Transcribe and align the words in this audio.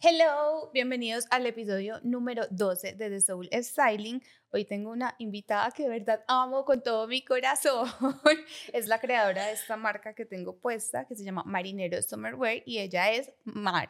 Hello, 0.00 0.70
bienvenidos 0.72 1.26
al 1.30 1.44
episodio 1.46 1.98
número 2.04 2.44
12 2.50 2.92
de 2.92 3.10
The 3.10 3.20
Soul 3.20 3.48
Styling. 3.52 4.22
Hoy 4.52 4.64
tengo 4.64 4.92
una 4.92 5.16
invitada 5.18 5.72
que 5.72 5.82
de 5.82 5.88
verdad 5.88 6.22
amo 6.28 6.64
con 6.64 6.84
todo 6.84 7.08
mi 7.08 7.24
corazón. 7.24 7.88
es 8.72 8.86
la 8.86 9.00
creadora 9.00 9.46
de 9.46 9.54
esta 9.54 9.76
marca 9.76 10.14
que 10.14 10.24
tengo 10.24 10.56
puesta, 10.60 11.04
que 11.04 11.16
se 11.16 11.24
llama 11.24 11.42
Marinero 11.44 12.00
Summerwear, 12.00 12.62
y 12.64 12.78
ella 12.78 13.10
es 13.10 13.32
Mar. 13.42 13.88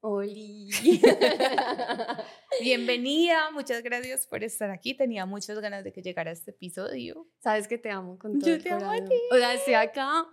Oli. 0.00 0.68
Bienvenida, 2.60 3.52
muchas 3.52 3.84
gracias 3.84 4.26
por 4.26 4.42
estar 4.42 4.70
aquí. 4.70 4.94
Tenía 4.94 5.26
muchas 5.26 5.60
ganas 5.60 5.84
de 5.84 5.92
que 5.92 6.02
llegara 6.02 6.32
este 6.32 6.50
episodio. 6.50 7.28
Sabes 7.38 7.68
que 7.68 7.78
te 7.78 7.88
amo 7.90 8.18
con 8.18 8.40
todo 8.40 8.50
Yo 8.50 8.56
el 8.56 8.62
te 8.64 8.70
amo 8.70 8.86
a 8.86 8.88
corazón. 8.88 9.08
ti. 9.08 9.14
O 9.30 9.36
sea, 9.36 9.54
estoy 9.54 9.74
acá 9.74 10.26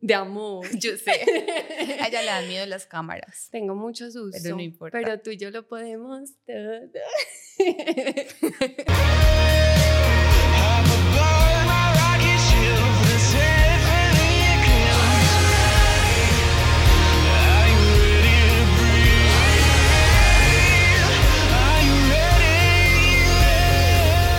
de 0.00 0.14
amor. 0.14 0.66
Yo 0.78 0.96
sé. 0.96 1.10
A 2.00 2.08
ella 2.08 2.22
le 2.22 2.26
dan 2.26 2.48
miedo 2.48 2.66
las 2.66 2.86
cámaras. 2.86 3.48
Tengo 3.50 3.74
mucho 3.74 4.10
susto. 4.10 4.38
Pero 4.42 4.56
no 4.56 4.62
importa. 4.62 4.98
Pero 4.98 5.20
tú 5.20 5.30
y 5.30 5.36
yo 5.36 5.50
lo 5.50 5.66
podemos 5.66 6.30
todo. 6.46 6.88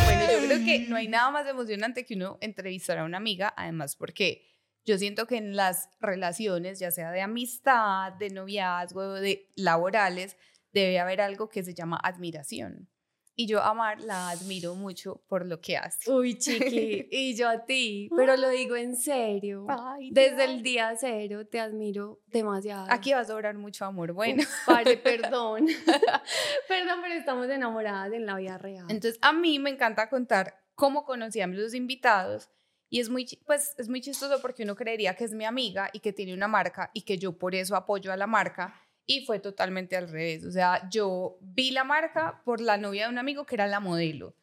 Bueno, 0.05 0.31
yo 0.31 0.48
creo 0.48 0.66
que 0.66 0.86
no 0.88 0.95
hay 0.95 1.08
nada 1.08 1.31
más 1.31 1.48
emocionante 1.48 2.05
que 2.05 2.16
uno 2.16 2.38
entrevistar 2.41 2.98
a 3.00 3.03
una 3.03 3.17
amiga, 3.17 3.53
además 3.55 3.95
porque 3.95 4.50
yo 4.89 4.98
siento 4.98 5.27
que 5.27 5.38
en 5.38 5.55
las 5.55 5.88
relaciones, 5.99 6.79
ya 6.79 6.89
sea 6.89 7.11
de 7.11 7.21
amistad, 7.21 8.11
de 8.13 8.31
noviazgo, 8.31 9.13
de 9.13 9.47
laborales, 9.55 10.35
debe 10.73 10.99
haber 10.99 11.21
algo 11.21 11.47
que 11.47 11.61
se 11.61 11.75
llama 11.75 11.99
admiración. 12.02 12.89
Y 13.35 13.45
yo 13.45 13.61
a 13.61 13.75
Mar 13.75 14.02
la 14.02 14.31
admiro 14.31 14.73
mucho 14.73 15.23
por 15.27 15.45
lo 15.45 15.61
que 15.61 15.77
hace. 15.77 16.11
Uy, 16.11 16.39
chiqui. 16.39 17.08
Y 17.11 17.36
yo 17.36 17.49
a 17.49 17.66
ti. 17.66 18.09
Pero 18.17 18.36
lo 18.36 18.49
digo 18.49 18.75
en 18.75 18.95
serio. 18.95 19.67
Ay, 19.69 20.09
Desde 20.11 20.45
el 20.45 20.64
día 20.64 20.95
cero 20.99 21.45
te 21.45 21.59
admiro 21.59 22.19
demasiado. 22.25 22.88
Aquí 22.89 23.14
va 23.14 23.19
a 23.19 23.25
sobrar 23.25 23.55
mucho 23.59 23.86
amor. 23.86 24.14
Bueno, 24.14 24.44
Pare, 24.66 24.97
perdón. 24.97 25.67
perdón, 26.67 26.99
pero 27.03 27.14
estamos 27.14 27.47
enamoradas 27.47 28.11
en 28.11 28.25
la 28.25 28.36
vida 28.38 28.58
real. 28.58 28.88
entonces 28.89 29.19
a 29.21 29.33
mí 29.33 29.59
me 29.59 29.69
encanta 29.69 30.09
contar 30.09 30.59
cómo 30.73 31.05
conocí 31.05 31.42
a 31.42 31.47
los 31.47 31.75
invitados 31.75 32.49
y 32.90 33.00
es 33.00 33.09
muy, 33.09 33.28
pues, 33.45 33.76
es 33.78 33.88
muy 33.88 34.02
chistoso 34.02 34.42
porque 34.42 34.64
uno 34.64 34.76
creería 34.76 35.16
que 35.16 35.23
es 35.23 35.34
mi 35.34 35.45
amiga 35.45 35.90
y 35.94 36.00
que 36.00 36.14
tiene 36.14 36.34
una 36.34 36.48
marca 36.48 36.90
y 36.94 37.04
que 37.04 37.18
yo 37.18 37.38
por 37.38 37.56
eso 37.56 37.76
apoyo 37.76 38.12
a 38.12 38.18
la 38.18 38.28
marca 38.28 38.73
y 39.06 39.26
fue 39.26 39.40
totalmente 39.40 39.95
al 39.95 40.09
revés. 40.09 40.44
O 40.44 40.52
sea, 40.52 40.88
yo 40.90 41.38
vi 41.42 41.72
la 41.72 41.84
marca 41.84 42.42
por 42.45 42.62
la 42.62 42.78
novia 42.78 43.04
de 43.04 43.10
un 43.10 43.17
amigo 43.17 43.45
que 43.45 43.56
era 43.56 43.67
la 43.67 43.80
modelo 43.80 44.36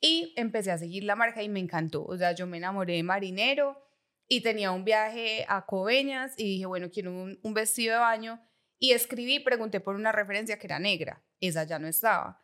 y 0.00 0.32
empecé 0.36 0.70
a 0.70 0.78
seguir 0.78 1.04
la 1.04 1.16
marca 1.16 1.42
y 1.42 1.48
me 1.48 1.60
encantó. 1.60 2.04
O 2.04 2.16
sea, 2.16 2.32
yo 2.32 2.46
me 2.46 2.58
enamoré 2.58 2.94
de 2.94 3.02
marinero 3.02 3.80
y 4.28 4.40
tenía 4.42 4.70
un 4.70 4.84
viaje 4.84 5.44
a 5.48 5.66
Coveñas 5.66 6.34
y 6.36 6.44
dije, 6.44 6.66
bueno, 6.66 6.90
quiero 6.90 7.12
un, 7.12 7.38
un 7.42 7.54
vestido 7.54 7.94
de 7.94 8.00
baño 8.00 8.40
y 8.78 8.92
escribí, 8.92 9.40
pregunté 9.40 9.80
por 9.80 9.96
una 9.96 10.12
referencia 10.12 10.58
que 10.58 10.66
era 10.66 10.78
negra. 10.78 11.22
Esa 11.40 11.64
ya 11.64 11.78
no 11.78 11.88
estaba. 11.88 12.42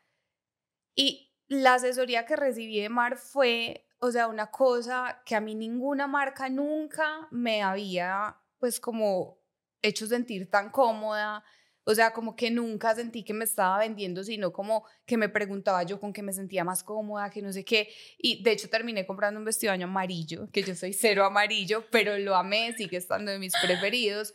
Y 0.95 1.33
la 1.49 1.75
asesoría 1.75 2.27
que 2.27 2.37
recibí 2.37 2.81
de 2.81 2.89
Mar 2.89 3.17
fue, 3.17 3.86
o 3.99 4.11
sea, 4.11 4.29
una 4.29 4.51
cosa 4.51 5.23
que 5.25 5.35
a 5.35 5.41
mí 5.41 5.55
ninguna 5.55 6.07
marca 6.07 6.49
nunca 6.49 7.29
me 7.31 7.63
había, 7.63 8.37
pues, 8.59 8.81
como 8.81 9.39
hecho 9.83 10.07
sentir 10.07 10.51
tan 10.51 10.71
cómoda. 10.71 11.45
O 11.89 11.95
sea, 11.95 12.13
como 12.13 12.35
que 12.35 12.51
nunca 12.51 12.95
sentí 12.97 13.23
que 13.23 13.33
me 13.33 13.45
estaba 13.45 13.79
vendiendo, 13.79 14.25
sino 14.25 14.53
como 14.53 14.85
que 15.07 15.17
me 15.17 15.29
preguntaba 15.29 15.85
yo 15.85 16.01
con 16.01 16.13
qué 16.13 16.21
me 16.21 16.33
sentía 16.33 16.65
más 16.65 16.83
cómoda, 16.83 17.31
que 17.31 17.43
no 17.43 17.53
sé 17.53 17.65
qué. 17.65 17.89
Y 18.19 18.43
de 18.43 18.53
hecho 18.53 18.69
terminé 18.69 19.07
comprando 19.07 19.39
un 19.39 19.45
vestido 19.45 19.71
de 19.71 19.79
baño 19.79 19.87
amarillo, 19.87 20.49
que 20.51 20.65
yo 20.65 20.75
soy 20.75 20.93
cero 20.93 21.25
amarillo, 21.25 21.85
pero 21.93 22.19
lo 22.19 22.35
amé, 22.35 22.75
sigue 22.77 22.97
estando 22.97 23.31
de 23.31 23.39
mis 23.39 23.53
preferidos. 23.63 24.35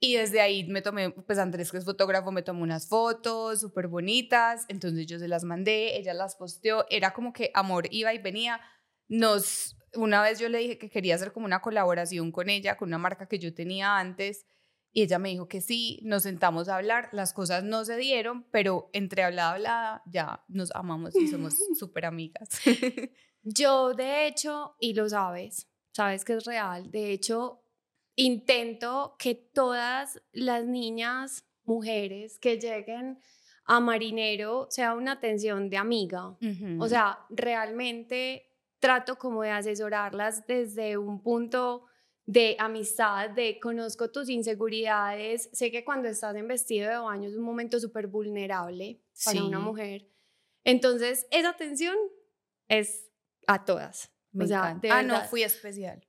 Y 0.00 0.14
desde 0.14 0.40
ahí 0.40 0.64
me 0.64 0.80
tomé, 0.80 1.10
pues 1.10 1.38
Andrés, 1.38 1.70
que 1.70 1.76
es 1.76 1.84
fotógrafo, 1.84 2.32
me 2.32 2.42
tomó 2.42 2.62
unas 2.62 2.88
fotos 2.88 3.60
súper 3.60 3.88
bonitas, 3.88 4.64
entonces 4.68 5.06
yo 5.06 5.18
se 5.18 5.28
las 5.28 5.44
mandé, 5.44 5.98
ella 5.98 6.14
las 6.14 6.36
posteó, 6.36 6.86
era 6.88 7.12
como 7.12 7.32
que 7.34 7.50
amor 7.52 7.88
iba 7.90 8.14
y 8.14 8.18
venía. 8.18 8.60
Nos, 9.08 9.76
una 9.94 10.22
vez 10.22 10.38
yo 10.38 10.48
le 10.48 10.58
dije 10.58 10.78
que 10.78 10.90
quería 10.90 11.14
hacer 11.14 11.32
como 11.32 11.46
una 11.46 11.60
colaboración 11.60 12.30
con 12.32 12.48
ella, 12.48 12.76
con 12.76 12.88
una 12.88 12.98
marca 12.98 13.26
que 13.26 13.38
yo 13.38 13.54
tenía 13.54 13.98
antes, 13.98 14.46
y 14.92 15.02
ella 15.02 15.18
me 15.18 15.28
dijo 15.28 15.48
que 15.48 15.60
sí, 15.60 16.00
nos 16.02 16.22
sentamos 16.22 16.68
a 16.68 16.76
hablar, 16.76 17.08
las 17.12 17.32
cosas 17.32 17.62
no 17.62 17.84
se 17.84 17.96
dieron, 17.96 18.44
pero 18.50 18.90
entre 18.92 19.22
hablada, 19.22 19.52
hablada, 19.52 20.02
ya 20.06 20.44
nos 20.48 20.74
amamos 20.74 21.14
y 21.14 21.28
somos 21.28 21.54
súper 21.78 22.06
amigas. 22.06 22.48
Yo, 23.42 23.94
de 23.94 24.26
hecho, 24.26 24.76
y 24.80 24.94
lo 24.94 25.08
sabes, 25.08 25.68
sabes 25.92 26.24
que 26.24 26.34
es 26.34 26.44
real, 26.44 26.90
de 26.90 27.12
hecho, 27.12 27.62
intento 28.14 29.14
que 29.18 29.34
todas 29.34 30.20
las 30.32 30.64
niñas, 30.64 31.44
mujeres 31.64 32.38
que 32.38 32.58
lleguen 32.58 33.20
a 33.64 33.80
Marinero 33.80 34.66
sea 34.70 34.94
una 34.94 35.12
atención 35.12 35.68
de 35.68 35.76
amiga. 35.76 36.36
O 36.78 36.88
sea, 36.88 37.18
realmente 37.28 38.47
trato 38.78 39.16
como 39.16 39.42
de 39.42 39.50
asesorarlas 39.50 40.46
desde 40.46 40.96
un 40.96 41.22
punto 41.22 41.86
de 42.26 42.56
amistad, 42.58 43.30
de 43.30 43.58
conozco 43.58 44.10
tus 44.10 44.28
inseguridades, 44.28 45.48
sé 45.52 45.70
que 45.70 45.82
cuando 45.82 46.08
estás 46.08 46.36
en 46.36 46.46
vestido 46.46 46.90
de 46.90 46.98
baño 46.98 47.28
es 47.28 47.34
un 47.34 47.42
momento 47.42 47.80
súper 47.80 48.06
vulnerable 48.06 49.00
para 49.24 49.44
una 49.44 49.58
mujer. 49.58 50.06
Entonces, 50.62 51.26
esa 51.30 51.48
atención 51.48 51.96
es 52.68 53.08
a 53.46 53.64
todas. 53.64 54.12
me 54.32 54.44
o 54.44 54.46
sea, 54.46 54.58
encanta. 54.58 54.88
de 54.88 54.92
ah, 54.92 55.02
no, 55.02 55.20
fui 55.24 55.42
especial. 55.42 56.06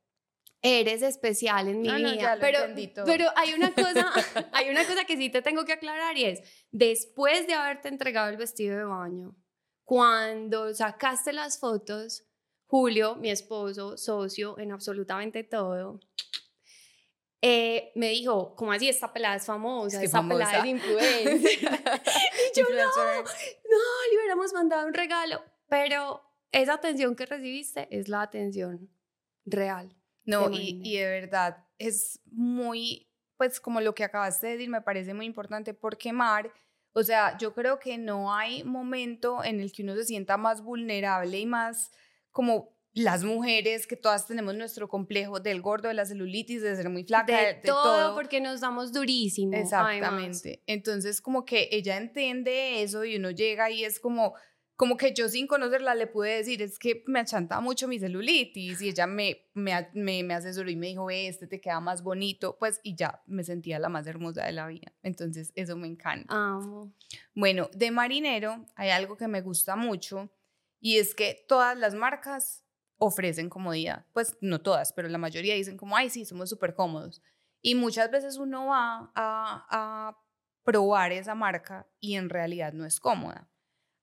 Eres 0.62 1.04
especial 1.04 1.70
en 1.70 1.82
mi 1.82 1.88
Ah, 1.88 2.00
no, 2.00 2.12
vida. 2.12 2.36
lo 2.36 2.42
pero, 2.42 2.60
pero 3.06 3.26
hay 3.38 3.54
una 3.54 3.74
cosa, 3.74 4.12
hay 4.52 4.70
una 4.70 4.86
cosa 4.86 5.06
que 5.06 5.16
sí 5.16 5.30
te 5.30 5.42
tengo 5.42 5.64
que 5.64 5.72
aclarar 5.72 6.18
y 6.18 6.26
es, 6.26 6.42
después 6.72 7.48
de 7.48 7.54
haberte 7.54 7.88
entregado 7.88 8.28
el 8.28 8.36
vestido 8.36 8.78
de 8.78 8.84
baño, 8.84 9.38
cuando 9.86 10.74
sacaste 10.74 11.32
las 11.32 11.60
fotos, 11.60 12.29
Julio, 12.70 13.16
mi 13.16 13.32
esposo, 13.32 13.98
socio 13.98 14.60
en 14.60 14.72
absolutamente 14.72 15.44
todo, 15.44 16.00
eh, 17.42 17.92
me 17.96 18.10
dijo, 18.10 18.56
¿cómo 18.56 18.72
así? 18.72 18.88
Esta 18.88 19.12
pelada 19.12 19.38
es 19.38 19.46
famosa, 19.48 19.98
Es 19.98 20.00
que 20.02 20.06
esta 20.06 20.22
pelada 20.22 20.60
es 20.60 20.66
influencer. 20.66 21.42
y 21.42 22.56
yo, 22.56 22.64
no, 22.70 22.76
no, 22.76 23.80
le 24.12 24.18
hubiéramos 24.18 24.54
mandado 24.54 24.86
un 24.86 24.94
regalo. 24.94 25.44
Pero 25.68 26.22
esa 26.52 26.74
atención 26.74 27.16
que 27.16 27.26
recibiste 27.26 27.88
es 27.90 28.08
la 28.08 28.22
atención 28.22 28.88
real. 29.46 29.96
No, 30.26 30.52
y, 30.52 30.80
y 30.84 30.98
de 30.98 31.06
verdad 31.06 31.66
es 31.80 32.22
muy, 32.26 33.10
pues 33.36 33.60
como 33.60 33.82
lo 33.82 33.96
que 33.96 34.04
acabaste 34.04 34.46
de 34.46 34.54
decir, 34.54 34.70
me 34.70 34.84
parece 34.84 35.16
muy 35.16 35.26
importante 35.26 35.74
porque 35.74 36.14
Mar, 36.14 36.54
o 36.94 37.02
sea, 37.02 37.36
yo 37.40 37.56
creo 37.56 37.80
que 37.80 37.98
no 37.98 38.32
hay 38.32 38.64
momento 38.64 39.44
en 39.44 39.60
el 39.60 39.72
que 39.72 39.82
uno 39.82 39.96
se 39.96 40.04
sienta 40.04 40.38
más 40.38 40.62
vulnerable 40.62 41.40
y 41.40 41.48
más 41.48 41.90
como 42.32 42.78
las 42.94 43.24
mujeres, 43.24 43.86
que 43.86 43.96
todas 43.96 44.26
tenemos 44.26 44.56
nuestro 44.56 44.88
complejo 44.90 45.40
del 45.40 45.62
gordo, 45.62 45.88
de 45.90 45.94
la 45.94 46.06
celulitis, 46.06 46.62
de 46.62 46.76
ser 46.76 46.90
muy 46.90 47.04
flaca, 47.04 47.38
de, 47.38 47.46
de, 47.48 47.54
de 47.54 47.62
todo, 47.62 47.84
todo. 47.84 48.16
porque 48.16 48.42
nos 48.42 48.62
damos 48.62 48.92
durísimo. 48.92 49.54
además. 49.54 49.72
Exactamente. 49.72 50.64
Entonces, 50.66 51.22
como 51.22 51.46
que 51.46 51.70
ella 51.72 51.98
entiende 51.98 52.82
eso 52.82 53.06
y 53.06 53.16
uno 53.16 53.30
llega 53.30 53.70
y 53.70 53.84
es 53.86 54.00
como, 54.00 54.34
como 54.76 54.98
que 54.98 55.14
yo 55.14 55.30
sin 55.30 55.46
conocerla 55.46 55.94
le 55.94 56.08
pude 56.08 56.38
decir, 56.38 56.62
es 56.64 56.80
que 56.80 57.04
me 57.06 57.20
achanta 57.20 57.60
mucho 57.62 57.88
mi 57.88 58.00
celulitis 58.00 58.82
y 58.82 58.90
ella 58.90 59.06
me, 59.06 59.46
me, 59.54 59.88
me, 59.94 60.24
me 60.24 60.34
asesoró 60.34 60.70
y 60.72 60.76
me 60.76 60.88
dijo, 60.88 61.06
"Ve, 61.06 61.28
este 61.28 61.46
te 61.48 61.62
queda 61.62 61.80
más 61.80 62.02
bonito, 62.02 62.58
pues, 62.60 62.80
y 62.82 62.96
ya 62.96 63.22
me 63.28 63.44
sentía 63.44 63.78
la 63.78 63.90
más 63.90 64.08
hermosa 64.08 64.46
de 64.46 64.52
la 64.54 64.68
vida. 64.68 64.92
Entonces, 65.04 65.52
eso 65.56 65.78
me 65.78 65.88
encanta. 65.88 66.34
Amo. 66.34 66.92
Bueno, 67.36 67.70
de 67.74 67.92
marinero 67.92 68.66
hay 68.76 68.90
algo 68.90 69.16
que 69.16 69.28
me 69.28 69.42
gusta 69.42 69.76
mucho 69.76 70.32
y 70.80 70.98
es 70.98 71.16
que 71.16 71.46
todas 71.48 71.78
las 71.78 71.96
marcas 71.96 72.64
ofrecen 72.98 73.50
comodidad. 73.50 74.06
Pues 74.14 74.38
no 74.42 74.62
todas, 74.62 74.94
pero 74.94 75.08
la 75.08 75.18
mayoría 75.18 75.56
dicen 75.56 75.78
como, 75.78 75.96
ay, 75.96 76.10
sí, 76.10 76.26
somos 76.26 76.50
súper 76.50 76.74
cómodos. 76.74 77.22
Y 77.62 77.76
muchas 77.76 78.12
veces 78.12 78.38
uno 78.38 78.68
va 78.68 79.12
a, 79.16 79.66
a 79.70 80.18
probar 80.64 81.12
esa 81.12 81.36
marca 81.36 81.88
y 82.00 82.16
en 82.16 82.30
realidad 82.30 82.74
no 82.74 82.86
es 82.86 83.00
cómoda. 83.00 83.50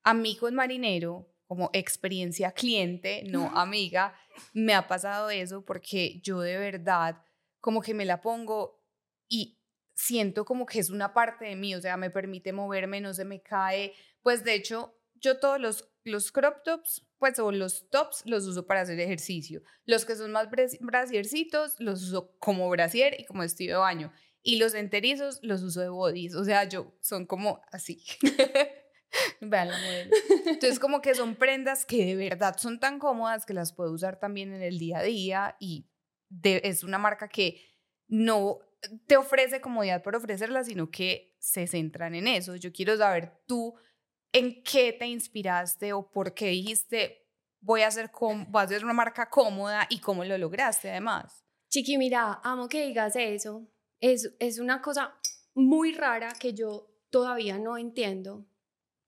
A 0.02 0.14
mí 0.14 0.36
con 0.36 0.54
marinero, 0.54 1.32
como 1.46 1.70
experiencia 1.72 2.52
cliente, 2.52 3.24
no 3.28 3.50
amiga, 3.56 4.14
me 4.52 4.74
ha 4.74 4.86
pasado 4.86 5.30
eso 5.30 5.64
porque 5.64 6.20
yo 6.22 6.40
de 6.40 6.58
verdad 6.58 7.22
como 7.60 7.82
que 7.82 7.94
me 7.94 8.04
la 8.04 8.20
pongo 8.20 8.84
y 9.28 9.58
siento 9.94 10.44
como 10.44 10.66
que 10.66 10.78
es 10.78 10.90
una 10.90 11.12
parte 11.14 11.46
de 11.46 11.56
mí, 11.56 11.74
o 11.74 11.80
sea, 11.80 11.96
me 11.96 12.10
permite 12.10 12.52
moverme, 12.52 13.00
no 13.00 13.14
se 13.14 13.24
me 13.24 13.40
cae. 13.40 13.94
Pues 14.22 14.44
de 14.44 14.54
hecho, 14.54 14.96
yo 15.14 15.40
todos 15.40 15.60
los, 15.60 15.88
los 16.06 16.32
crop 16.32 16.62
tops, 16.64 17.06
pues 17.18 17.38
o 17.38 17.52
los 17.52 17.90
tops, 17.90 18.22
los 18.26 18.46
uso 18.46 18.66
para 18.66 18.80
hacer 18.80 18.98
ejercicio. 19.00 19.62
Los 19.84 20.04
que 20.06 20.16
son 20.16 20.32
más 20.32 20.48
bras- 20.50 20.78
brasiercitos, 20.80 21.74
los 21.78 22.02
uso 22.02 22.36
como 22.38 22.68
brasier 22.70 23.20
y 23.20 23.24
como 23.26 23.40
vestido 23.42 23.78
de 23.78 23.80
baño. 23.80 24.12
y 24.42 24.58
los 24.58 24.74
enterizos 24.74 25.40
los 25.42 25.62
uso 25.62 25.80
de 25.80 25.88
bodies, 25.88 26.34
o 26.36 26.44
sea, 26.44 26.64
yo 26.68 26.94
son 27.00 27.26
como 27.26 27.60
así. 27.72 28.04
Vean 29.40 29.68
la 29.68 29.78
modelo. 29.78 30.10
Entonces, 30.46 30.78
como 30.78 31.00
que 31.00 31.14
son 31.14 31.36
prendas 31.36 31.84
que 31.86 32.04
de 32.06 32.14
verdad 32.16 32.56
son 32.58 32.78
tan 32.78 32.98
cómodas 32.98 33.44
que 33.46 33.54
las 33.54 33.72
puedo 33.72 33.92
usar 33.92 34.18
también 34.18 34.52
en 34.52 34.62
el 34.62 34.78
día 34.78 34.98
a 34.98 35.02
día 35.02 35.56
y 35.58 35.88
es 36.44 36.82
una 36.84 36.98
marca 36.98 37.28
que 37.28 37.60
no 38.08 38.58
te 39.06 39.16
ofrece 39.16 39.60
comodidad 39.60 40.02
por 40.02 40.14
ofrecerla, 40.16 40.62
sino 40.64 40.90
que 40.90 41.34
se 41.40 41.66
centran 41.66 42.14
en 42.14 42.28
eso. 42.28 42.54
Yo 42.56 42.72
quiero 42.72 42.96
saber 42.96 43.32
tú 43.46 43.74
en 44.36 44.62
qué 44.62 44.92
te 44.92 45.06
inspiraste 45.06 45.94
o 45.94 46.10
por 46.10 46.34
qué 46.34 46.48
dijiste 46.48 47.22
voy 47.60 47.80
a 47.80 47.86
hacer, 47.86 48.10
voy 48.20 48.60
a 48.60 48.64
hacer 48.64 48.84
una 48.84 48.92
marca 48.92 49.30
cómoda 49.30 49.86
y 49.88 49.98
cómo 49.98 50.24
lo 50.24 50.36
lograste 50.36 50.90
además. 50.90 51.42
Chiqui, 51.70 51.96
mira, 51.96 52.40
amo 52.44 52.68
que 52.68 52.86
digas 52.86 53.16
eso. 53.16 53.66
Es, 53.98 54.34
es 54.38 54.58
una 54.58 54.82
cosa 54.82 55.14
muy 55.54 55.94
rara 55.94 56.28
que 56.38 56.52
yo 56.52 56.86
todavía 57.08 57.58
no 57.58 57.78
entiendo. 57.78 58.46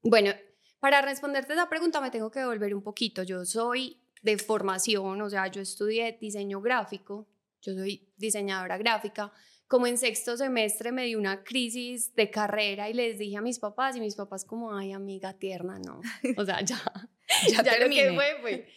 Bueno, 0.02 0.32
para 0.80 1.02
responderte 1.02 1.52
esa 1.52 1.69
pregunta 1.69 2.00
me 2.00 2.10
tengo 2.10 2.30
que 2.30 2.44
volver 2.44 2.75
un 2.75 2.82
poquito. 2.82 3.22
Yo 3.22 3.44
soy 3.44 4.00
de 4.22 4.38
formación, 4.38 5.20
o 5.20 5.28
sea, 5.28 5.46
yo 5.48 5.60
estudié 5.60 6.16
diseño 6.19 6.62
gráfico, 6.62 7.28
yo 7.60 7.75
soy 7.75 8.12
diseñadora 8.16 8.78
gráfica. 8.78 9.30
Como 9.69 9.87
en 9.87 9.99
sexto 9.99 10.37
semestre 10.37 10.93
me 10.93 11.05
dio 11.05 11.19
una 11.19 11.44
crisis 11.44 12.15
de 12.15 12.31
carrera 12.31 12.88
y 12.88 12.94
les 12.94 13.19
dije 13.19 13.37
a 13.37 13.43
mis 13.43 13.59
papás 13.59 13.94
y 13.97 14.00
mis 14.00 14.17
papás 14.17 14.44
como, 14.44 14.75
ay 14.75 14.93
amiga 14.93 15.35
tierna, 15.35 15.79
no. 15.79 16.00
O 16.38 16.44
sea, 16.44 16.62
ya, 16.62 16.81
ya, 17.49 17.62
ya 17.62 17.79
lo 17.79 17.91
que 17.91 18.12
fue 18.12 18.38
fue. 18.41 18.69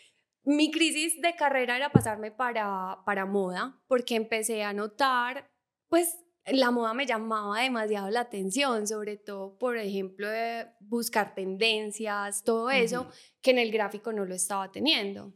Mi 0.43 0.69
crisis 0.69 1.21
de 1.21 1.35
carrera 1.35 1.77
era 1.77 1.91
pasarme 1.91 2.31
para, 2.31 2.99
para 3.05 3.25
moda 3.25 3.81
porque 3.87 4.15
empecé 4.15 4.63
a 4.63 4.73
notar, 4.73 5.49
pues 5.87 6.17
la 6.45 6.71
moda 6.71 6.93
me 6.93 7.05
llamaba 7.05 7.61
demasiado 7.61 8.09
la 8.09 8.21
atención, 8.21 8.87
sobre 8.87 9.17
todo, 9.17 9.57
por 9.57 9.77
ejemplo, 9.77 10.27
de 10.27 10.67
buscar 10.79 11.35
tendencias, 11.35 12.43
todo 12.43 12.69
eso, 12.71 13.09
que 13.41 13.51
en 13.51 13.59
el 13.59 13.71
gráfico 13.71 14.11
no 14.11 14.25
lo 14.25 14.33
estaba 14.33 14.71
teniendo. 14.71 15.33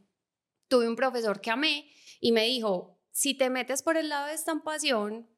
Tuve 0.68 0.88
un 0.88 0.96
profesor 0.96 1.40
que 1.40 1.50
amé 1.50 1.88
y 2.20 2.32
me 2.32 2.44
dijo, 2.44 3.00
si 3.12 3.34
te 3.34 3.48
metes 3.48 3.82
por 3.82 3.96
el 3.96 4.08
lado 4.08 4.26
de 4.26 4.34
estampación, 4.34 5.28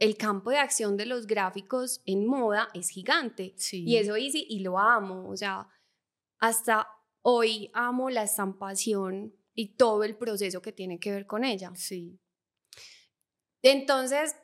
el 0.00 0.16
campo 0.16 0.50
de 0.50 0.58
acción 0.58 0.96
de 0.96 1.06
los 1.06 1.26
gráficos 1.26 2.00
en 2.06 2.26
moda 2.26 2.70
es 2.72 2.88
gigante. 2.88 3.54
Y 3.70 3.96
eso 3.96 4.16
hice 4.16 4.38
y 4.38 4.60
lo 4.60 4.78
amo. 4.78 5.28
O 5.28 5.36
sea, 5.36 5.68
hasta 6.38 6.88
hoy 7.22 7.70
amo 7.74 8.08
la 8.08 8.22
estampación 8.22 9.36
y 9.54 9.76
todo 9.76 10.02
el 10.04 10.16
proceso 10.16 10.62
que 10.62 10.72
tiene 10.72 10.98
que 10.98 11.12
ver 11.12 11.26
con 11.26 11.44
ella. 11.44 11.70
Sí. 11.74 12.18
Entonces, 13.60 14.34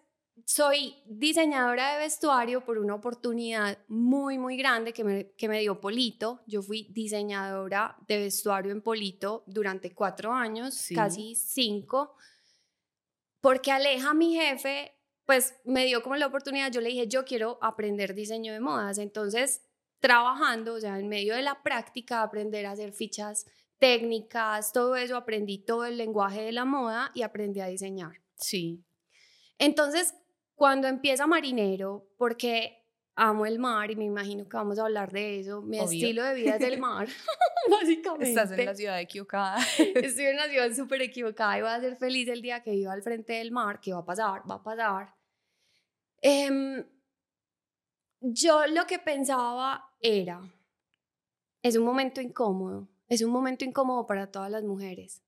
soy 0.44 0.94
diseñadora 1.06 1.94
de 1.94 2.00
vestuario 2.00 2.62
por 2.62 2.76
una 2.76 2.94
oportunidad 2.94 3.78
muy, 3.88 4.36
muy 4.36 4.58
grande 4.58 4.92
que 4.92 5.04
me, 5.04 5.30
que 5.32 5.48
me 5.48 5.60
dio 5.60 5.80
Polito. 5.80 6.42
Yo 6.46 6.60
fui 6.60 6.88
diseñadora 6.92 7.96
de 8.06 8.18
vestuario 8.18 8.72
en 8.72 8.82
Polito 8.82 9.42
durante 9.46 9.94
cuatro 9.94 10.34
años, 10.34 10.86
casi 10.94 11.34
cinco, 11.34 12.14
porque 13.40 13.72
Aleja, 13.72 14.12
mi 14.12 14.34
jefe, 14.34 14.95
pues 15.26 15.56
me 15.64 15.84
dio 15.84 16.02
como 16.02 16.16
la 16.16 16.26
oportunidad, 16.26 16.70
yo 16.70 16.80
le 16.80 16.88
dije, 16.88 17.08
yo 17.08 17.24
quiero 17.24 17.58
aprender 17.60 18.14
diseño 18.14 18.52
de 18.52 18.60
modas. 18.60 18.98
Entonces, 18.98 19.62
trabajando, 19.98 20.74
o 20.74 20.80
sea, 20.80 20.98
en 20.98 21.08
medio 21.08 21.34
de 21.34 21.42
la 21.42 21.62
práctica, 21.62 22.22
aprender 22.22 22.64
a 22.64 22.70
hacer 22.70 22.92
fichas 22.92 23.46
técnicas, 23.78 24.72
todo 24.72 24.96
eso, 24.96 25.16
aprendí 25.16 25.58
todo 25.58 25.84
el 25.84 25.96
lenguaje 25.98 26.42
de 26.42 26.52
la 26.52 26.64
moda 26.64 27.10
y 27.14 27.22
aprendí 27.22 27.60
a 27.60 27.66
diseñar. 27.66 28.22
Sí. 28.36 28.84
Entonces, 29.58 30.14
cuando 30.54 30.88
empieza 30.88 31.26
Marinero, 31.26 32.08
porque 32.16 32.84
amo 33.16 33.46
el 33.46 33.58
mar 33.58 33.90
y 33.90 33.96
me 33.96 34.04
imagino 34.04 34.48
que 34.48 34.56
vamos 34.56 34.78
a 34.78 34.84
hablar 34.84 35.10
de 35.10 35.40
eso, 35.40 35.62
mi 35.62 35.78
estilo 35.78 36.22
de 36.22 36.34
vida 36.34 36.56
es 36.56 36.62
el 36.62 36.78
mar, 36.78 37.08
básicamente. 37.70 38.28
Estás 38.28 38.52
en 38.52 38.64
la 38.64 38.74
ciudad 38.74 39.00
equivocada. 39.00 39.58
Estoy 39.78 40.26
en 40.26 40.34
una 40.34 40.48
ciudad 40.48 40.72
súper 40.72 41.02
equivocada 41.02 41.58
y 41.58 41.62
voy 41.62 41.70
a 41.70 41.80
ser 41.80 41.96
feliz 41.96 42.28
el 42.28 42.42
día 42.42 42.62
que 42.62 42.70
viva 42.70 42.92
al 42.92 43.02
frente 43.02 43.34
del 43.34 43.50
mar, 43.50 43.80
que 43.80 43.92
va 43.92 44.00
a 44.00 44.04
pasar, 44.04 44.42
va 44.48 44.56
a 44.56 44.62
pasar. 44.62 45.15
Em, 46.28 46.84
yo 48.20 48.66
lo 48.66 48.84
que 48.84 48.98
pensaba 48.98 49.94
era, 50.00 50.40
es 51.62 51.76
un 51.76 51.84
momento 51.84 52.20
incómodo, 52.20 52.88
es 53.06 53.22
un 53.22 53.30
momento 53.30 53.64
incómodo 53.64 54.06
para 54.06 54.32
todas 54.32 54.50
las 54.50 54.64
mujeres, 54.64 55.22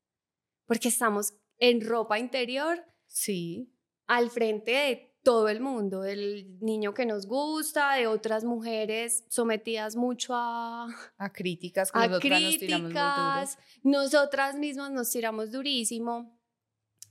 porque 0.67 0.89
estamos 0.89 1.35
en 1.59 1.87
ropa 1.87 2.19
interior. 2.19 2.85
Sí. 3.07 3.73
Al 4.09 4.29
frente 4.29 4.73
de 4.73 5.17
todo 5.23 5.49
el 5.49 5.61
mundo, 5.61 6.01
del 6.01 6.59
niño 6.61 6.95
que 6.95 7.07
nos 7.07 7.27
gusta, 7.27 7.95
de 7.95 8.09
otras 8.09 8.43
mujeres 8.43 9.25
sometidas 9.29 9.95
mucho 9.95 10.35
a, 10.35 10.89
a 11.17 11.33
críticas, 11.33 11.93
que 11.93 11.99
a 12.01 12.09
nosotras 12.09 12.41
críticas, 12.59 13.59
nosotras 13.85 14.57
mismas 14.57 14.91
nos 14.91 15.11
tiramos 15.11 15.53
durísimo. 15.53 16.37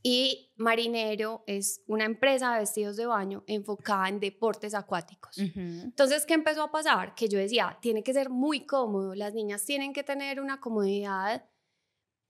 Y 0.09 0.54
Marinero 0.56 1.44
es 1.48 1.83
una 1.86 2.06
empresa 2.06 2.54
de 2.54 2.59
vestidos 2.59 2.95
de 2.95 3.06
baño 3.06 3.44
enfocada 3.45 4.07
en 4.07 4.21
deportes 4.21 4.74
acuáticos. 4.74 5.38
Entonces, 5.38 6.25
¿qué 6.25 6.33
empezó 6.33 6.63
a 6.63 6.71
pasar? 6.71 7.13
Que 7.13 7.27
yo 7.27 7.38
decía, 7.38 7.77
tiene 7.81 8.04
que 8.04 8.13
ser 8.13 8.30
muy 8.30 8.65
cómodo, 8.65 9.15
las 9.15 9.33
niñas 9.33 9.65
tienen 9.65 9.92
que 9.92 10.06
tener 10.06 10.39
una 10.39 10.62
comodidad 10.62 11.50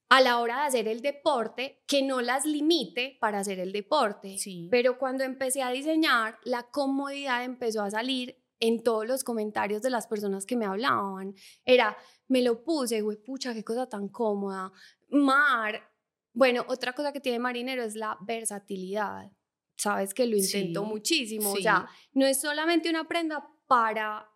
a 0.10 0.22
la 0.22 0.40
hora 0.40 0.62
de 0.62 0.68
hacer 0.70 0.88
el 0.88 1.02
deporte 1.02 1.84
que 1.86 2.02
no 2.02 2.20
las 2.22 2.48
limite 2.48 3.16
para 3.22 3.38
hacer 3.38 3.60
el 3.60 3.72
deporte. 3.72 4.40
Sí. 4.40 4.70
Pero 4.72 4.98
cuando 4.98 5.24
empecé 5.24 5.62
a 5.62 5.70
diseñar, 5.70 6.40
la 6.46 6.64
comodidad 6.72 7.44
empezó 7.44 7.84
a 7.84 7.92
salir 7.92 8.44
en 8.60 8.82
todos 8.82 9.06
los 9.06 9.24
comentarios 9.24 9.84
de 9.84 9.92
las 9.92 10.08
personas 10.08 10.48
que 10.48 10.58
me 10.58 10.66
hablaban. 10.66 11.36
Era, 11.64 11.96
me 12.28 12.42
lo 12.42 12.64
puse, 12.64 13.02
güey, 13.02 13.18
pucha, 13.18 13.54
qué 13.54 13.64
cosa 13.64 13.88
tan 13.88 14.10
cómoda. 14.10 14.72
Mar. 15.10 15.96
Bueno, 16.38 16.64
otra 16.68 16.94
cosa 16.94 17.12
que 17.12 17.20
tiene 17.20 17.40
Marinero 17.40 17.84
es 17.84 17.96
la 17.96 18.16
versatilidad. 18.22 19.32
Sabes 19.76 20.14
que 20.14 20.28
lo 20.28 20.38
intento 20.38 20.84
muchísimo. 20.84 21.52
O 21.52 21.58
sea, 21.58 21.88
no 22.14 22.28
es 22.28 22.40
solamente 22.40 22.92
una 22.92 23.08
prenda 23.08 23.50
para, 23.66 24.30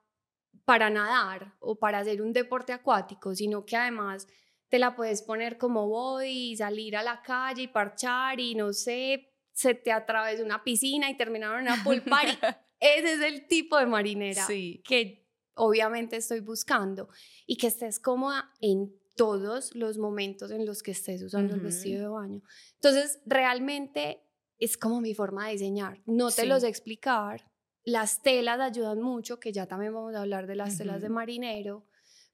para 0.66 0.90
nadar 0.90 1.54
o 1.60 1.78
para 1.78 2.00
hacer 2.00 2.24
un 2.24 2.34
deporte 2.34 2.74
acuático, 2.74 3.36
sino 3.36 3.66
que 3.66 3.78
además 3.78 4.28
te 4.68 4.80
la 4.80 4.96
puedes 4.96 5.22
poner 5.22 5.60
como 5.60 5.88
body 5.90 6.54
y 6.54 6.58
salir 6.58 6.98
a 6.98 7.04
la 7.04 7.22
calle 7.22 7.64
y 7.64 7.68
parchar 7.68 8.40
y 8.40 8.56
no 8.56 8.74
sé, 8.74 9.32
se 9.54 9.76
te 9.76 9.92
atravesó 9.92 10.44
una 10.44 10.64
piscina 10.64 11.08
y 11.08 11.16
terminaron 11.16 11.68
en 11.68 11.74
una 11.74 11.84
pool 11.84 12.02
party. 12.02 12.36
Ese 12.80 13.14
es 13.14 13.22
el 13.22 13.48
tipo 13.48 13.78
de 13.78 13.86
marinera 13.86 14.48
que 14.48 15.28
obviamente 15.54 16.16
estoy 16.16 16.40
buscando 16.40 17.10
y 17.46 17.58
que 17.58 17.68
estés 17.68 18.00
cómoda 18.00 18.52
en 18.60 18.92
todos 19.16 19.76
los 19.76 19.98
momentos 19.98 20.52
en 20.52 20.66
los 20.66 20.84
que 20.84 20.92
estés 20.92 21.22
usando 21.22 21.56
el 21.56 21.62
vestido 21.62 22.02
de 22.02 22.08
baño. 22.08 22.42
Entonces, 22.76 23.20
realmente 23.26 24.24
es 24.58 24.78
como 24.78 25.02
mi 25.02 25.14
forma 25.14 25.48
de 25.48 25.54
diseñar. 25.54 26.02
No 26.06 26.32
te 26.32 26.46
los 26.46 26.64
explicar. 26.64 27.50
Las 27.84 28.22
telas 28.22 28.60
ayudan 28.60 29.02
mucho, 29.02 29.40
que 29.40 29.52
ya 29.52 29.66
también 29.66 29.94
vamos 29.94 30.16
a 30.16 30.22
hablar 30.22 30.48
de 30.48 30.56
las 30.56 30.78
telas 30.78 31.02
de 31.02 31.10
marinero 31.10 31.88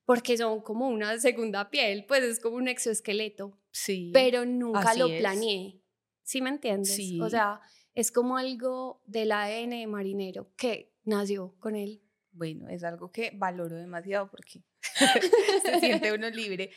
porque 0.07 0.37
son 0.37 0.61
como 0.61 0.87
una 0.87 1.19
segunda 1.19 1.69
piel, 1.69 2.05
pues 2.07 2.23
es 2.23 2.39
como 2.39 2.55
un 2.55 2.69
exoesqueleto. 2.69 3.59
Sí. 3.71 4.09
Pero 4.13 4.45
nunca 4.45 4.93
lo 4.95 5.07
planeé. 5.07 5.83
¿Sí 6.23 6.41
me 6.41 6.49
entiendes? 6.49 6.95
Sí. 6.95 7.19
O 7.21 7.29
sea, 7.29 7.59
es 7.93 8.09
como 8.13 8.37
algo 8.37 9.01
del 9.05 9.33
ADN 9.33 9.85
marinero 9.89 10.53
que 10.55 10.95
nació 11.03 11.57
con 11.59 11.75
él. 11.75 12.01
Bueno, 12.37 12.69
es 12.69 12.83
algo 12.83 13.11
que 13.11 13.31
valoro 13.33 13.75
demasiado 13.75 14.29
porque 14.29 14.61
se 15.63 15.79
siente 15.79 16.11
uno 16.13 16.29
libre. 16.29 16.69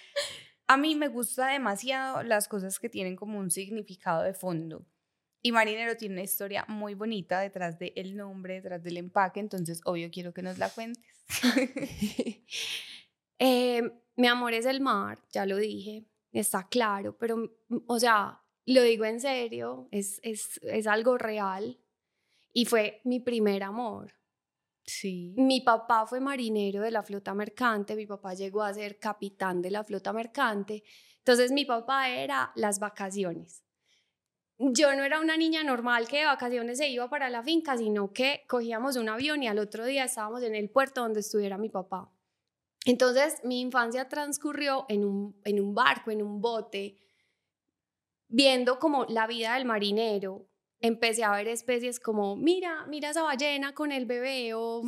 A 0.66 0.76
mí 0.76 0.94
me 0.94 1.08
gusta 1.08 1.48
demasiado 1.48 2.22
las 2.22 2.48
cosas 2.48 2.78
que 2.78 2.88
tienen 2.88 3.14
como 3.14 3.38
un 3.38 3.50
significado 3.50 4.22
de 4.22 4.32
fondo. 4.32 4.86
Y 5.42 5.52
Marinero 5.52 5.96
tiene 5.96 6.14
una 6.14 6.22
historia 6.22 6.64
muy 6.68 6.94
bonita 6.94 7.40
detrás 7.40 7.78
del 7.78 8.16
nombre, 8.16 8.54
detrás 8.54 8.82
del 8.82 8.96
empaque, 8.96 9.40
entonces 9.40 9.80
obvio 9.84 10.10
quiero 10.10 10.32
que 10.32 10.42
nos 10.42 10.58
la 10.58 10.70
cuentes. 10.70 11.24
Eh, 13.42 13.90
mi 14.16 14.26
amor 14.26 14.52
es 14.52 14.66
el 14.66 14.82
mar, 14.82 15.18
ya 15.32 15.46
lo 15.46 15.56
dije, 15.56 16.04
está 16.30 16.68
claro, 16.68 17.16
pero, 17.16 17.50
o 17.86 17.98
sea, 17.98 18.42
lo 18.66 18.82
digo 18.82 19.06
en 19.06 19.18
serio, 19.18 19.88
es, 19.90 20.20
es, 20.22 20.60
es 20.62 20.86
algo 20.86 21.16
real 21.16 21.80
y 22.52 22.66
fue 22.66 23.00
mi 23.04 23.18
primer 23.18 23.62
amor. 23.62 24.19
Mi 25.37 25.61
papá 25.61 26.06
fue 26.06 26.20
marinero 26.20 26.82
de 26.82 26.90
la 26.90 27.02
flota 27.02 27.35
mercante, 27.35 27.94
mi 27.94 28.06
papá 28.06 28.35
llegó 28.35 28.62
a 28.62 28.75
ser 28.75 28.99
capitán 28.99 29.62
de 29.62 29.70
la 29.70 29.85
flota 29.85 30.12
mercante, 30.12 30.82
entonces 31.18 31.52
mi 31.52 31.64
papá 31.64 32.09
era 32.09 32.52
las 32.56 32.78
vacaciones. 32.78 33.62
Yo 34.59 34.94
no 34.94 35.04
era 35.04 35.20
una 35.20 35.38
niña 35.38 35.64
normal 35.64 36.06
que 36.06 36.18
de 36.18 36.26
vacaciones 36.26 36.76
se 36.76 36.88
iba 36.88 37.09
para 37.09 37.30
la 37.30 37.42
finca, 37.42 37.78
sino 37.78 38.12
que 38.12 38.42
cogíamos 38.47 38.97
un 38.97 39.09
avión 39.09 39.42
y 39.42 39.49
al 39.49 39.59
otro 39.59 39.87
día 39.87 40.04
estábamos 40.04 40.42
en 40.42 40.54
el 40.54 40.68
puerto 40.68 41.00
donde 41.00 41.20
estuviera 41.20 41.56
mi 41.56 41.70
papá. 41.70 42.12
Entonces, 42.85 43.40
mi 43.42 43.61
infancia 43.61 44.09
transcurrió 44.09 44.85
en 44.88 45.04
un, 45.04 45.40
en 45.44 45.61
un 45.61 45.75
barco, 45.75 46.11
en 46.11 46.23
un 46.23 46.42
bote, 46.42 46.97
viendo 48.28 48.78
como 48.78 49.06
la 49.06 49.26
vida 49.26 49.54
del 49.54 49.64
marinero, 49.64 50.50
empecé 50.80 51.25
a 51.25 51.32
ver 51.32 51.49
especies 51.49 52.00
como, 52.00 52.37
mira, 52.37 52.87
mira 52.87 53.10
esa 53.10 53.22
ballena 53.22 53.75
con 53.75 53.92
el 53.92 54.06
bebé 54.06 54.54
o 54.54 54.82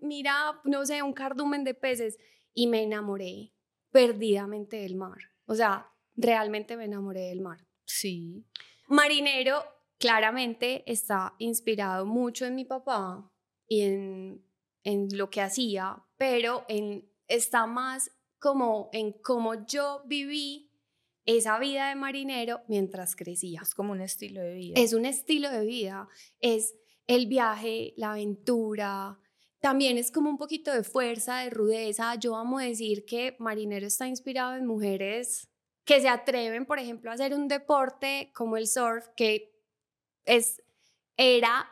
mira, 0.00 0.60
no 0.64 0.84
sé, 0.84 1.02
un 1.02 1.12
cardumen 1.12 1.64
de 1.64 1.74
peces 1.74 2.18
y 2.52 2.66
me 2.66 2.82
enamoré 2.82 3.52
perdidamente 3.90 4.78
del 4.78 4.96
mar. 4.96 5.18
O 5.46 5.54
sea, 5.54 5.90
realmente 6.16 6.76
me 6.76 6.84
enamoré 6.84 7.28
del 7.28 7.40
mar. 7.40 7.64
Sí. 7.84 8.44
Marinero 8.88 9.62
claramente 9.98 10.82
está 10.90 11.34
inspirado 11.38 12.04
mucho 12.04 12.44
en 12.44 12.54
mi 12.54 12.64
papá 12.64 13.32
y 13.66 13.82
en, 13.82 14.44
en 14.82 15.08
lo 15.16 15.30
que 15.30 15.40
hacía, 15.40 16.04
pero 16.16 16.64
en, 16.68 17.08
está 17.28 17.66
más 17.66 18.10
como 18.38 18.88
en 18.92 19.12
cómo 19.12 19.66
yo 19.66 20.02
viví 20.06 20.67
esa 21.36 21.58
vida 21.58 21.90
de 21.90 21.94
marinero 21.94 22.62
mientras 22.68 23.14
crecía. 23.14 23.60
Es 23.62 23.74
como 23.74 23.92
un 23.92 24.00
estilo 24.00 24.40
de 24.40 24.54
vida. 24.54 24.80
Es 24.80 24.94
un 24.94 25.04
estilo 25.04 25.50
de 25.50 25.66
vida, 25.66 26.08
es 26.40 26.74
el 27.06 27.26
viaje, 27.26 27.92
la 27.98 28.12
aventura, 28.12 29.20
también 29.60 29.98
es 29.98 30.10
como 30.10 30.30
un 30.30 30.38
poquito 30.38 30.72
de 30.72 30.82
fuerza, 30.82 31.40
de 31.40 31.50
rudeza. 31.50 32.14
Yo 32.14 32.34
amo 32.34 32.58
decir 32.60 33.04
que 33.04 33.36
marinero 33.38 33.86
está 33.86 34.08
inspirado 34.08 34.56
en 34.56 34.66
mujeres 34.66 35.50
que 35.84 36.00
se 36.00 36.08
atreven, 36.08 36.64
por 36.64 36.78
ejemplo, 36.78 37.10
a 37.10 37.14
hacer 37.14 37.34
un 37.34 37.46
deporte 37.46 38.30
como 38.34 38.56
el 38.56 38.66
surf, 38.66 39.08
que 39.14 39.52
es, 40.24 40.62
era, 41.16 41.68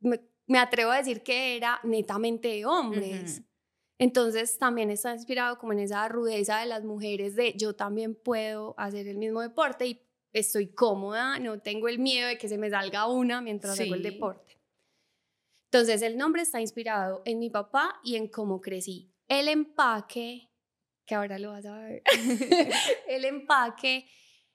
me, 0.00 0.58
atrevo 0.58 0.92
a 0.92 0.98
decir 0.98 1.24
que 1.24 1.56
era 1.56 1.80
netamente 1.82 2.48
de 2.48 2.64
hombres. 2.64 3.42
Entonces 4.00 4.56
también 4.56 4.90
está 4.90 5.12
inspirado 5.12 5.58
como 5.58 5.74
en 5.74 5.80
esa 5.80 6.08
rudeza 6.08 6.60
de 6.60 6.64
las 6.64 6.84
mujeres 6.84 7.36
de 7.36 7.52
yo 7.58 7.74
también 7.74 8.14
puedo 8.14 8.74
hacer 8.78 9.06
el 9.06 9.18
mismo 9.18 9.42
deporte 9.42 9.86
y 9.86 10.00
estoy 10.32 10.72
cómoda, 10.72 11.38
no 11.38 11.60
tengo 11.60 11.86
el 11.86 11.98
miedo 11.98 12.26
de 12.28 12.38
que 12.38 12.48
se 12.48 12.56
me 12.56 12.70
salga 12.70 13.08
una 13.08 13.42
mientras 13.42 13.78
hago 13.78 13.94
el 13.94 14.02
deporte. 14.02 14.58
Entonces 15.66 16.00
el 16.00 16.16
nombre 16.16 16.40
está 16.40 16.62
inspirado 16.62 17.20
en 17.26 17.38
mi 17.38 17.50
papá 17.50 18.00
y 18.02 18.16
en 18.16 18.28
cómo 18.28 18.62
crecí. 18.62 19.12
El 19.28 19.48
empaque, 19.48 20.50
que 21.04 21.14
ahora 21.14 21.38
lo 21.38 21.50
vas 21.50 21.66
a 21.66 21.78
ver, 21.80 22.02
el 23.06 23.26
empaque 23.26 24.06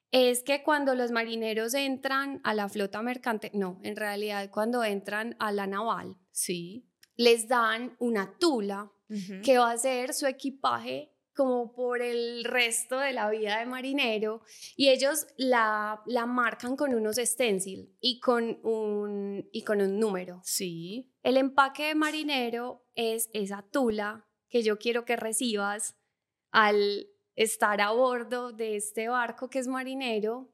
es 0.09 0.41
que 0.41 0.63
cuando 0.63 0.95
los 0.95 1.11
marineros 1.11 1.75
entran 1.75 2.41
a 2.43 2.55
la 2.55 2.67
flota 2.67 3.03
mercante, 3.03 3.51
no, 3.53 3.79
en 3.83 3.95
realidad 3.95 4.49
cuando 4.49 4.83
entran 4.83 5.35
a 5.37 5.51
la 5.51 5.67
naval, 5.67 6.17
sí. 6.31 6.89
les 7.15 7.47
dan 7.47 7.95
una 7.99 8.39
tula 8.39 8.91
que 9.43 9.57
va 9.57 9.71
a 9.71 9.77
ser 9.77 10.13
su 10.13 10.25
equipaje 10.25 11.11
como 11.35 11.73
por 11.73 12.01
el 12.01 12.45
resto 12.45 12.97
de 12.97 13.11
la 13.11 13.29
vida 13.29 13.59
de 13.59 13.65
marinero 13.65 14.41
y 14.75 14.89
ellos 14.89 15.27
la, 15.35 16.01
la 16.05 16.25
marcan 16.25 16.75
con 16.77 16.93
unos 16.93 17.17
stencil 17.17 17.93
y 17.99 18.19
con, 18.19 18.59
un, 18.63 19.47
y 19.51 19.63
con 19.63 19.81
un 19.81 19.99
número. 19.99 20.41
Sí. 20.43 21.11
El 21.23 21.37
empaque 21.37 21.87
de 21.87 21.95
marinero 21.95 22.87
es 22.95 23.29
esa 23.33 23.63
tula 23.69 24.25
que 24.49 24.63
yo 24.63 24.79
quiero 24.79 25.03
que 25.03 25.17
recibas 25.17 25.97
al 26.51 27.09
estar 27.35 27.81
a 27.81 27.91
bordo 27.91 28.53
de 28.53 28.77
este 28.77 29.09
barco 29.09 29.49
que 29.49 29.59
es 29.59 29.67
marinero 29.67 30.53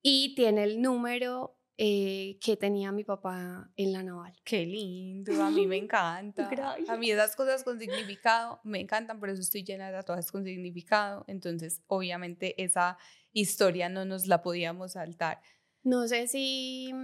y 0.00 0.34
tiene 0.34 0.64
el 0.64 0.80
número 0.80 1.58
eh, 1.84 2.38
que 2.40 2.56
tenía 2.56 2.92
mi 2.92 3.02
papá 3.02 3.68
en 3.74 3.92
la 3.92 4.04
naval. 4.04 4.32
Qué 4.44 4.64
lindo, 4.64 5.42
a 5.42 5.50
mí 5.50 5.66
me 5.66 5.76
encanta. 5.78 6.48
A 6.86 6.96
mí 6.96 7.10
esas 7.10 7.34
cosas 7.34 7.64
con 7.64 7.80
significado 7.80 8.60
me 8.62 8.78
encantan, 8.78 9.18
por 9.18 9.30
eso 9.30 9.40
estoy 9.40 9.64
llena 9.64 9.88
de 9.88 9.94
tatuajes 9.94 10.30
con 10.30 10.44
significado. 10.44 11.24
Entonces, 11.26 11.82
obviamente, 11.88 12.62
esa 12.62 12.98
historia 13.32 13.88
no 13.88 14.04
nos 14.04 14.28
la 14.28 14.42
podíamos 14.42 14.92
saltar. 14.92 15.40
No 15.82 16.06
sé 16.06 16.28
si 16.28 16.94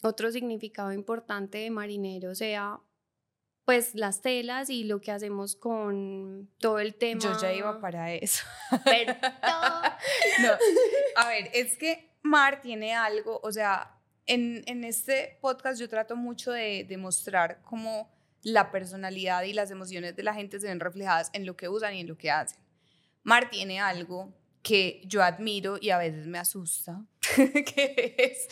otro 0.00 0.30
significado 0.30 0.92
importante 0.92 1.58
de 1.58 1.70
marinero 1.70 2.36
sea 2.36 2.80
pues 3.64 3.96
las 3.96 4.20
telas 4.20 4.70
y 4.70 4.84
lo 4.84 5.00
que 5.00 5.10
hacemos 5.10 5.56
con 5.56 6.48
todo 6.58 6.78
el 6.78 6.94
tema. 6.94 7.20
Yo 7.20 7.36
ya 7.40 7.52
iba 7.52 7.80
para 7.80 8.12
eso. 8.12 8.44
Pero 8.84 9.12
no, 10.42 10.52
a 11.16 11.28
ver, 11.28 11.50
es 11.52 11.76
que 11.76 12.12
Mar 12.22 12.60
tiene 12.60 12.94
algo, 12.94 13.40
o 13.42 13.50
sea, 13.50 13.99
en, 14.30 14.84
este 14.84 15.38
podcast 15.40 15.80
yo 15.80 15.88
trato 15.88 16.14
mucho 16.14 16.52
de 16.52 16.84
demostrar 16.88 17.60
cómo 17.62 18.10
la 18.42 18.70
personalidad 18.70 19.42
y 19.42 19.52
las 19.52 19.70
emociones 19.70 20.14
de 20.14 20.22
la 20.22 20.34
gente 20.34 20.60
se 20.60 20.68
ven 20.68 20.80
reflejadas 20.80 21.30
en 21.32 21.44
lo 21.44 21.56
que 21.56 21.68
usan 21.68 21.94
y 21.94 22.00
en 22.00 22.06
lo 22.06 22.16
que 22.16 22.30
hacen. 22.30 22.58
Mar 23.22 23.50
tiene 23.50 23.80
algo 23.80 24.32
que 24.62 25.02
yo 25.04 25.22
admiro 25.22 25.78
y 25.80 25.90
a 25.90 25.98
veces 25.98 26.26
me 26.26 26.38
asusta, 26.38 27.04
que 27.34 28.14
es... 28.18 28.48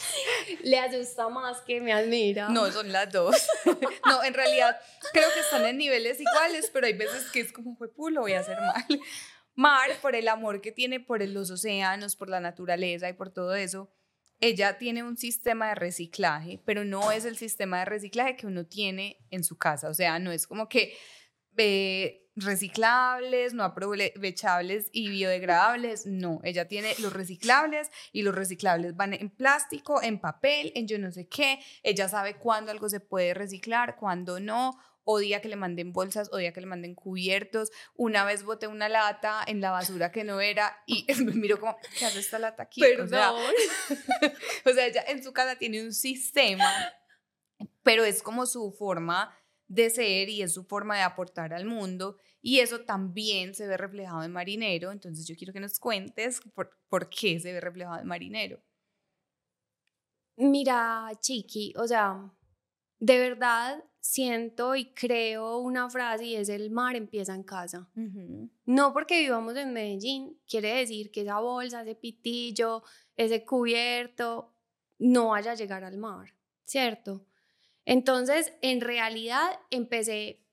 Le 0.64 0.78
asusta 0.78 1.28
más 1.28 1.60
que 1.60 1.80
me 1.80 1.92
admira. 1.92 2.48
No, 2.48 2.70
son 2.72 2.90
las 2.90 3.12
dos. 3.12 3.36
no, 4.06 4.24
en 4.24 4.34
realidad 4.34 4.78
creo 5.12 5.28
que 5.32 5.40
están 5.40 5.64
en 5.64 5.78
niveles 5.78 6.18
iguales, 6.20 6.70
pero 6.72 6.86
hay 6.86 6.94
veces 6.94 7.30
que 7.30 7.40
es 7.40 7.52
como, 7.52 7.76
fue 7.76 7.88
lo 8.10 8.22
voy 8.22 8.32
a 8.32 8.40
hacer 8.40 8.58
mal. 8.58 9.00
Mar, 9.54 9.90
por 10.02 10.16
el 10.16 10.28
amor 10.28 10.60
que 10.60 10.72
tiene 10.72 10.98
por 10.98 11.24
los 11.26 11.50
océanos, 11.50 12.16
por 12.16 12.28
la 12.28 12.40
naturaleza 12.40 13.08
y 13.08 13.12
por 13.12 13.30
todo 13.30 13.54
eso, 13.54 13.90
ella 14.40 14.78
tiene 14.78 15.02
un 15.02 15.16
sistema 15.16 15.68
de 15.68 15.74
reciclaje, 15.74 16.60
pero 16.64 16.84
no 16.84 17.10
es 17.10 17.24
el 17.24 17.36
sistema 17.36 17.80
de 17.80 17.84
reciclaje 17.86 18.36
que 18.36 18.46
uno 18.46 18.66
tiene 18.66 19.18
en 19.30 19.42
su 19.44 19.58
casa. 19.58 19.88
O 19.88 19.94
sea, 19.94 20.18
no 20.18 20.30
es 20.30 20.46
como 20.46 20.68
que 20.68 20.96
eh, 21.56 22.28
reciclables, 22.36 23.52
no 23.52 23.64
aprovechables 23.64 24.88
y 24.92 25.08
biodegradables. 25.08 26.06
No, 26.06 26.40
ella 26.44 26.68
tiene 26.68 26.94
los 27.00 27.12
reciclables 27.12 27.90
y 28.12 28.22
los 28.22 28.34
reciclables 28.34 28.96
van 28.96 29.14
en 29.14 29.30
plástico, 29.30 30.00
en 30.02 30.20
papel, 30.20 30.72
en 30.74 30.86
yo 30.86 30.98
no 30.98 31.10
sé 31.10 31.28
qué. 31.28 31.58
Ella 31.82 32.08
sabe 32.08 32.36
cuándo 32.36 32.70
algo 32.70 32.88
se 32.88 33.00
puede 33.00 33.34
reciclar, 33.34 33.96
cuándo 33.96 34.38
no 34.38 34.78
odia 35.10 35.40
que 35.40 35.48
le 35.48 35.56
manden 35.56 35.94
bolsas, 35.94 36.30
odia 36.32 36.52
que 36.52 36.60
le 36.60 36.66
manden 36.66 36.94
cubiertos. 36.94 37.70
Una 37.94 38.24
vez 38.26 38.42
boté 38.42 38.66
una 38.66 38.90
lata 38.90 39.42
en 39.46 39.62
la 39.62 39.70
basura 39.70 40.12
que 40.12 40.22
no 40.22 40.42
era 40.42 40.82
y 40.86 41.06
me 41.24 41.32
miro 41.32 41.58
como, 41.58 41.78
¿qué 41.98 42.04
hace 42.04 42.20
esta 42.20 42.38
lata 42.38 42.64
aquí? 42.64 42.82
Perdón. 42.82 43.40
O 44.66 44.70
sea, 44.70 44.86
ella 44.86 45.02
en 45.08 45.24
su 45.24 45.32
casa 45.32 45.56
tiene 45.56 45.82
un 45.82 45.94
sistema, 45.94 46.70
pero 47.82 48.04
es 48.04 48.22
como 48.22 48.44
su 48.44 48.70
forma 48.72 49.34
de 49.66 49.88
ser 49.88 50.28
y 50.28 50.42
es 50.42 50.52
su 50.52 50.64
forma 50.64 50.96
de 50.96 51.02
aportar 51.02 51.54
al 51.54 51.64
mundo 51.64 52.18
y 52.42 52.60
eso 52.60 52.84
también 52.84 53.54
se 53.54 53.66
ve 53.66 53.78
reflejado 53.78 54.22
en 54.24 54.32
Marinero, 54.32 54.92
entonces 54.92 55.26
yo 55.26 55.36
quiero 55.36 55.54
que 55.54 55.60
nos 55.60 55.78
cuentes 55.78 56.42
por, 56.54 56.78
por 56.88 57.08
qué 57.08 57.40
se 57.40 57.52
ve 57.52 57.60
reflejado 57.60 57.98
en 58.00 58.06
Marinero. 58.06 58.62
Mira, 60.36 61.10
Chiqui, 61.20 61.72
o 61.76 61.86
sea, 61.86 62.30
de 62.98 63.18
verdad 63.18 63.84
siento 64.00 64.74
y 64.74 64.92
creo 64.92 65.58
una 65.58 65.90
frase 65.90 66.24
y 66.24 66.36
es 66.36 66.48
el 66.48 66.70
mar 66.70 66.96
empieza 66.96 67.34
en 67.34 67.42
casa. 67.42 67.88
No 68.64 68.92
porque 68.92 69.20
vivamos 69.20 69.56
en 69.56 69.72
Medellín, 69.72 70.40
quiere 70.48 70.74
decir 70.74 71.10
que 71.10 71.22
esa 71.22 71.40
bolsa, 71.40 71.82
ese 71.82 71.94
pitillo, 71.94 72.82
ese 73.16 73.44
cubierto, 73.44 74.54
no 74.98 75.28
vaya 75.28 75.52
a 75.52 75.54
llegar 75.54 75.84
al 75.84 75.98
mar, 75.98 76.34
¿cierto? 76.64 77.26
Entonces, 77.84 78.52
en 78.60 78.80
realidad 78.80 79.48
empecé, 79.70 80.44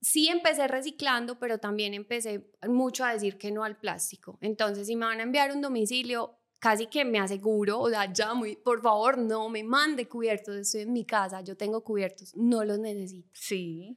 sí 0.00 0.28
empecé 0.28 0.66
reciclando, 0.66 1.38
pero 1.38 1.58
también 1.58 1.94
empecé 1.94 2.50
mucho 2.68 3.04
a 3.04 3.12
decir 3.12 3.38
que 3.38 3.52
no 3.52 3.64
al 3.64 3.78
plástico. 3.78 4.38
Entonces, 4.40 4.86
si 4.86 4.96
me 4.96 5.06
van 5.06 5.20
a 5.20 5.22
enviar 5.22 5.52
un 5.52 5.60
domicilio, 5.60 6.38
casi 6.58 6.86
que 6.86 7.04
me 7.04 7.18
aseguro, 7.18 7.80
o 7.80 7.88
sea, 7.88 8.12
ya 8.12 8.34
muy, 8.34 8.56
por 8.56 8.80
favor, 8.80 9.18
no 9.18 9.48
me 9.48 9.62
mande 9.62 10.08
cubiertos, 10.08 10.56
estoy 10.56 10.82
en 10.82 10.92
mi 10.92 11.04
casa, 11.04 11.40
yo 11.42 11.56
tengo 11.56 11.82
cubiertos, 11.82 12.34
no 12.34 12.64
los 12.64 12.78
necesito. 12.78 13.28
Sí. 13.32 13.96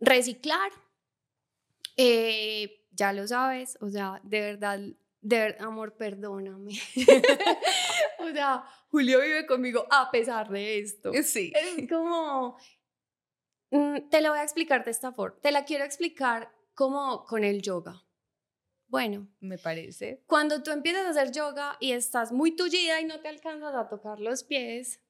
Reciclar, 0.00 0.70
eh, 1.96 2.86
ya 2.92 3.12
lo 3.12 3.26
sabes, 3.26 3.76
o 3.80 3.90
sea, 3.90 4.20
de 4.24 4.40
verdad, 4.40 4.80
de 5.20 5.56
amor, 5.60 5.94
perdóname. 5.96 6.72
o 8.18 8.30
sea, 8.32 8.64
Julio 8.90 9.20
vive 9.20 9.46
conmigo 9.46 9.86
a 9.90 10.10
pesar 10.10 10.48
de 10.48 10.80
esto. 10.80 11.12
Sí. 11.22 11.52
Es 11.54 11.88
como, 11.88 12.56
mm, 13.70 14.08
te 14.10 14.20
lo 14.20 14.30
voy 14.30 14.40
a 14.40 14.42
explicar 14.42 14.84
de 14.84 14.90
esta 14.90 15.12
forma, 15.12 15.38
te 15.40 15.52
la 15.52 15.64
quiero 15.64 15.84
explicar 15.84 16.50
como 16.74 17.24
con 17.24 17.44
el 17.44 17.62
yoga. 17.62 18.02
Bueno, 18.92 19.26
me 19.40 19.56
parece. 19.56 20.22
Cuando 20.26 20.62
tú 20.62 20.70
empiezas 20.70 21.06
a 21.06 21.08
hacer 21.08 21.32
yoga 21.32 21.78
y 21.80 21.92
estás 21.92 22.30
muy 22.30 22.54
tullida 22.54 23.00
y 23.00 23.06
no 23.06 23.20
te 23.20 23.28
alcanzas 23.28 23.74
a 23.74 23.88
tocar 23.88 24.20
los 24.20 24.44
pies, 24.44 25.00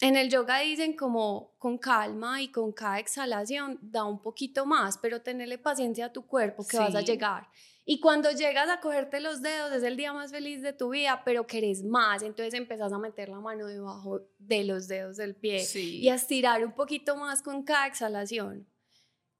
en 0.00 0.16
el 0.16 0.30
yoga 0.30 0.60
dicen 0.60 0.96
como 0.96 1.54
con 1.58 1.76
calma 1.76 2.40
y 2.40 2.48
con 2.48 2.72
cada 2.72 2.98
exhalación 2.98 3.78
da 3.82 4.06
un 4.06 4.22
poquito 4.22 4.64
más, 4.64 4.96
pero 4.96 5.20
tenerle 5.20 5.58
paciencia 5.58 6.06
a 6.06 6.12
tu 6.14 6.26
cuerpo 6.26 6.66
que 6.66 6.78
vas 6.78 6.94
a 6.94 7.02
llegar. 7.02 7.46
Y 7.84 8.00
cuando 8.00 8.30
llegas 8.30 8.70
a 8.70 8.80
cogerte 8.80 9.20
los 9.20 9.42
dedos 9.42 9.70
es 9.72 9.82
el 9.82 9.98
día 9.98 10.14
más 10.14 10.30
feliz 10.30 10.62
de 10.62 10.72
tu 10.72 10.88
vida, 10.88 11.20
pero 11.26 11.46
querés 11.46 11.84
más, 11.84 12.22
entonces 12.22 12.54
empezás 12.54 12.90
a 12.90 12.98
meter 12.98 13.28
la 13.28 13.38
mano 13.38 13.66
debajo 13.66 14.22
de 14.38 14.64
los 14.64 14.88
dedos 14.88 15.18
del 15.18 15.34
pie 15.34 15.62
y 15.74 16.08
a 16.08 16.14
estirar 16.14 16.64
un 16.64 16.72
poquito 16.72 17.16
más 17.16 17.42
con 17.42 17.64
cada 17.64 17.86
exhalación 17.86 18.66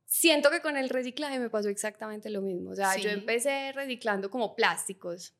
siento 0.06 0.50
que 0.50 0.60
con 0.60 0.76
el 0.76 0.88
reciclaje 0.88 1.38
me 1.38 1.50
pasó 1.50 1.68
exactamente 1.68 2.30
lo 2.30 2.42
mismo. 2.42 2.70
O 2.70 2.74
sea, 2.74 2.96
yo 2.96 3.10
empecé 3.10 3.72
reciclando 3.72 4.30
como 4.30 4.54
plásticos. 4.54 5.34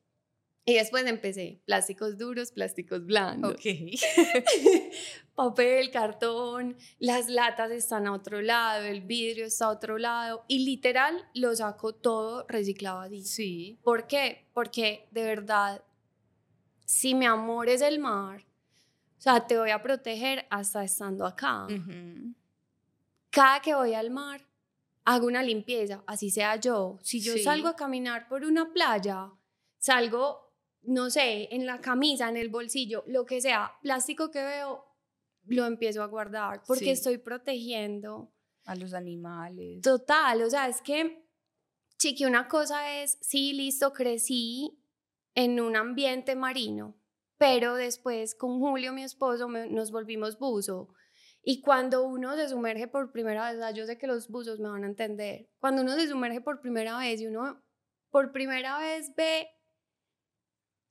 Y 0.67 0.73
después 0.73 1.05
empecé 1.05 1.61
plásticos 1.65 2.17
duros, 2.17 2.51
plásticos 2.51 3.05
blandos. 3.05 3.53
Ok. 3.53 3.61
Papel, 5.35 5.91
cartón, 5.91 6.75
las 6.97 7.29
latas 7.29 7.69
están 7.69 8.07
a 8.07 8.13
otro 8.13 8.41
lado, 8.41 8.83
el 8.83 9.01
vidrio 9.01 9.45
está 9.45 9.65
a 9.65 9.69
otro 9.69 9.99
lado 9.99 10.43
y 10.47 10.65
literal 10.65 11.29
lo 11.35 11.55
saco 11.55 11.93
todo 11.93 12.47
reciclado 12.47 13.01
así. 13.01 13.21
Sí. 13.21 13.79
¿Por 13.83 14.07
qué? 14.07 14.47
Porque 14.53 15.07
de 15.11 15.23
verdad, 15.23 15.83
si 16.85 17.13
mi 17.13 17.27
amor 17.27 17.69
es 17.69 17.81
el 17.81 17.99
mar, 17.99 18.41
o 19.19 19.21
sea, 19.21 19.45
te 19.45 19.59
voy 19.59 19.69
a 19.69 19.83
proteger 19.83 20.47
hasta 20.49 20.83
estando 20.83 21.27
acá. 21.27 21.65
Ujú. 21.65 22.33
Cada 23.29 23.59
que 23.59 23.75
voy 23.75 23.93
al 23.93 24.09
mar, 24.09 24.47
hago 25.05 25.27
una 25.27 25.43
limpieza, 25.43 26.03
así 26.07 26.29
sea 26.31 26.55
yo. 26.57 26.97
Si 27.01 27.21
yo 27.21 27.33
Sí. 27.33 27.43
salgo 27.43 27.67
a 27.67 27.75
caminar 27.75 28.27
por 28.27 28.43
una 28.43 28.73
playa, 28.73 29.31
salgo, 29.77 30.53
no 30.81 31.09
sé, 31.09 31.47
en 31.55 31.65
la 31.65 31.79
camisa, 31.79 32.27
en 32.29 32.37
el 32.37 32.49
bolsillo, 32.49 33.03
lo 33.07 33.25
que 33.25 33.39
sea, 33.41 33.71
plástico 33.81 34.31
que 34.31 34.43
veo, 34.43 34.83
lo 35.45 35.65
empiezo 35.65 36.01
a 36.01 36.07
guardar 36.07 36.63
porque 36.67 36.85
Sí. 36.85 36.89
estoy 36.91 37.17
protegiendo. 37.19 38.31
A 38.67 38.73
los 38.75 38.95
animales. 38.95 39.81
Total, 39.83 40.41
o 40.41 40.49
sea, 40.49 40.67
es 40.67 40.81
que, 40.81 41.23
chiqui, 41.99 42.25
una 42.25 42.47
cosa 42.47 42.99
es, 42.99 43.19
sí, 43.21 43.53
listo, 43.53 43.93
crecí 43.93 44.81
en 45.35 45.59
un 45.61 45.75
ambiente 45.75 46.35
marino, 46.35 46.95
pero 47.37 47.75
después 47.75 48.33
con 48.33 48.59
Julio, 48.59 48.91
mi 48.91 49.03
esposo, 49.03 49.47
me- 49.47 49.69
nos 49.69 49.91
volvimos 49.91 50.39
buzo. 50.39 50.89
Y 51.47 51.61
cuando 51.61 52.03
uno 52.03 52.35
se 52.35 52.49
sumerge 52.49 52.87
por 52.87 53.11
primera 53.11 53.51
vez, 53.51 53.75
yo 53.75 53.85
sé 53.85 53.99
que 53.99 54.07
los 54.07 54.29
buzos 54.29 54.59
me 54.59 54.67
van 54.67 54.83
a 54.83 54.87
entender, 54.87 55.47
cuando 55.59 55.83
uno 55.83 55.93
se 55.95 56.07
sumerge 56.07 56.41
por 56.41 56.59
primera 56.59 56.97
vez 56.97 57.21
y 57.21 57.27
uno 57.27 57.63
por 58.09 58.31
primera 58.31 58.79
vez 58.79 59.13
ve 59.15 59.47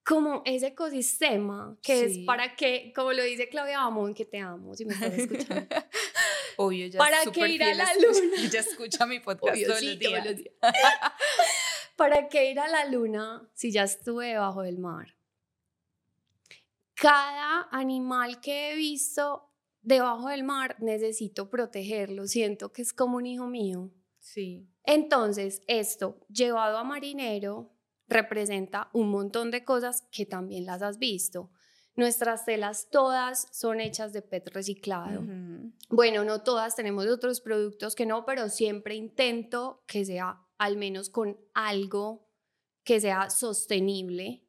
como 0.05 0.43
ese 0.45 0.69
ecosistema 0.69 1.77
que 1.83 1.97
Sí. 2.09 2.21
es 2.21 2.27
para 2.27 2.55
que, 2.55 2.93
como 2.95 3.13
lo 3.13 3.25
dice 3.25 3.49
Claudia 3.49 3.79
Bamón, 3.79 4.15
que 4.15 4.27
te 4.27 4.39
amo, 4.39 4.75
si 4.77 4.85
me 4.85 4.95
estás 4.95 5.13
escuchando. 5.19 5.67
Obvio, 6.57 6.87
ya 6.87 6.99
¿Para 6.99 7.25
súper 7.25 7.51
ir 7.51 7.65
a 7.65 7.75
la 7.75 7.85
escucha- 7.85 8.21
luna? 8.23 8.37
Ella 8.43 8.61
escucha 8.61 9.07
mi 9.07 9.19
podcast 9.21 9.55
Obvio, 9.57 9.67
todos, 9.67 9.81
sí, 9.81 9.87
los 9.87 9.99
todos 9.99 10.11
días. 10.13 10.25
los 10.27 10.37
días. 10.37 10.55
¿Para 11.97 12.29
qué 12.29 12.51
ir 12.51 12.61
a 12.61 12.69
la 12.69 12.85
luna 12.85 13.49
si 13.55 13.73
ya 13.73 13.83
estuve 13.85 14.29
debajo 14.29 14.63
del 14.63 14.79
mar? 14.79 15.17
Cada 16.95 17.69
animal 17.73 18.41
que 18.41 18.71
he 18.73 18.75
visto 18.77 19.51
debajo 19.85 20.29
del 20.29 20.43
mar 20.43 20.76
necesito 20.81 21.50
protegerlo, 21.50 22.26
siento 22.26 22.73
que 22.73 22.83
es 22.83 22.93
como 22.93 23.19
un 23.19 23.26
hijo 23.26 23.47
mío. 23.47 23.91
Sí. 24.19 24.69
Entonces, 24.85 25.62
esto 25.67 26.19
llevado 26.29 26.79
a 26.79 26.85
marinero 26.85 27.71
representa 28.09 28.91
un 28.93 29.11
montón 29.11 29.50
de 29.50 29.64
cosas 29.64 30.03
que 30.11 30.26
también 30.26 30.67
las 30.67 30.83
has 30.83 30.99
visto. 30.99 31.50
Nuestras 31.97 32.45
telas 32.45 32.88
todas 32.91 33.47
son 33.53 33.81
hechas 33.81 34.12
de 34.12 34.23
PET 34.23 34.49
reciclado. 34.53 35.21
Ujú. 35.21 35.73
Bueno, 35.91 36.25
no 36.25 36.43
todas 36.43 36.75
tenemos 36.75 37.07
otros 37.07 37.41
productos 37.41 37.95
que 37.95 38.05
no, 38.05 38.25
pero 38.25 38.49
siempre 38.49 38.97
intento 38.97 39.85
que 39.87 40.05
sea 40.05 40.41
al 40.59 40.76
menos 40.76 41.09
con 41.09 41.38
algo 41.53 42.29
que 42.83 43.00
sea 43.00 43.31
sostenible. 43.31 44.44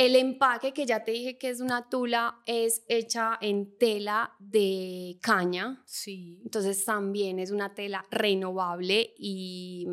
El 0.00 0.14
empaque 0.14 0.72
que 0.72 0.86
ya 0.86 1.02
te 1.02 1.10
dije 1.10 1.38
que 1.38 1.48
es 1.50 1.60
una 1.60 1.88
tula 1.88 2.40
es 2.46 2.84
hecha 2.86 3.36
en 3.40 3.76
tela 3.78 4.32
de 4.38 5.18
caña, 5.20 5.82
Sí. 5.86 6.40
entonces 6.44 6.84
también 6.84 7.40
es 7.40 7.50
una 7.50 7.74
tela 7.74 8.06
renovable 8.12 9.12
y 9.18 9.88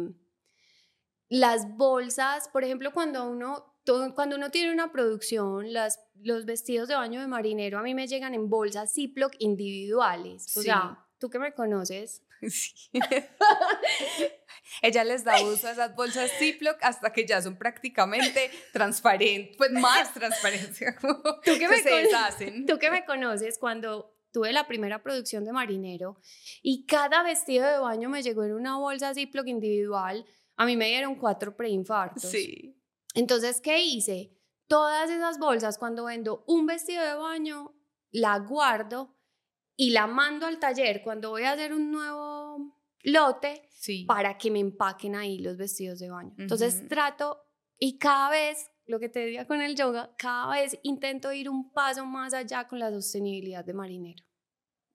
las 1.28 1.76
bolsas, 1.76 2.48
por 2.50 2.64
ejemplo, 2.64 2.94
cuando 2.94 3.28
uno, 3.28 3.74
cuando 4.14 4.36
uno 4.36 4.52
tiene 4.52 4.72
una 4.72 4.92
producción, 4.92 5.74
las, 5.74 6.00
los 6.22 6.46
vestidos 6.46 6.88
de 6.88 6.94
baño 6.94 7.20
de 7.20 7.26
marinero 7.28 7.80
a 7.80 7.82
mí 7.82 7.96
me 7.96 8.06
llegan 8.08 8.36
en 8.36 8.48
bolsas 8.48 8.94
Ziploc 8.94 9.34
individuales. 9.40 10.56
O 10.56 10.62
Sí. 10.62 10.66
sea, 10.68 11.04
tú 11.18 11.32
que 11.32 11.40
me 11.40 11.52
conoces, 11.56 12.22
Sí. 12.48 12.74
Ella 14.86 15.04
les 15.04 15.24
da 15.24 15.42
uso 15.42 15.68
a 15.68 15.72
esas 15.72 15.96
bolsas 15.96 16.32
Ziploc 16.38 16.78
hasta 16.82 17.12
que 17.12 17.26
ya 17.26 17.42
son 17.42 17.58
prácticamente 17.58 18.52
transparentes, 18.72 19.58
pues 19.58 19.72
más 19.72 20.14
transparencia. 20.14 20.96
como 21.02 21.16
Tú 21.44 21.58
que 21.58 21.68
me 21.70 21.78
se 21.82 21.90
deshacen. 21.90 22.66
tú 22.66 22.78
que 22.78 22.92
me 22.92 23.04
conoces 23.06 23.58
cuando 23.58 24.16
tuve 24.32 24.52
la 24.54 24.68
primera 24.68 25.02
producción 25.02 25.44
de 25.46 25.54
marinero 25.54 26.20
y 26.62 26.86
cada 26.86 27.24
vestido 27.24 27.66
de 27.66 27.80
baño 27.80 28.10
me 28.10 28.22
llegó 28.22 28.44
en 28.44 28.54
una 28.54 28.78
bolsa 28.78 29.14
Ziploc 29.14 29.48
individual, 29.48 30.26
a 30.58 30.66
mí 30.66 30.76
me 30.76 30.88
dieron 30.88 31.16
cuatro 31.16 31.56
preinfartos. 31.56 32.24
Sí. 32.30 32.78
Entonces, 33.14 33.62
¿qué 33.62 33.82
hice? 33.82 34.38
Todas 34.68 35.10
esas 35.10 35.40
bolsas, 35.40 35.78
cuando 35.78 36.06
vendo 36.06 36.44
un 36.48 36.66
vestido 36.66 37.04
de 37.04 37.14
baño, 37.16 37.74
la 38.12 38.40
guardo 38.40 39.16
y 39.78 39.92
la 39.92 40.06
mando 40.08 40.46
al 40.46 40.60
taller 40.60 41.02
cuando 41.02 41.30
voy 41.30 41.44
a 41.44 41.52
hacer 41.54 41.74
un 41.74 41.92
nuevo 41.92 42.76
lote 43.04 43.65
Sí. 43.86 44.04
para 44.06 44.36
que 44.40 44.50
me 44.50 44.60
empaquen 44.60 45.16
ahí 45.16 45.38
los 45.38 45.58
vestidos 45.58 46.00
de 46.00 46.10
baño. 46.10 46.34
Entonces, 46.40 46.78
Ujú. 46.80 46.88
trato 46.88 47.46
y 47.78 48.00
cada 48.00 48.32
vez, 48.32 48.72
lo 48.88 49.00
que 49.00 49.10
te 49.10 49.20
decía 49.20 49.46
con 49.46 49.62
el 49.62 49.76
yoga, 49.76 50.16
cada 50.18 50.54
vez 50.54 50.80
intento 50.82 51.32
ir 51.32 51.50
un 51.52 51.72
paso 51.72 52.04
más 52.04 52.34
allá 52.34 52.68
con 52.68 52.80
la 52.80 52.90
sostenibilidad 52.90 53.64
de 53.64 53.74
marinero. 53.74 54.24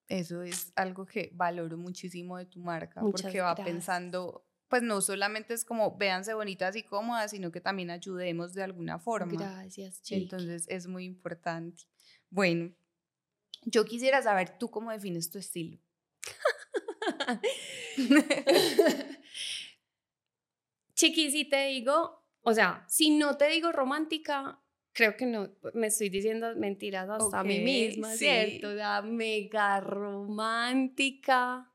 Eso 0.08 0.42
es 0.42 0.72
algo 0.74 1.06
que 1.06 1.30
valoro 1.34 1.76
muchísimo 1.76 2.36
de 2.36 2.46
tu 2.46 2.58
marca, 2.58 3.00
Muchas 3.00 3.22
porque 3.22 3.40
va 3.40 3.54
gracias. 3.54 3.64
pensando, 3.74 4.44
pues 4.66 4.82
no 4.82 5.00
solamente 5.00 5.54
es 5.54 5.64
como 5.64 5.96
véanse 5.96 6.34
bonitas 6.34 6.74
y 6.74 6.82
cómodas, 6.82 7.30
sino 7.30 7.52
que 7.52 7.60
también 7.60 7.90
ayudemos 7.90 8.54
de 8.54 8.64
alguna 8.64 8.98
forma. 8.98 9.32
Gracias, 9.32 10.02
Chiqui. 10.02 10.22
Entonces 10.22 10.66
es 10.68 10.88
muy 10.88 11.04
importante. 11.04 11.84
Bueno, 12.28 12.74
yo 13.66 13.84
quisiera 13.84 14.20
saber 14.20 14.58
tú 14.58 14.68
cómo 14.68 14.90
defines 14.90 15.30
tu 15.30 15.38
estilo. 15.38 15.78
Chiqui, 20.94 21.30
si 21.30 21.44
te 21.46 21.66
digo, 21.66 22.26
o 22.42 22.52
sea, 22.52 22.84
si 22.88 23.10
no 23.10 23.36
te 23.36 23.48
digo 23.48 23.72
romántica, 23.72 24.60
creo 24.92 25.16
que 25.16 25.26
no, 25.26 25.48
me 25.74 25.86
estoy 25.86 26.10
diciendo 26.10 26.54
mentiras 26.56 27.08
hasta 27.08 27.40
a 27.40 27.44
mí 27.44 27.60
misma, 27.60 28.12
sí. 28.12 28.18
¿cierto? 28.18 28.68
O 28.68 28.74
sea, 28.74 29.02
mega 29.02 29.80
romántica. 29.80 31.72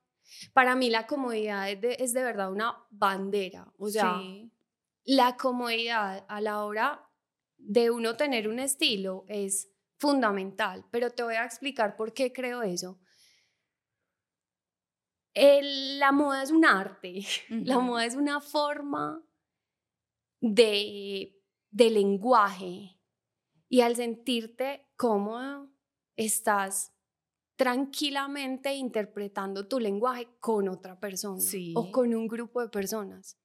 Para 0.53 0.75
mí 0.75 0.89
la 0.89 1.07
comodidad 1.07 1.69
es 1.69 1.81
de, 1.81 1.97
es 1.99 2.13
de 2.13 2.23
verdad 2.23 2.51
una 2.51 2.85
bandera, 2.89 3.71
o 3.77 3.89
sea, 3.89 4.17
sí. 4.19 4.51
la 5.05 5.38
comodidad 5.38 6.25
a 6.27 6.41
la 6.41 6.63
hora 6.63 7.07
de 7.57 7.91
uno 7.91 8.15
tener 8.15 8.47
un 8.47 8.59
estilo 8.59 9.25
es 9.27 9.71
fundamental, 9.97 10.85
pero 10.91 11.11
te 11.11 11.23
voy 11.23 11.35
a 11.35 11.45
explicar 11.45 11.95
por 11.95 12.13
qué 12.13 12.33
creo 12.33 12.63
eso. 12.63 12.99
El- 15.36 16.00
la 16.00 16.12
moda 16.12 16.41
es 16.43 16.50
un 16.52 16.65
arte, 16.65 17.19
la 17.50 17.80
moda 17.80 18.06
es 18.06 18.15
una 18.15 18.39
forma 18.41 19.21
de, 20.41 21.39
de 21.71 21.89
lenguaje 21.89 23.00
y 23.69 23.82
al 23.82 23.95
sentirte 23.95 24.88
cómodo 24.95 25.69
estás 26.15 26.93
tranquilamente 27.58 28.74
interpretando 28.76 29.67
tu 29.67 29.80
lenguaje 29.80 30.28
con 30.39 30.67
otra 30.69 31.00
persona 31.00 31.39
Sí. 31.41 31.74
o 31.76 31.91
con 31.91 32.13
un 32.13 32.28
grupo 32.28 32.62
de 32.62 32.69
personas. 32.69 33.38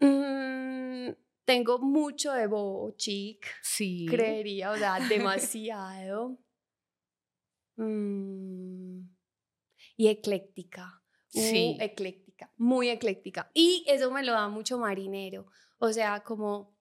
Mm, 0.00 1.10
tengo 1.44 1.78
mucho 1.78 2.32
de 2.32 2.46
boho 2.46 2.92
chic, 2.96 3.46
Sí. 3.62 4.06
creería, 4.08 4.70
o 4.70 4.76
sea, 4.76 4.98
demasiado. 5.08 6.38
Mm, 7.76 9.00
y 9.96 10.08
ecléctica. 10.08 11.02
uh, 11.34 11.40
Sí. 11.40 11.76
ecléctica, 11.80 12.52
muy 12.56 12.88
ecléctica. 12.90 13.50
Y 13.54 13.84
eso 13.88 14.10
me 14.10 14.22
lo 14.22 14.32
da 14.32 14.48
mucho 14.48 14.78
marinero. 14.78 15.46
O 15.78 15.92
sea, 15.92 16.20
como 16.22 16.76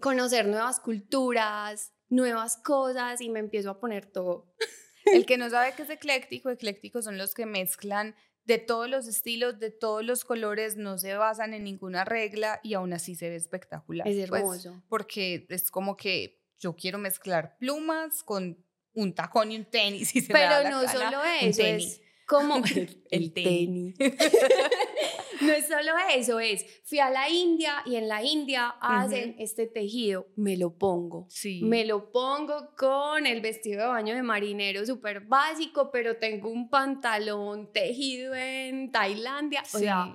conocer 0.00 0.46
nuevas 0.46 0.80
culturas, 0.80 1.92
nuevas 2.08 2.56
cosas 2.56 3.20
y 3.20 3.28
me 3.28 3.40
empiezo 3.40 3.70
a 3.70 3.80
poner 3.80 4.06
todo. 4.06 4.52
El 5.04 5.26
que 5.26 5.36
no 5.38 5.48
sabe 5.50 5.72
qué 5.76 5.82
es 5.82 5.90
ecléctico, 5.90 6.50
eclécticos 6.50 7.04
son 7.04 7.18
los 7.18 7.34
que 7.34 7.46
mezclan 7.46 8.14
de 8.44 8.58
todos 8.58 8.88
los 8.88 9.06
estilos, 9.06 9.58
de 9.58 9.70
todos 9.70 10.02
los 10.04 10.24
colores, 10.24 10.76
no 10.76 10.96
se 10.98 11.14
basan 11.14 11.52
en 11.52 11.64
ninguna 11.64 12.04
regla 12.06 12.60
y 12.62 12.74
aún 12.74 12.92
así 12.94 13.14
se 13.14 13.28
ve 13.28 13.36
espectacular. 13.36 14.08
Es 14.08 14.26
Pues, 14.28 14.40
hermoso. 14.42 14.82
porque 14.88 15.44
es 15.50 15.70
como 15.70 15.96
que 15.98 16.40
yo 16.58 16.74
quiero 16.74 16.98
mezclar 16.98 17.56
plumas 17.58 18.22
con 18.22 18.64
un 18.94 19.14
tacón 19.14 19.52
y 19.52 19.56
un 19.56 19.66
tenis. 19.66 20.14
Y 20.16 20.22
se 20.22 20.32
me 20.32 20.38
Pero 20.40 20.50
da 20.54 20.62
la 20.62 20.70
no 20.70 20.80
gana, 20.80 20.92
solo 20.92 21.22
eso, 21.42 21.62
es 21.62 22.00
como 22.28 22.56
El 22.64 23.02
el 23.10 23.32
tenis. 23.32 23.96
no 25.40 25.52
es 25.52 25.66
solo 25.66 25.92
eso, 26.14 26.38
es 26.38 26.64
fui 26.84 26.98
a 26.98 27.10
la 27.10 27.28
India 27.28 27.82
y 27.86 27.96
en 27.96 28.06
la 28.06 28.22
India 28.22 28.76
hacen 28.80 29.34
este 29.38 29.66
tejido, 29.66 30.28
me 30.36 30.56
lo 30.56 30.76
pongo. 30.76 31.26
Sí. 31.30 31.62
Me 31.64 31.84
lo 31.84 32.12
pongo 32.12 32.74
con 32.76 33.26
el 33.26 33.40
vestido 33.40 33.80
de 33.80 33.88
baño 33.88 34.14
de 34.14 34.22
marinero 34.22 34.84
súper 34.84 35.20
básico, 35.20 35.90
pero 35.90 36.18
tengo 36.18 36.50
un 36.50 36.68
pantalón 36.68 37.72
tejido 37.72 38.34
en 38.34 38.92
Tailandia. 38.92 39.62
O 39.74 39.78
sea, 39.78 40.14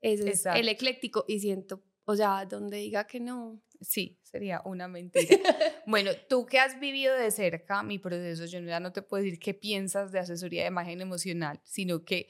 ese 0.00 0.30
es 0.30 0.46
el 0.46 0.68
ecléctico 0.68 1.26
y 1.28 1.40
siento, 1.40 1.82
o 2.04 2.16
sea, 2.16 2.46
donde 2.46 2.78
diga 2.78 3.06
que 3.06 3.20
no. 3.20 3.60
Sí, 3.80 4.18
sería 4.22 4.60
una 4.64 4.88
mentira. 4.88 5.36
bueno, 5.86 6.10
tú 6.28 6.46
que 6.46 6.58
has 6.58 6.78
vivido 6.78 7.14
de 7.14 7.30
cerca 7.30 7.82
mi 7.82 7.98
proceso, 7.98 8.44
yo 8.44 8.60
ya 8.60 8.80
no 8.80 8.92
te 8.92 9.02
puedo 9.02 9.22
decir 9.22 9.38
qué 9.38 9.54
piensas 9.54 10.12
de 10.12 10.18
asesoría 10.18 10.62
de 10.62 10.68
imagen 10.68 11.00
emocional, 11.00 11.60
sino 11.64 12.04
que 12.04 12.28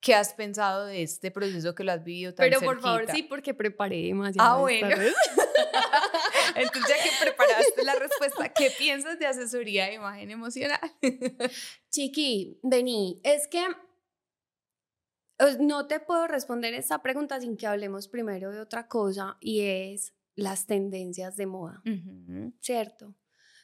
qué 0.00 0.16
has 0.16 0.34
pensado 0.34 0.86
de 0.86 1.02
este 1.02 1.30
proceso 1.30 1.74
que 1.74 1.84
lo 1.84 1.92
has 1.92 2.02
vivido 2.02 2.34
tan 2.34 2.44
Pero 2.44 2.60
por 2.60 2.80
favor, 2.80 3.06
sí, 3.10 3.22
porque 3.22 3.54
preparé 3.54 4.02
demasiado. 4.02 4.56
Ah, 4.56 4.60
bueno. 4.60 4.88
Entonces, 6.56 6.82
ya 6.88 7.02
que 7.02 7.10
preparaste 7.20 7.84
la 7.84 7.94
respuesta, 7.94 8.48
¿qué 8.48 8.70
piensas 8.78 9.18
de 9.20 9.26
asesoría 9.26 9.86
de 9.86 9.94
imagen 9.94 10.30
emocional? 10.30 10.80
Chiqui, 11.90 12.58
vení, 12.62 13.20
es 13.22 13.46
que 13.46 13.64
no 15.60 15.86
te 15.86 16.00
puedo 16.00 16.26
responder 16.26 16.74
esta 16.74 17.00
pregunta 17.02 17.40
sin 17.40 17.56
que 17.56 17.66
hablemos 17.66 18.08
primero 18.08 18.50
de 18.50 18.60
otra 18.60 18.88
cosa 18.88 19.38
y 19.40 19.60
es 19.60 20.14
las 20.34 20.66
tendencias 20.66 21.36
de 21.36 21.46
moda, 21.46 21.82
¿cierto? 22.60 23.14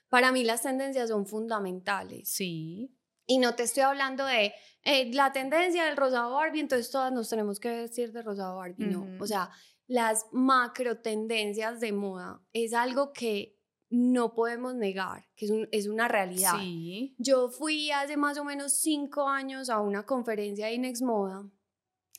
Para 0.09 0.33
mí 0.33 0.45
las 0.45 0.63
tendencias 0.63 1.09
son 1.09 1.27
fundamentales. 1.27 2.29
Sí. 2.29 2.95
Y 3.27 3.39
no 3.39 3.55
te 3.55 3.65
estoy 3.65 3.83
hablando 3.83 4.25
de 4.25 4.55
eh, 4.85 5.13
la 5.13 5.33
tendencia 5.33 5.85
del 5.85 5.97
rosado 5.97 6.35
Barbie, 6.35 6.61
entonces 6.61 6.91
todas 6.91 7.13
nos 7.13 7.29
tenemos 7.29 7.61
que 7.61 7.69
vestir 7.69 8.13
de 8.13 8.23
rosado 8.23 8.57
Barbie, 8.57 8.87
no. 8.87 9.07
O 9.21 9.27
sea, 9.27 9.51
las 9.87 10.27
macro 10.33 10.99
tendencias 10.99 11.81
de 11.81 11.93
moda 11.93 12.43
es 12.53 12.73
algo 12.73 13.13
que 13.13 13.59
no 13.91 14.35
podemos 14.35 14.75
negar, 14.75 15.27
que 15.35 15.47
es, 15.47 15.53
es 15.73 15.87
una 15.89 16.09
realidad. 16.09 16.59
Sí. 16.59 17.15
Yo 17.19 17.49
fui 17.51 17.91
hace 17.91 18.17
más 18.17 18.39
o 18.39 18.45
menos 18.45 18.75
cinco 18.75 19.29
años 19.29 19.71
a 19.71 19.81
una 19.81 20.05
conferencia 20.05 20.67
de 20.67 20.75
Inex 20.75 21.03
Moda 21.03 21.51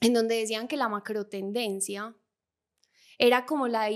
en 0.01 0.13
donde 0.13 0.35
decían 0.35 0.67
que 0.67 0.77
la 0.77 0.89
macro 0.89 1.27
tendencia 1.27 2.15
era 3.17 3.45
como 3.45 3.67
la 3.67 3.91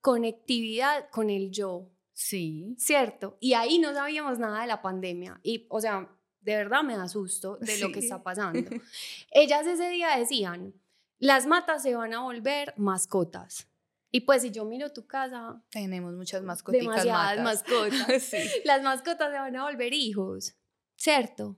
hiperconectividad 0.00 1.10
con 1.10 1.30
el 1.30 1.50
yo. 1.50 1.88
Sí. 2.12 2.74
¿Cierto? 2.78 3.36
Y 3.40 3.54
ahí 3.54 3.78
no 3.78 3.94
sabíamos 3.94 4.38
nada 4.38 4.62
de 4.62 4.66
la 4.66 4.82
pandemia. 4.82 5.40
Y, 5.42 5.66
o 5.70 5.80
sea, 5.80 6.08
de 6.40 6.56
verdad 6.56 6.82
me 6.82 6.94
asusto 6.94 7.56
de 7.56 7.78
lo 7.78 7.92
que 7.92 8.00
está 8.00 8.22
pasando. 8.22 8.58
Ellas 9.30 9.66
ese 9.66 9.88
día 9.90 10.16
decían, 10.16 10.74
las 11.18 11.46
matas 11.46 11.82
se 11.82 11.94
van 11.94 12.12
a 12.14 12.22
volver 12.22 12.74
mascotas. 12.76 13.66
Y 14.12 14.22
pues 14.22 14.42
si 14.42 14.50
yo 14.50 14.64
miro 14.64 14.92
tu 14.92 15.06
casa, 15.06 15.62
tenemos 15.70 16.14
muchas 16.14 16.42
mascotas. 16.42 16.80
Demasiadas 16.80 17.38
mascotas. 17.44 18.22
sí. 18.22 18.38
Las 18.64 18.82
mascotas 18.82 19.30
se 19.30 19.38
van 19.38 19.54
a 19.54 19.62
volver 19.62 19.92
hijos, 19.92 20.56
¿cierto? 20.96 21.56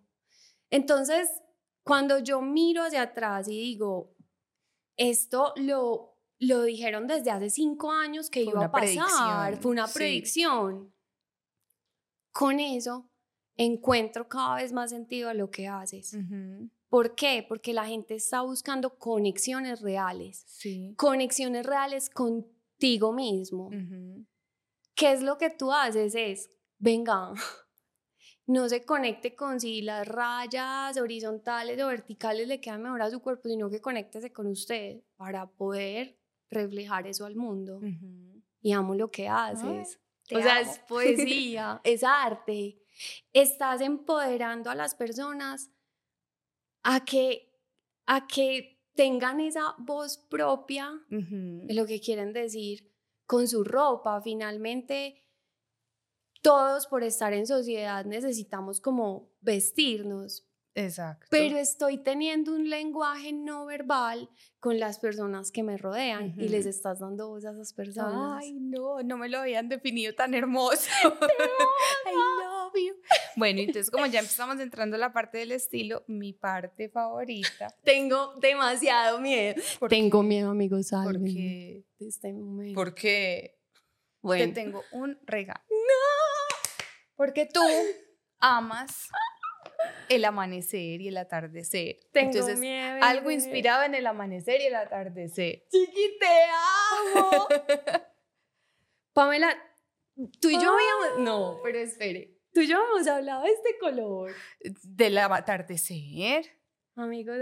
Entonces, 0.69 1.31
cuando 1.83 2.19
yo 2.19 2.43
miro 2.43 2.83
hacia 2.83 3.03
atrás 3.03 3.49
y 3.49 3.59
digo, 3.59 4.15
esto 4.97 5.55
lo, 5.57 6.12
lo 6.43 6.63
dijeron 6.63 7.07
desde 7.07 7.31
hace 7.31 7.51
cinco 7.51 7.93
años 7.93 8.29
que 8.29 8.43
iba 8.43 8.65
a 8.65 8.71
pasar, 8.71 9.57
fue 9.59 9.71
una 9.71 9.87
predicción. 9.87 10.93
Con 12.33 12.59
eso 12.59 13.09
encuentro 13.57 14.29
cada 14.29 14.57
vez 14.57 14.73
más 14.73 14.91
sentido 14.91 15.29
a 15.29 15.35
lo 15.35 15.51
que 15.51 15.69
haces. 15.69 16.17
¿Por 16.89 17.15
qué? 17.15 17.45
Porque 17.49 17.73
la 17.73 17.87
gente 17.87 18.17
está 18.17 18.43
buscando 18.43 18.99
conexiones 18.99 19.83
reales. 19.83 20.45
Conexiones 20.97 21.65
reales 21.65 22.11
contigo 22.11 23.13
mismo. 23.13 23.71
¿Qué 24.97 25.13
es 25.13 25.23
lo 25.23 25.39
que 25.39 25.51
tú 25.51 25.73
haces? 25.73 26.15
Es, 26.17 26.51
venga, 26.79 27.33
no 28.47 28.69
se 28.69 28.85
conecte 28.85 29.37
con 29.37 29.61
si 29.61 29.81
las 29.81 30.09
rayas 30.09 30.97
horizontales 30.97 31.81
o 31.81 31.87
verticales 31.87 32.49
le 32.49 32.61
quedan 32.61 32.83
mejor 32.83 33.03
a 33.03 33.11
su 33.11 33.21
cuerpo, 33.21 33.49
sino 33.49 33.71
que 33.71 33.81
conéctese 33.81 34.33
con 34.33 34.49
usted 34.49 35.03
para 35.17 35.47
poder 35.47 36.19
reflejar 36.53 37.07
eso 37.07 37.25
al 37.27 37.35
mundo. 37.35 37.81
Y 38.61 38.73
amo 38.73 38.95
lo 38.95 39.11
que 39.11 39.29
haces. 39.29 39.99
o 40.31 40.41
sea, 40.41 40.61
es 40.61 40.79
poesía, 40.89 41.81
es 41.85 42.05
arte. 42.05 42.79
Estás 43.33 43.81
empoderando 43.81 44.71
a 44.71 44.75
las 44.75 44.95
personas 44.95 45.71
a 46.83 47.05
que, 47.05 47.51
a 48.07 48.27
que 48.27 48.81
tengan 48.95 49.41
esa 49.41 49.75
voz 49.79 50.19
propia 50.19 50.93
de 51.09 51.75
lo 51.75 51.87
que 51.87 52.01
quieren 52.01 52.33
decir 52.33 52.93
con 53.27 53.49
su 53.49 53.65
ropa. 53.65 54.21
Finalmente, 54.21 55.23
todos 56.43 56.87
por 56.87 57.03
estar 57.03 57.33
en 57.33 57.47
sociedad 57.47 58.05
necesitamos 58.05 58.81
como 58.81 59.33
vestirnos. 59.41 60.47
Exacto. 60.75 61.27
Pero 61.31 61.59
estoy 61.59 61.99
teniendo 61.99 62.55
un 62.55 62.71
lenguaje 62.71 63.33
no 63.33 63.67
verbal 63.67 64.31
con 64.59 64.79
las 64.79 64.99
personas 64.99 65.51
que 65.51 65.63
me 65.63 65.77
rodean 65.77 66.35
y 66.39 66.49
les 66.49 66.67
estás 66.67 67.01
dando 67.01 67.29
voz 67.29 67.45
a 67.45 67.51
esas 67.51 67.73
personas. 67.75 68.39
Ay, 68.41 68.53
no, 68.53 69.03
no 69.03 69.19
me 69.19 69.29
lo 69.29 69.39
habían 69.39 69.69
definido 69.69 70.15
tan 70.15 70.35
hermoso. 70.35 70.89
I 71.05 72.15
love 72.15 72.73
you. 72.75 72.95
Bueno, 73.37 73.61
entonces 73.61 73.91
como 73.91 74.07
ya 74.07 74.21
empezamos 74.21 74.61
entrando 74.61 74.97
a 74.97 74.99
la 74.99 75.13
parte 75.13 75.39
del 75.39 75.53
estilo, 75.53 76.05
mi 76.07 76.33
parte 76.33 76.89
favorita. 76.89 77.69
Tengo 77.85 78.35
demasiado 78.41 79.21
miedo. 79.21 79.61
Tengo 79.89 80.23
miedo, 80.23 80.51
amigos, 80.51 80.91
¿Por 80.91 81.23
qué? 81.23 81.85
De 81.99 82.09
este 82.09 82.33
momento. 82.33 82.75
Porque 82.75 83.59
bueno. 84.23 84.47
te 84.47 84.53
tengo 84.53 84.83
un 84.93 85.19
regalo. 85.27 85.61
Porque 87.15 87.47
tú 87.47 87.61
amas 88.39 89.09
el 90.09 90.25
amanecer 90.25 91.01
y 91.01 91.09
el 91.09 91.17
atardecer. 91.17 92.01
Tengo 92.13 92.33
Entonces, 92.33 92.59
miedo, 92.59 92.99
algo 93.03 93.31
inspirado 93.31 93.85
en 93.85 93.95
el 93.95 94.07
amanecer 94.07 94.61
y 94.61 94.67
el 94.67 94.75
atardecer. 94.75 95.65
Chiqui, 95.71 96.19
te 96.19 97.17
amo. 97.17 97.49
Pamela, 99.13 99.57
tú 100.41 100.49
y 100.49 100.55
yo 100.55 100.73
habíamos... 100.73 101.21
No, 101.21 101.61
pero 101.63 101.79
espere. 101.79 102.39
Tú 102.53 102.61
y 102.61 102.67
yo 102.67 102.79
hemos 102.83 103.07
hablado 103.07 103.45
de 103.45 103.51
este 103.51 103.79
color. 103.79 104.33
Del 104.83 105.19
atardecer. 105.19 106.45
Amigos, 106.97 107.39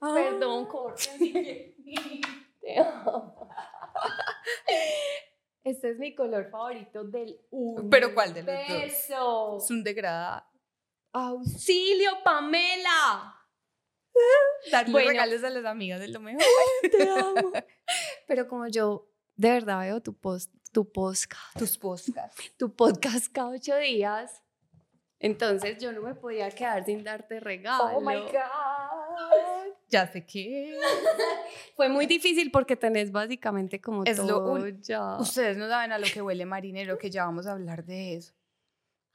perdón, 0.00 0.66
corta. 0.66 1.02
te 1.18 2.78
amo. 2.78 3.48
Este 5.64 5.90
es 5.90 5.98
mi 5.98 6.14
color 6.14 6.48
favorito 6.48 7.04
del 7.04 7.38
universo. 7.50 7.90
¿Pero 7.90 8.14
cuál 8.14 8.32
de 8.32 8.42
los 8.42 9.08
dos? 9.08 9.64
Es 9.64 9.70
un 9.70 9.84
degradado. 9.84 10.47
¡Auxilio, 11.12 12.22
Pamela! 12.22 13.34
Darle 14.72 15.04
regalos 15.04 15.44
a 15.44 15.50
las 15.50 15.64
amigas 15.64 16.00
de 16.00 16.08
lo 16.08 16.20
mejor. 16.20 16.42
Te 16.90 17.08
amo. 17.08 17.52
Pero 18.26 18.48
como 18.48 18.66
yo 18.68 19.08
de 19.36 19.50
verdad 19.50 19.80
veo 19.80 20.02
tu 20.02 20.14
post, 20.14 20.52
tu 20.72 20.90
podcast. 20.90 21.58
Tus 21.58 21.78
podcasts. 21.78 22.56
Tu 22.56 22.74
podcast 22.74 23.32
cada 23.32 23.50
ocho 23.50 23.76
días. 23.76 24.42
Entonces 25.20 25.78
yo 25.78 25.92
no 25.92 26.02
me 26.02 26.14
podía 26.14 26.48
quedar 26.50 26.84
sin 26.84 27.02
darte 27.02 27.40
regalo. 27.40 27.96
Oh 27.96 28.00
my 28.00 28.16
God. 28.16 29.74
Ya 29.88 30.06
sé 30.12 30.24
que. 30.24 30.78
Fue 31.74 31.88
muy 31.88 32.06
difícil 32.06 32.50
porque 32.52 32.76
tenés 32.76 33.10
básicamente 33.10 33.80
como 33.80 34.04
es 34.04 34.16
todo 34.16 34.58
lo 34.58 34.68
ya. 34.68 35.16
Ustedes 35.16 35.56
no 35.56 35.68
saben 35.68 35.92
a 35.92 35.98
lo 35.98 36.06
que 36.12 36.22
huele 36.22 36.46
marinero, 36.46 36.98
que 36.98 37.10
ya 37.10 37.24
vamos 37.24 37.46
a 37.46 37.52
hablar 37.52 37.84
de 37.84 38.14
eso. 38.14 38.37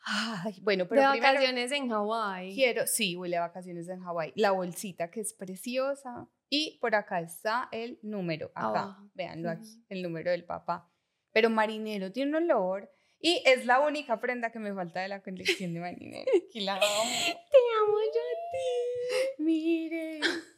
Ay, 0.06 0.60
bueno, 0.62 0.88
pero 0.88 1.02
de 1.02 1.20
vacaciones 1.20 1.72
en 1.72 1.90
Hawái. 1.90 2.54
Quiero, 2.54 2.86
sí, 2.88 3.16
huele 3.16 3.38
a 3.38 3.42
vacaciones 3.42 3.88
en 3.88 4.02
Hawái. 4.02 4.34
La 4.36 4.52
bolsita 4.52 5.10
que 5.10 5.22
es 5.22 5.34
preciosa. 5.34 6.28
Y 6.50 6.78
por 6.82 6.94
acá 6.94 7.20
está 7.22 7.70
el 7.72 8.00
número. 8.04 8.52
Acá, 8.54 8.98
véanlo 9.14 9.50
aquí, 9.50 9.84
el 9.90 10.04
número 10.04 10.32
del 10.32 10.46
papá. 10.46 10.92
Pero 11.32 11.50
marinero 11.50 12.12
tiene 12.12 12.38
un 12.38 12.44
olor. 12.44 12.92
Y 13.20 13.42
es 13.46 13.66
la 13.66 13.80
única 13.80 14.20
prenda 14.20 14.52
que 14.52 14.60
me 14.60 14.74
falta 14.74 15.00
de 15.00 15.08
la 15.08 15.22
colección 15.22 15.74
de 15.74 15.80
marinero. 15.80 16.30
Aquí 16.50 16.60
la 16.60 16.76
amo. 16.76 16.84
Te 16.84 17.58
amo 17.82 17.98
yo 18.14 18.22
a 18.22 19.38
ti. 19.38 19.44
Mire. 19.44 20.20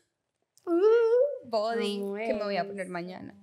Uh, 0.68 1.48
body 1.48 2.00
que 2.26 2.34
me 2.34 2.44
voy 2.44 2.58
a 2.58 2.66
poner 2.66 2.88
mañana. 2.88 3.40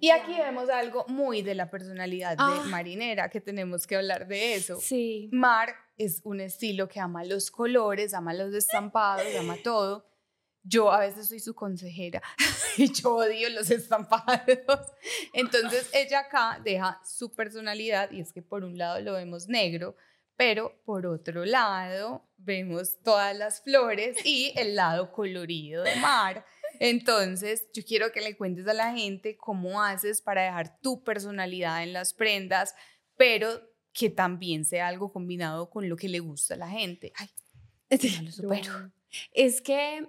Y 0.00 0.10
aquí 0.10 0.34
vemos 0.36 0.68
algo 0.70 1.04
muy 1.08 1.42
de 1.42 1.54
la 1.54 1.70
personalidad 1.70 2.32
de 2.32 2.36
ah. 2.38 2.64
marinera, 2.68 3.28
que 3.28 3.40
tenemos 3.40 3.86
que 3.86 3.96
hablar 3.96 4.28
de 4.28 4.54
eso. 4.54 4.78
Sí. 4.80 5.28
Mar 5.32 5.74
es 5.96 6.20
un 6.24 6.40
estilo 6.40 6.88
que 6.88 7.00
ama 7.00 7.24
los 7.24 7.50
colores, 7.50 8.14
ama 8.14 8.32
los 8.32 8.54
estampados, 8.54 9.26
ama 9.38 9.56
todo. 9.62 10.06
Yo 10.62 10.92
a 10.92 11.00
veces 11.00 11.28
soy 11.28 11.40
su 11.40 11.54
consejera 11.54 12.22
y 12.76 12.92
yo 12.92 13.16
odio 13.16 13.48
los 13.50 13.70
estampados. 13.70 14.92
Entonces 15.32 15.90
ella 15.94 16.20
acá 16.20 16.60
deja 16.62 17.00
su 17.04 17.34
personalidad 17.34 18.10
y 18.10 18.20
es 18.20 18.32
que 18.32 18.42
por 18.42 18.64
un 18.64 18.76
lado 18.76 19.00
lo 19.00 19.14
vemos 19.14 19.48
negro, 19.48 19.96
pero 20.36 20.80
por 20.84 21.06
otro 21.06 21.44
lado 21.44 22.28
vemos 22.36 22.98
todas 23.02 23.36
las 23.36 23.62
flores 23.62 24.16
y 24.24 24.52
el 24.56 24.76
lado 24.76 25.10
colorido 25.10 25.82
de 25.82 25.96
mar. 25.96 26.44
Entonces, 26.80 27.68
yo 27.72 27.82
quiero 27.84 28.12
que 28.12 28.20
le 28.20 28.36
cuentes 28.36 28.66
a 28.68 28.74
la 28.74 28.92
gente 28.92 29.36
cómo 29.36 29.82
haces 29.82 30.22
para 30.22 30.42
dejar 30.42 30.80
tu 30.80 31.02
personalidad 31.02 31.82
en 31.82 31.92
las 31.92 32.14
prendas, 32.14 32.74
pero 33.16 33.60
que 33.92 34.10
también 34.10 34.64
sea 34.64 34.88
algo 34.88 35.12
combinado 35.12 35.70
con 35.70 35.88
lo 35.88 35.96
que 35.96 36.08
le 36.08 36.20
gusta 36.20 36.54
a 36.54 36.58
la 36.58 36.68
gente. 36.68 37.12
Ay, 37.16 37.28
lo 38.24 38.30
supero. 38.30 38.92
Es 39.32 39.60
que 39.60 40.06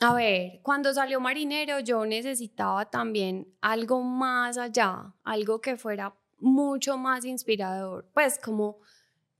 A 0.00 0.14
ver, 0.14 0.60
cuando 0.62 0.94
salió 0.94 1.20
Marinero 1.20 1.80
yo 1.80 2.06
necesitaba 2.06 2.88
también 2.88 3.54
algo 3.60 4.02
más 4.02 4.56
allá, 4.56 5.14
algo 5.24 5.60
que 5.60 5.76
fuera 5.76 6.14
mucho 6.38 6.96
más 6.96 7.24
inspirador, 7.26 8.08
pues 8.14 8.38
como 8.38 8.78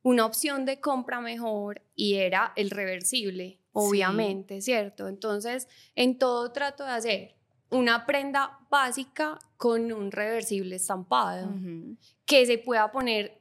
una 0.03 0.27
opción 0.27 0.64
de 0.66 0.81
compra 0.81 1.20
mejor 1.20 1.83
y 1.94 2.16
era 2.16 2.53
el 2.57 2.70
reversible, 2.70 3.60
obviamente, 3.73 4.61
¿cierto? 4.61 5.09
Entonces, 5.09 5.69
en 5.95 6.19
todo 6.19 6.53
trato 6.53 6.85
de 6.85 6.91
hacer 6.91 7.37
una 7.71 8.07
prenda 8.07 8.59
básica 8.71 9.39
con 9.57 9.93
un 9.93 10.11
reversible 10.11 10.77
estampado, 10.77 11.51
que 12.25 12.47
se 12.47 12.59
pueda 12.59 12.91
poner, 12.91 13.41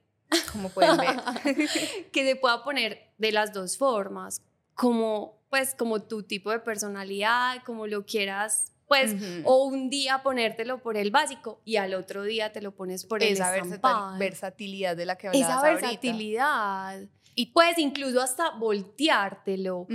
como 0.52 0.70
pueden 0.70 0.98
ver, 0.98 1.16
que 2.12 2.26
se 2.26 2.36
pueda 2.36 2.64
poner 2.64 3.12
de 3.18 3.32
las 3.32 3.54
dos 3.54 3.78
formas, 3.78 4.42
como 4.76 5.40
pues 5.50 5.74
como 5.74 6.02
tu 6.04 6.24
tipo 6.24 6.52
de 6.52 6.60
personalidad, 6.60 7.64
como 7.66 7.88
lo 7.88 8.06
quieras, 8.06 8.72
pues, 8.88 9.16
o 9.44 9.66
un 9.66 9.90
día 9.90 10.24
ponértelo 10.24 10.82
por 10.82 10.98
el 10.98 11.12
básico 11.12 11.62
y 11.64 11.76
al 11.76 11.94
otro 11.94 12.24
día 12.24 12.52
te 12.52 12.62
lo 12.62 12.72
pones 12.72 13.06
por 13.06 13.22
el 13.22 13.34
estampado. 13.34 14.10
Esa 14.10 14.18
versatilidad 14.18 14.98
de 14.98 15.06
la 15.06 15.16
que 15.16 15.28
hablabas 15.28 15.50
Esa 15.50 15.62
versatilidad. 15.62 17.02
Y 17.36 17.48
puedes 17.48 17.78
incluso 17.78 18.22
hasta 18.22 18.52
volteártelo. 18.52 19.88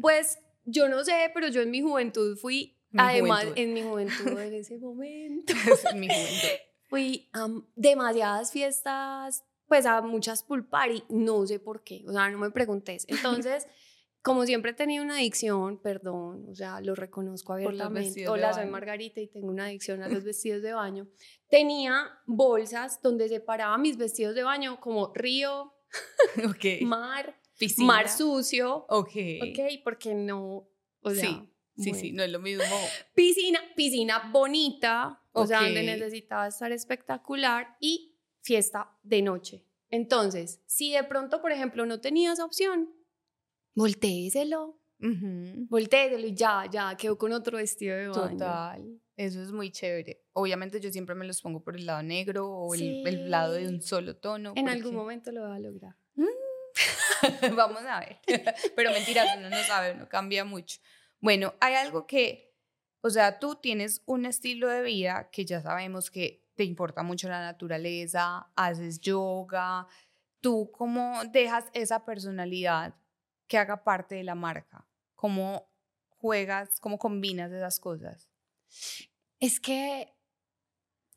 Pues 0.00 0.38
yo 0.64 0.88
no 0.88 1.04
sé, 1.04 1.30
pero 1.34 1.48
yo 1.48 1.62
en 1.62 1.70
mi 1.70 1.80
juventud 1.80 2.36
fui, 2.36 2.76
además, 2.96 3.46
en 3.56 3.72
mi 3.72 3.82
juventud, 3.82 4.38
en 4.38 4.54
ese 4.54 4.78
momento, 4.78 5.52
en 5.92 6.00
mi 6.00 6.08
juventud. 6.08 6.48
fui 6.88 7.28
a 7.32 7.48
demasiadas 7.74 8.52
fiestas, 8.52 9.44
pues 9.66 9.86
a 9.86 10.00
muchas 10.02 10.42
pool 10.42 10.66
party, 10.66 11.04
no 11.08 11.46
sé 11.46 11.58
por 11.58 11.82
qué, 11.82 12.04
o 12.06 12.12
sea, 12.12 12.28
no 12.30 12.38
me 12.38 12.50
preguntes. 12.50 13.04
Entonces 13.08 13.66
como 14.20 14.44
siempre 14.44 14.72
he 14.72 14.74
tenido 14.74 15.04
una 15.04 15.14
adicción, 15.14 15.80
perdón, 15.80 16.46
o 16.50 16.54
sea, 16.54 16.80
lo 16.80 16.94
reconozco 16.94 17.54
abiertamente. 17.54 18.28
Hola, 18.28 18.52
soy 18.52 18.66
Margarita 18.66 19.20
y 19.20 19.28
tengo 19.28 19.46
una 19.46 19.66
adicción 19.66 20.02
a 20.02 20.08
los 20.08 20.24
vestidos 20.24 20.60
de 20.60 20.72
baño. 20.72 21.08
Tenía 21.48 22.10
bolsas 22.26 23.00
donde 23.00 23.28
separaba 23.28 23.78
mis 23.78 23.96
vestidos 23.96 24.34
de 24.34 24.42
baño 24.42 24.80
como 24.80 25.14
río, 25.14 25.72
mar, 26.82 27.40
mar 27.78 28.08
sucio. 28.08 28.86
Ok. 28.88 29.12
Ok, 29.42 29.58
porque 29.84 30.14
no, 30.14 30.68
o 31.00 31.10
sea, 31.10 31.28
sí. 31.28 31.48
Sí, 31.78 31.94
sí, 31.94 32.12
no 32.12 32.24
es 32.24 32.30
lo 32.30 32.40
mismo. 32.40 32.64
Piscina, 33.14 33.60
piscina 33.76 34.30
bonita, 34.32 35.22
o 35.32 35.46
sea, 35.46 35.62
donde 35.62 35.84
necesitaba 35.84 36.48
estar 36.48 36.72
espectacular 36.72 37.76
y 37.80 38.16
fiesta 38.40 38.98
de 39.02 39.22
noche. 39.22 39.64
Entonces, 39.90 40.60
si 40.66 40.92
de 40.92 41.04
pronto, 41.04 41.40
por 41.40 41.52
ejemplo, 41.52 41.86
no 41.86 42.00
tenía 42.00 42.32
esa 42.32 42.44
opción, 42.44 42.92
voltéeselo. 43.74 44.77
Uh 45.00 45.68
y 45.70 46.34
ya, 46.34 46.64
ya, 46.70 46.96
quedó 46.96 47.16
con 47.16 47.32
otro 47.32 47.58
vestido 47.58 47.96
de 47.96 48.08
baño. 48.08 48.30
Total. 48.30 49.00
Eso 49.16 49.42
es 49.42 49.50
muy 49.50 49.70
chévere. 49.70 50.22
Obviamente 50.32 50.80
yo 50.80 50.90
siempre 50.90 51.14
me 51.14 51.26
los 51.26 51.40
pongo 51.42 51.62
por 51.62 51.76
el 51.76 51.86
lado 51.86 52.02
negro 52.02 52.48
o 52.48 52.74
el, 52.74 53.30
lado 53.30 53.54
de 53.54 53.68
un 53.68 53.82
solo 53.82 54.16
tono. 54.16 54.52
En 54.56 54.68
algún 54.68 54.94
momento 54.94 55.32
lo 55.32 55.42
va 55.42 55.56
a 55.56 55.58
lograr. 55.58 55.96
Mm. 56.14 56.26
Vamos 57.56 57.82
a 57.82 58.00
ver. 58.00 58.20
Pero 58.76 58.92
mentiras, 58.92 59.28
uno 59.36 59.50
no 59.50 59.62
sabe, 59.64 59.92
uno 59.92 60.08
cambia 60.08 60.44
mucho. 60.44 60.80
Bueno, 61.20 61.54
hay 61.60 61.74
algo 61.74 62.06
que, 62.06 62.54
o 63.00 63.10
sea, 63.10 63.38
tú 63.38 63.56
tienes 63.56 64.02
un 64.06 64.24
estilo 64.24 64.68
de 64.68 64.82
vida 64.82 65.30
que 65.32 65.44
ya 65.44 65.60
sabemos 65.60 66.10
que 66.10 66.44
te 66.54 66.64
importa 66.64 67.02
mucho 67.02 67.28
la 67.28 67.40
naturaleza, 67.40 68.50
haces 68.54 69.00
yoga. 69.00 69.86
¿Tú 70.40 70.70
cómo 70.72 71.22
dejas 71.32 71.64
esa 71.72 72.04
personalidad 72.04 72.94
que 73.48 73.58
haga 73.58 73.82
parte 73.82 74.14
de 74.14 74.24
la 74.24 74.34
marca? 74.34 74.87
¿Cómo 75.18 75.68
juegas, 76.10 76.78
cómo 76.78 76.96
combinas 76.96 77.50
esas 77.50 77.80
cosas? 77.80 78.28
Es 79.40 79.58
que, 79.58 80.14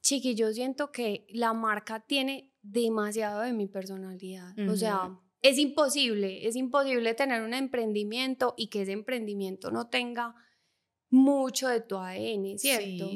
chiqui, 0.02 0.34
yo 0.34 0.52
siento 0.54 0.92
que 0.92 1.28
la 1.30 1.54
marca 1.54 2.00
tiene 2.00 2.52
demasiado 2.64 3.42
de 3.42 3.54
mi 3.54 3.68
personalidad. 3.68 4.58
O 4.68 4.76
sea, 4.76 5.20
es 5.44 5.60
imposible, 5.60 6.48
es 6.48 6.56
imposible 6.56 7.14
tener 7.14 7.44
un 7.44 7.54
emprendimiento 7.54 8.56
y 8.58 8.70
que 8.70 8.82
ese 8.82 8.94
emprendimiento 8.94 9.70
no 9.70 9.88
tenga 9.88 10.34
mucho 11.12 11.68
de 11.68 11.82
tu 11.82 11.98
ADN, 11.98 12.58
¿cierto? 12.58 13.08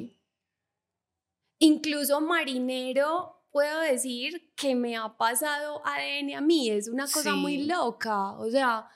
Incluso 1.58 2.22
marinero, 2.22 3.44
puedo 3.50 3.80
decir 3.80 4.54
que 4.56 4.76
me 4.76 4.96
ha 4.98 5.18
pasado 5.18 5.82
ADN 5.84 6.36
a 6.36 6.42
mí, 6.42 6.70
es 6.70 6.90
una 6.90 7.08
cosa 7.08 7.34
muy 7.34 7.64
loca, 7.64 8.34
o 8.34 8.52
sea, 8.52 8.88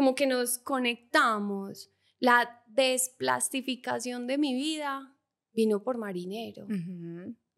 como 0.00 0.14
que 0.14 0.26
nos 0.26 0.56
conectamos. 0.56 1.90
La 2.20 2.64
desplastificación 2.68 4.26
de 4.26 4.38
mi 4.38 4.54
vida 4.54 5.14
vino 5.52 5.82
por 5.82 5.98
marinero. 5.98 6.66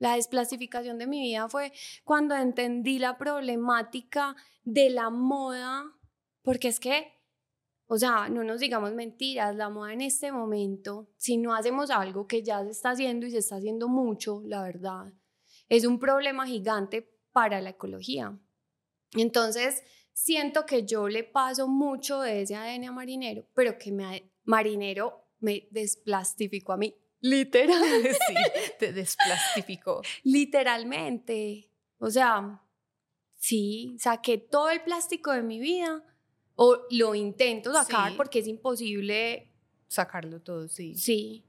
La 0.01 0.17
desplastificación 0.17 0.99
de 0.99 1.07
mi 1.07 1.21
vida 1.21 1.49
fue 1.49 1.73
cuando 2.03 2.35
entendí 2.35 2.99
la 2.99 3.17
problemática 3.17 4.35
de 4.65 4.91
la 4.91 5.09
moda, 5.09 5.85
porque 6.43 6.67
es 6.67 6.81
que, 6.81 7.13
o 7.87 7.97
sea, 7.97 8.29
no 8.29 8.43
nos 8.43 8.59
digamos 8.59 8.93
mentiras, 8.93 9.55
la 9.55 9.69
moda 9.69 9.93
en 9.93 10.01
este 10.01 10.33
momento, 10.33 11.13
si 11.19 11.37
no 11.37 11.55
hacemos 11.55 11.91
algo 11.91 12.27
que 12.27 12.43
ya 12.43 12.65
se 12.65 12.71
está 12.71 12.91
haciendo 12.91 13.25
y 13.25 13.31
se 13.31 13.39
está 13.39 13.55
haciendo 13.55 13.87
mucho, 13.87 14.43
la 14.47 14.65
verdad, 14.65 15.13
es 15.69 15.85
un 15.85 16.01
problema 16.01 16.45
gigante 16.45 17.09
para 17.31 17.61
la 17.61 17.71
ecología. 17.71 18.37
Entonces, 19.13 19.85
siento 20.13 20.67
que 20.67 20.85
yo 20.85 21.09
le 21.09 21.25
paso 21.25 21.69
mucho 21.69 22.21
de 22.21 22.43
ese 22.43 22.55
ADN 22.55 22.85
a 22.85 22.93
Marinero, 22.93 23.45
pero 23.55 23.79
que 23.79 23.93
me, 23.93 24.31
Marinero 24.45 25.25
me 25.41 25.69
desplastificó 25.71 26.73
a 26.73 26.77
mí. 26.77 26.95
Literal. 27.21 27.83
sí, 28.29 28.35
te 28.79 28.93
desplastificó. 28.93 30.03
Literalmente. 30.25 31.69
O 31.99 32.11
sea, 32.11 32.61
sí, 33.37 33.97
saqué 33.99 34.39
todo 34.39 34.71
el 34.71 34.83
plástico 34.83 35.33
de 35.33 35.43
mi 35.43 35.59
vida 35.59 36.03
o 36.57 36.79
lo 36.91 37.15
intento 37.15 37.73
sacar 37.73 38.17
porque 38.17 38.41
es 38.41 38.49
imposible 38.49 39.53
sacarlo 39.93 40.41
todo, 40.41 40.69
sí. 40.69 40.95
Sí. 40.97 41.45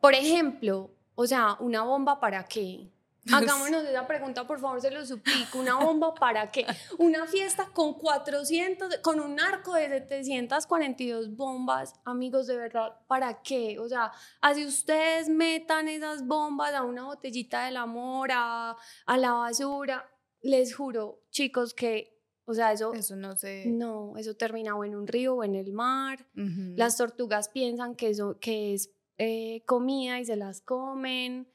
Por 0.00 0.14
ejemplo, 0.14 0.90
o 1.14 1.26
sea, 1.26 1.56
una 1.60 1.82
bomba 1.82 2.20
para 2.20 2.44
qué? 2.44 2.90
Hagámonos 3.32 3.84
esa 3.84 4.06
pregunta, 4.06 4.46
por 4.46 4.60
favor, 4.60 4.80
se 4.80 4.90
lo 4.90 5.04
suplico. 5.04 5.58
¿Una 5.58 5.76
bomba 5.76 6.14
para 6.14 6.50
qué? 6.50 6.66
Una 6.98 7.26
fiesta 7.26 7.68
con 7.72 7.94
400, 7.94 8.98
con 8.98 9.20
un 9.20 9.40
arco 9.40 9.74
de 9.74 9.88
742 9.88 11.36
bombas, 11.36 11.94
amigos, 12.04 12.46
de 12.46 12.56
verdad, 12.56 12.96
¿para 13.06 13.42
qué? 13.42 13.78
O 13.78 13.88
sea, 13.88 14.12
así 14.40 14.64
ustedes 14.64 15.28
metan 15.28 15.88
esas 15.88 16.26
bombas 16.26 16.74
a 16.74 16.82
una 16.82 17.04
botellita 17.04 17.64
del 17.64 17.76
amor, 17.76 18.30
a, 18.32 18.76
la 19.06 19.32
basura, 19.32 20.08
les 20.42 20.74
juro, 20.74 21.22
chicos, 21.30 21.74
que 21.74 22.16
o 22.46 22.54
sea, 22.54 22.72
eso, 22.72 22.92
eso 22.94 23.14
no 23.14 23.36
se... 23.36 23.66
No, 23.66 24.16
eso 24.16 24.34
termina 24.34 24.74
o 24.74 24.84
en 24.84 24.96
un 24.96 25.06
río 25.06 25.36
o 25.36 25.44
en 25.44 25.54
el 25.54 25.72
mar. 25.72 26.26
Las 26.34 26.96
tortugas 26.96 27.48
piensan 27.48 27.94
que, 27.94 28.08
eso, 28.08 28.38
que 28.40 28.74
es 28.74 28.90
eh, 29.18 29.62
comida 29.66 30.18
y 30.18 30.24
se 30.24 30.34
las 30.34 30.60
comen. 30.60 31.46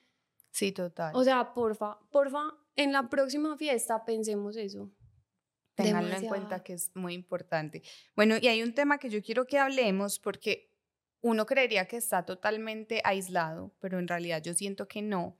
Sí, 0.55 0.71
total. 0.71 1.11
O 1.13 1.21
sea, 1.21 1.53
porfa, 1.53 1.99
porfa, 2.11 2.53
en 2.77 2.93
la 2.93 3.09
próxima 3.09 3.57
fiesta 3.57 4.05
pensemos 4.05 4.55
eso. 4.55 4.89
Ténganlo 5.75 6.15
en 6.15 6.27
cuenta 6.27 6.63
que 6.63 6.71
es 6.71 6.95
muy 6.95 7.13
importante. 7.13 7.83
Bueno, 8.15 8.37
y 8.39 8.47
hay 8.47 8.63
un 8.63 8.73
tema 8.73 8.97
que 8.97 9.09
yo 9.09 9.21
quiero 9.21 9.45
que 9.45 9.57
hablemos 9.59 10.17
porque 10.17 10.71
uno 11.19 11.45
creería 11.45 11.89
que 11.89 11.97
está 11.97 12.23
totalmente 12.23 13.01
aislado, 13.03 13.75
pero 13.81 13.99
en 13.99 14.07
realidad 14.07 14.41
yo 14.41 14.53
siento 14.53 14.87
que 14.87 15.01
no. 15.01 15.37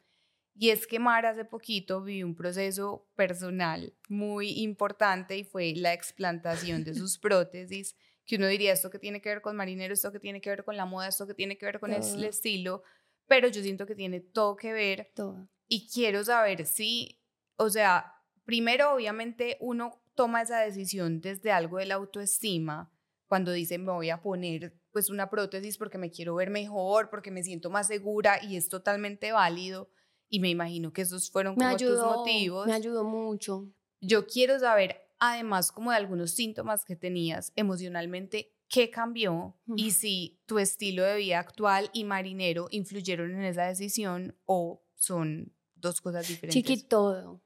Y 0.54 0.71
es 0.71 0.86
que 0.86 0.99
Mar 0.99 1.25
hace 1.25 1.45
poquito 1.45 2.01
vivió 2.01 2.25
un 2.25 2.36
proceso 2.36 3.08
personal 3.15 3.93
muy 4.10 4.49
importante 4.63 5.38
y 5.38 5.45
fue 5.45 5.75
la 5.78 5.93
explantación 5.93 6.84
de 6.84 6.93
sus 6.93 7.17
prótesis, 7.19 7.95
que 8.25 8.36
uno 8.36 8.47
diría 8.47 8.73
esto 8.73 8.89
que 8.89 8.99
tiene 8.99 9.21
que 9.21 9.30
ver 9.30 9.41
con 9.41 9.56
marinero, 9.56 9.93
esto 9.93 10.12
que 10.12 10.19
tiene 10.19 10.41
que 10.41 10.49
ver 10.49 10.65
con 10.65 10.75
la 10.75 10.86
moda, 10.86 11.08
esto 11.08 11.25
que 11.25 11.36
tiene 11.36 11.58
que 11.58 11.67
ver 11.67 11.80
con 11.80 11.93
el 11.93 12.01
estilo, 12.25 12.84
pero 13.27 13.47
yo 13.47 13.61
siento 13.61 13.85
que 13.85 13.95
tiene 13.95 14.19
todo 14.19 14.55
que 14.55 14.73
ver. 14.73 15.11
Todo. 15.15 15.47
Y 15.67 15.88
quiero 15.88 16.23
saber 16.23 16.65
si, 16.65 17.21
o 17.57 17.69
sea, 17.69 18.13
primero 18.43 18.93
obviamente 18.93 19.57
uno 19.59 20.01
toma 20.15 20.41
esa 20.41 20.59
decisión 20.59 21.21
desde 21.21 21.51
algo 21.51 21.77
de 21.77 21.85
la 21.85 21.95
autoestima, 21.95 22.91
cuando 23.27 23.51
dice 23.51 23.77
me 23.77 23.91
voy 23.91 24.09
a 24.09 24.21
poner 24.21 24.77
pues 24.91 25.09
una 25.09 25.29
prótesis 25.29 25.77
porque 25.77 25.97
me 25.97 26.09
quiero 26.09 26.35
ver 26.35 26.49
mejor, 26.49 27.09
porque 27.09 27.31
me 27.31 27.43
siento 27.43 27.69
más 27.69 27.88
segura 27.88 28.41
y 28.41 28.55
es 28.55 28.69
totalmente 28.69 29.33
válido. 29.33 29.89
Y 30.29 30.39
me 30.39 30.49
imagino 30.49 30.93
que 30.93 31.01
esos 31.01 31.29
fueron 31.29 31.55
como 31.55 31.75
tus 31.75 31.99
motivos. 31.99 32.65
Me 32.65 32.73
ayudó 32.73 33.03
mucho. 33.03 33.67
Yo 33.99 34.25
quiero 34.25 34.57
saber, 34.57 35.01
además, 35.19 35.71
como 35.71 35.91
de 35.91 35.97
algunos 35.97 36.31
síntomas 36.31 36.85
que 36.85 36.95
tenías 36.95 37.51
emocionalmente, 37.55 38.55
qué 38.67 38.89
cambió 38.89 39.58
y 39.75 39.91
si 39.91 40.41
tu 40.45 40.60
estilo 40.60 41.04
de 41.04 41.17
vida 41.17 41.39
actual 41.39 41.89
y 41.93 42.04
marinero 42.04 42.67
influyeron 42.71 43.32
en 43.32 43.43
esa 43.43 43.65
decisión 43.65 44.38
o 44.45 44.84
son 44.95 45.54
dos 45.75 46.01
cosas 46.01 46.28
diferentes. 46.28 46.54
Chiqui, 46.54 46.88
todo. 46.88 47.41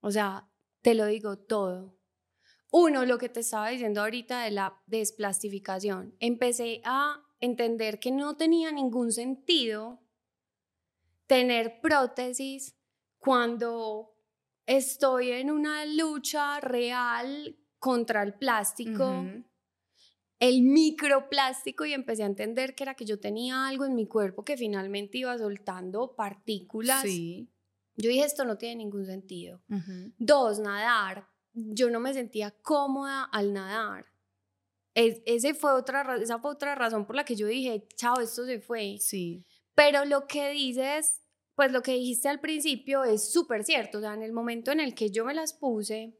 O 0.00 0.10
sea, 0.10 0.48
te 0.82 0.94
lo 0.94 1.06
digo 1.06 1.38
todo. 1.38 1.96
Uno, 2.70 3.04
lo 3.04 3.18
que 3.18 3.28
te 3.28 3.40
estaba 3.40 3.68
diciendo 3.68 4.00
ahorita 4.00 4.42
de 4.42 4.50
la 4.50 4.82
desplastificación. 4.86 6.16
Empecé 6.18 6.80
a 6.84 7.22
entender 7.40 8.00
que 8.00 8.10
no 8.10 8.36
tenía 8.36 8.72
ningún 8.72 9.12
sentido 9.12 10.00
tener 11.26 11.80
prótesis 11.80 12.76
cuando 13.18 14.14
estoy 14.66 15.30
en 15.30 15.50
una 15.50 15.84
lucha 15.84 16.60
real 16.60 17.56
contra 17.78 18.22
el 18.22 18.34
plástico, 18.34 19.24
el 20.40 20.62
microplástico 20.62 21.84
y 21.84 21.92
empecé 21.92 22.22
a 22.22 22.26
entender 22.26 22.74
que 22.74 22.84
era 22.84 22.94
que 22.94 23.04
yo 23.04 23.20
tenía 23.20 23.66
algo 23.66 23.84
en 23.84 23.94
mi 23.94 24.06
cuerpo 24.06 24.44
que 24.44 24.56
finalmente 24.56 25.18
iba 25.18 25.36
soltando 25.38 26.14
partículas. 26.16 27.02
Sí. 27.02 27.50
Yo 27.96 28.10
dije, 28.10 28.24
esto 28.24 28.44
no 28.44 28.58
tiene 28.58 28.76
ningún 28.76 29.06
sentido. 29.06 29.62
Dos, 30.18 30.58
nadar. 30.58 31.28
Yo 31.52 31.90
no 31.90 32.00
me 32.00 32.12
sentía 32.12 32.50
cómoda 32.62 33.24
al 33.24 33.52
nadar. 33.52 34.06
ese 34.94 35.54
fue 35.54 35.72
otra, 35.72 36.16
esa 36.16 36.40
fue 36.40 36.50
otra 36.50 36.74
razón 36.74 37.06
por 37.06 37.14
la 37.14 37.24
que 37.24 37.36
yo 37.36 37.46
dije, 37.46 37.86
chao, 37.96 38.20
esto 38.20 38.44
se 38.44 38.60
fue. 38.60 38.96
Sí. 38.98 39.44
Pero 39.74 40.04
lo 40.04 40.26
que 40.26 40.50
dices, 40.50 41.20
pues 41.54 41.70
lo 41.72 41.82
que 41.82 41.92
dijiste 41.92 42.28
al 42.28 42.40
principio 42.40 43.04
es 43.04 43.32
súper 43.32 43.64
cierto. 43.64 43.98
O 43.98 44.00
sea, 44.00 44.14
en 44.14 44.22
el 44.22 44.32
momento 44.32 44.72
en 44.72 44.80
el 44.80 44.94
que 44.94 45.10
yo 45.10 45.24
me 45.24 45.34
las 45.34 45.52
puse, 45.52 46.18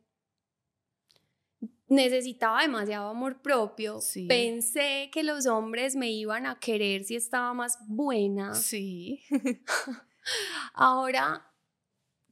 necesitaba 1.95 2.63
demasiado 2.63 3.09
amor 3.09 3.41
propio. 3.41 4.01
Pensé 4.29 5.11
que 5.13 5.23
los 5.23 5.47
hombres 5.47 5.97
me 5.97 6.11
iban 6.11 6.47
a 6.47 6.59
querer 6.59 7.05
si 7.05 7.17
estaba 7.17 7.55
más 7.55 7.79
buena. 7.87 8.55
Sí. 8.55 9.23
Ahora 10.75 11.51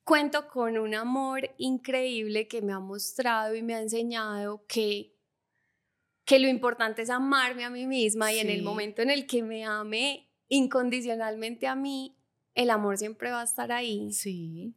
cuento 0.04 0.48
con 0.48 0.78
un 0.78 0.94
amor 0.94 1.54
increíble 1.58 2.48
que 2.48 2.62
me 2.62 2.72
ha 2.72 2.80
mostrado 2.80 3.54
y 3.54 3.62
me 3.62 3.74
ha 3.74 3.80
enseñado 3.80 4.64
que, 4.66 5.14
que 6.24 6.38
lo 6.38 6.48
importante 6.48 7.02
es 7.02 7.10
amarme 7.10 7.64
a 7.64 7.70
mí 7.70 7.86
misma 7.86 8.32
y 8.32 8.38
en 8.38 8.50
el 8.50 8.62
momento 8.62 9.02
en 9.02 9.10
el 9.10 9.26
que 9.26 9.42
me 9.42 9.64
ame 9.64 10.28
incondicionalmente 10.48 11.66
a 11.66 11.74
mí, 11.74 12.16
el 12.54 12.70
amor 12.70 12.98
siempre 12.98 13.30
va 13.30 13.40
a 13.40 13.44
estar 13.44 13.72
ahí. 13.72 14.12
Sí. 14.12 14.74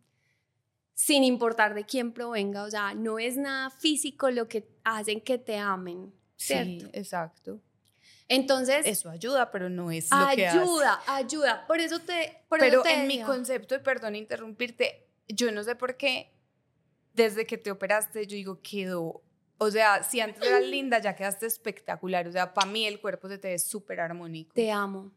Sin 0.95 1.23
importar 1.23 1.75
de 1.75 1.86
quién 1.86 2.13
provenga, 2.13 2.63
o 2.63 2.69
sea, 2.71 2.95
no 2.95 3.19
es 3.19 3.38
nada 3.38 3.69
físico 3.69 4.31
lo 4.31 4.47
que 4.47 4.67
hacen 4.84 5.21
que 5.21 5.38
te 5.38 5.58
amen. 5.58 6.12
¿cierto? 6.38 6.86
Sí, 6.86 6.91
exacto. 6.93 7.62
Entonces. 8.27 8.86
Eso 8.86 9.10
ayuda, 9.10 9.51
pero 9.51 9.69
no 9.69 9.91
es 9.91 10.10
lo 10.12 10.36
que 10.36 10.47
hace. 10.47 10.60
Ayuda, 10.60 11.01
ayuda. 11.08 11.67
Por 11.67 11.79
eso 11.79 11.99
te. 11.99 12.43
pero 12.49 12.86
en 12.86 13.08
mi 13.08 13.21
concepto, 13.21 13.75
y 13.75 13.79
perdón 13.79 14.15
interrumpirte, 14.15 15.08
yo 15.27 15.51
no 15.51 15.63
sé 15.63 15.75
por 15.75 15.97
qué, 15.97 16.34
desde 17.13 17.45
que 17.45 17.58
te 17.58 17.71
operaste, 17.71 18.25
yo 18.25 18.36
digo, 18.36 18.62
quedó. 18.62 19.21
O 19.58 19.71
sea, 19.71 20.03
si 20.03 20.19
antes 20.19 20.41
eras 20.43 20.63
linda, 20.65 20.99
ya 20.99 21.15
quedaste 21.15 21.45
espectacular. 21.45 22.27
O 22.27 22.31
sea, 22.31 22.53
para 22.53 22.69
mí 22.69 22.86
el 22.86 22.99
cuerpo 22.99 23.29
se 23.29 23.38
te 23.38 23.49
ve 23.49 23.60
súper 23.60 23.99
armónico. 23.99 24.53
Te 24.53 24.71
amo. 24.71 25.12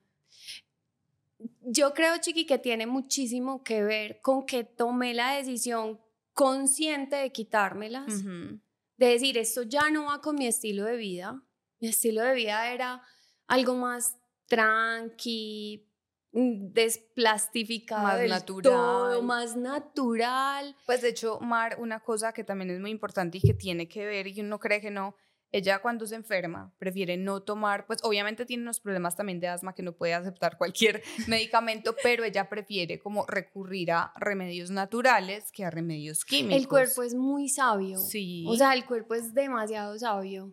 Yo 1.63 1.95
creo, 1.95 2.17
Chiqui, 2.19 2.47
que 2.47 2.59
tiene 2.59 2.87
muchísimo 2.87 3.63
que 3.63 3.83
ver 3.83 4.21
con 4.21 4.47
que 4.47 4.65
tomé 4.65 5.15
la 5.15 5.33
decisión 5.33 6.01
consciente 6.33 7.17
de 7.17 7.33
quitármelas, 7.33 8.25
de 8.25 9.07
decir, 9.07 9.39
esto 9.39 9.63
ya 9.63 9.91
no 9.91 10.07
va 10.07 10.21
con 10.21 10.37
mi 10.37 10.47
estilo 10.47 10.85
de 10.85 10.97
vida. 10.97 11.43
Mi 11.81 11.89
estilo 11.89 12.23
de 12.23 12.35
vida 12.35 12.73
era 12.73 13.03
algo 13.47 13.75
más 13.75 14.17
tranqui, 14.47 15.89
Mm, 16.33 16.75
desplastificado 16.75 18.03
más 18.03 18.29
natural 18.29 19.23
más 19.23 19.57
natural 19.57 20.77
pues 20.85 21.01
de 21.01 21.09
hecho 21.09 21.41
Mar 21.41 21.79
una 21.81 22.01
cosa 22.01 22.35
que 22.35 22.45
también 22.45 22.69
es 22.69 22.81
muy 22.81 22.91
importante 22.91 23.39
y 23.39 23.41
que 23.41 23.55
tiene 23.55 23.89
que 23.89 24.05
ver 24.05 24.27
y 24.27 24.39
uno 24.43 24.59
cree 24.59 24.83
que 24.83 24.91
no 24.91 25.17
ella 25.51 25.81
cuando 25.81 26.07
se 26.07 26.15
enferma 26.15 26.73
prefiere 26.79 27.17
no 27.17 27.43
tomar 27.43 27.87
pues 27.87 28.01
obviamente 28.03 28.45
tiene 28.45 28.63
unos 28.63 28.81
problemas 28.81 29.17
también 29.17 29.41
de 29.41 29.49
asma 29.49 29.75
que 29.75 29.83
no 29.83 29.93
puede 29.93 30.15
aceptar 30.15 30.59
cualquier 30.59 31.03
medicamento 31.27 31.95
pero 32.03 32.25
ella 32.25 32.49
prefiere 32.49 32.99
como 32.99 33.27
recurrir 33.27 33.93
a 33.93 34.13
remedios 34.17 34.71
naturales 34.71 35.51
que 35.53 35.65
a 35.65 35.71
remedios 35.71 36.25
químicos. 36.25 36.57
el 36.57 36.69
cuerpo 36.69 37.03
es 37.03 37.15
muy 37.15 37.49
sabio. 37.49 37.99
Sí. 37.99 38.45
O 38.47 38.57
sea 38.57 38.75
el 38.75 38.85
cuerpo 38.85 39.15
es 39.15 39.35
demasiado 39.35 39.99
sabio. 39.99 40.53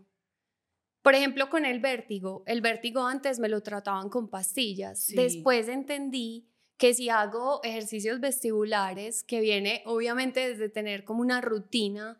Por 1.05 1.13
ejemplo, 1.13 1.51
con 1.51 1.65
el 1.65 1.79
vértigo, 1.81 2.41
el 2.47 2.61
vértigo 2.61 3.05
antes 3.05 3.37
me 3.37 3.47
lo 3.47 3.61
trataban 3.61 4.09
con 4.09 4.27
pastillas. 4.27 5.05
Después 5.15 5.67
entendí 5.67 6.49
que 6.77 6.95
si 6.95 7.09
hago 7.09 7.61
ejercicios 7.63 8.19
vestibulares, 8.19 9.23
que 9.23 9.39
viene 9.39 9.83
obviamente 9.85 10.49
desde 10.49 10.67
tener 10.67 11.03
como 11.03 11.21
una 11.21 11.41
rutina, 11.41 12.19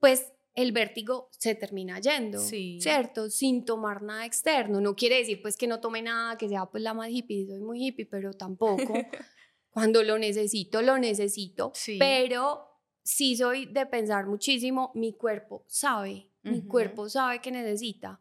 pues 0.00 0.32
el 0.54 0.72
vértigo 0.72 1.30
se 1.38 1.54
termina 1.54 1.98
yendo, 2.00 2.38
¿cierto? 2.38 3.30
Sin 3.30 3.64
tomar 3.64 4.02
nada 4.02 4.26
externo. 4.26 4.80
No 4.80 4.94
quiere 4.94 5.18
decir 5.18 5.40
pues 5.40 5.56
que 5.56 5.66
no 5.66 5.80
tome 5.80 6.02
nada, 6.02 6.36
que 6.36 6.48
sea 6.48 6.66
pues 6.66 6.82
la 6.82 6.94
más 6.94 7.08
hippie, 7.08 7.46
soy 7.46 7.60
muy 7.60 7.86
hippie, 7.86 8.06
pero 8.06 8.32
tampoco. 8.32 8.92
Cuando 9.70 10.02
lo 10.02 10.18
necesito, 10.18 10.82
lo 10.82 10.98
necesito. 10.98 11.72
Pero 11.98 12.68
sí 13.02 13.36
soy 13.36 13.66
de 13.66 13.86
pensar 13.86 14.26
muchísimo, 14.26 14.92
mi 14.94 15.14
cuerpo 15.14 15.64
sabe 15.66 16.32
mi 16.42 16.62
cuerpo 16.62 17.08
sabe 17.08 17.40
que 17.40 17.50
necesita. 17.50 18.20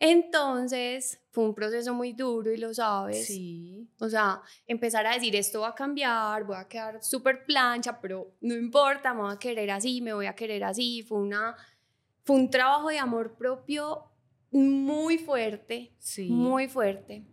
Entonces, 0.00 1.20
fue 1.32 1.44
un 1.44 1.54
proceso 1.54 1.92
muy 1.92 2.12
duro 2.12 2.52
y 2.52 2.56
lo 2.56 2.72
sabes. 2.72 3.26
Sí. 3.26 3.88
O 3.98 4.08
sea, 4.08 4.40
empezar 4.66 5.06
a 5.06 5.14
decir 5.14 5.34
esto 5.34 5.62
va 5.62 5.68
a 5.68 5.74
cambiar, 5.74 6.44
voy 6.44 6.56
a 6.56 6.68
quedar 6.68 7.02
súper 7.02 7.44
plancha, 7.44 8.00
pero 8.00 8.36
no 8.40 8.54
importa, 8.54 9.12
me 9.12 9.22
voy 9.22 9.34
a 9.34 9.38
querer 9.38 9.70
así, 9.70 10.00
me 10.00 10.12
voy 10.12 10.26
a 10.26 10.34
querer 10.34 10.62
así. 10.62 11.02
Fue, 11.02 11.18
una, 11.18 11.56
fue 12.24 12.36
un 12.36 12.48
trabajo 12.48 12.88
de 12.90 12.98
amor 12.98 13.36
propio 13.36 14.04
muy 14.52 15.18
fuerte, 15.18 15.92
sí. 15.98 16.28
muy 16.28 16.68
fuerte. 16.68 17.24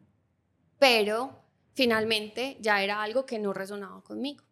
Pero 0.80 1.44
finalmente 1.74 2.58
ya 2.62 2.84
era 2.84 3.04
algo 3.04 3.26
que 3.26 3.38
no 3.38 3.54
resonaba 3.54 4.02
conmigo. 4.04 4.44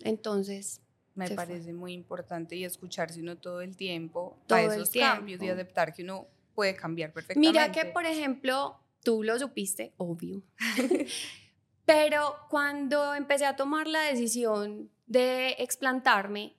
Entonces, 0.00 0.82
me 1.14 1.30
parece 1.30 1.72
muy 1.72 1.94
importante 1.94 2.54
y 2.54 2.64
escucharse 2.64 3.20
uno 3.20 3.38
todo 3.38 3.62
el 3.62 3.76
tiempo 3.76 4.38
todo 4.46 4.58
a 4.58 4.62
esos 4.62 4.90
cambios 4.90 5.42
y 5.42 5.48
aceptar 5.48 5.94
que 5.94 6.02
uno 6.02 6.28
puede 6.56 6.74
cambiar 6.74 7.12
perfectamente. 7.12 7.48
Mira 7.48 7.70
que, 7.70 7.84
por 7.84 8.04
ejemplo, 8.04 8.80
tú 9.04 9.22
lo 9.22 9.38
supiste, 9.38 9.94
obvio. 9.98 10.42
Pero 11.86 12.34
cuando 12.50 13.14
empecé 13.14 13.46
a 13.46 13.54
tomar 13.54 13.86
la 13.86 14.02
decisión 14.02 14.90
de 15.06 15.54
explantarme, 15.60 16.56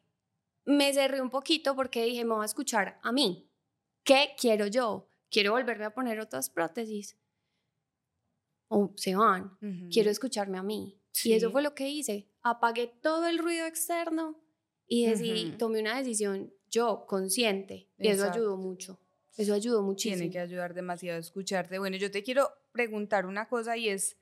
me 0.64 0.94
cerré 0.94 1.22
un 1.22 1.30
poquito 1.30 1.76
porque 1.76 2.06
dije, 2.06 2.24
me 2.24 2.36
voy 2.36 2.44
a 2.44 2.46
escuchar 2.46 3.00
a 3.04 3.12
mí. 3.12 3.50
¿Qué 4.06 4.36
quiero 4.40 4.68
yo? 4.68 5.10
¿Quiero 5.30 5.52
volverme 5.52 5.84
a 5.84 5.94
poner 5.94 6.22
otras 6.22 6.50
prótesis? 6.50 7.18
O 8.70 8.94
se 8.96 9.16
van. 9.16 9.58
Quiero 9.92 10.10
escucharme 10.10 10.58
a 10.58 10.64
mí. 10.64 11.02
Y 11.24 11.34
eso 11.34 11.52
fue 11.52 11.62
lo 11.62 11.74
que 11.76 11.90
hice. 11.90 12.30
Apagué 12.42 12.88
todo 12.88 13.28
el 13.28 13.40
ruido 13.40 13.66
externo 13.66 14.40
y 14.88 15.08
decidí, 15.08 15.52
tomé 15.58 15.82
una 15.82 15.98
decisión 15.98 16.54
yo, 16.70 17.06
consciente, 17.08 17.90
y 17.98 18.08
eso 18.10 18.30
ayudó 18.30 18.58
mucho. 18.58 19.00
Eso 19.38 19.54
ayudó 19.54 19.84
muchísimo. 19.84 20.18
Tiene 20.18 20.32
que 20.32 20.40
ayudar 20.40 20.74
demasiado 20.74 21.18
a 21.18 21.22
escucharte. 21.22 21.80
Bueno, 21.80 21.96
yo 21.98 22.12
te 22.12 22.24
quiero 22.24 22.50
preguntar 22.72 23.26
una 23.26 23.48
cosa 23.48 23.78
y 23.78 23.88
es, 23.90 24.18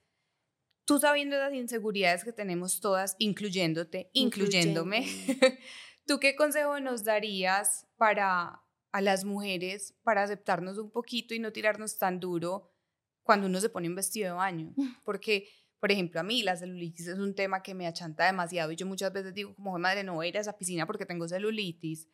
tú 0.86 1.00
sabiendo 1.00 1.38
las 1.38 1.54
inseguridades 1.54 2.24
que 2.24 2.34
tenemos 2.34 2.82
todas, 2.82 3.16
incluyéndote, 3.18 4.10
incluyéndome, 4.14 5.08
¿tú 6.06 6.20
qué 6.20 6.36
consejo 6.36 6.80
nos 6.80 7.04
darías 7.04 7.88
para 7.98 8.62
a 8.92 9.02
las 9.02 9.26
mujeres 9.26 9.94
para 10.04 10.24
aceptarnos 10.24 10.78
un 10.78 10.92
poquito 10.92 11.34
y 11.34 11.40
no 11.40 11.52
tirarnos 11.52 11.98
tan 11.98 12.20
duro 12.20 12.72
cuando 13.24 13.48
uno 13.48 13.60
se 13.60 13.70
pone 13.70 13.88
un 13.88 13.96
vestido 13.96 14.28
de 14.28 14.34
baño? 14.34 14.74
Porque 15.06 15.50
por 15.80 15.92
ejemplo, 15.92 16.20
a 16.20 16.24
mí 16.24 16.42
la 16.42 16.56
celulitis 16.56 17.08
es 17.08 17.20
un 17.20 17.36
tema 17.36 17.62
que 17.62 17.76
me 17.76 17.86
achanta 17.86 18.26
demasiado 18.26 18.72
y 18.72 18.76
yo 18.76 18.88
muchas 18.88 19.14
veces 19.14 19.36
digo, 19.36 19.54
como 19.54 19.78
madre, 19.78 20.04
no 20.04 20.16
voy 20.16 20.26
a 20.26 20.30
ir 20.30 20.38
a 20.38 20.42
esa 20.42 20.58
piscina 20.58 20.88
porque 20.88 21.06
tengo 21.06 21.28
celulitis. 21.28 22.10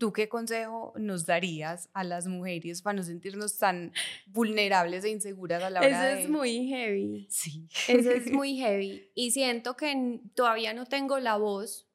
¿Tú 0.00 0.14
qué 0.14 0.30
consejo 0.30 0.94
nos 0.96 1.26
darías 1.26 1.90
a 1.92 2.04
las 2.04 2.26
mujeres 2.26 2.80
para 2.80 2.96
no 2.96 3.02
sentirnos 3.02 3.58
tan 3.58 3.92
vulnerables 4.24 5.04
e 5.04 5.10
inseguras 5.10 5.62
a 5.62 5.68
la 5.68 5.80
hora 5.80 6.04
de...? 6.04 6.12
Eso 6.12 6.22
es 6.22 6.30
muy 6.30 6.68
heavy. 6.68 7.26
Sí. 7.28 7.68
Eso 7.86 8.10
es 8.10 8.32
muy 8.32 8.56
heavy. 8.56 9.10
Y 9.14 9.32
siento 9.32 9.76
que 9.76 10.20
todavía 10.34 10.72
no 10.72 10.86
tengo 10.86 11.18
la 11.18 11.36
voz 11.36 11.86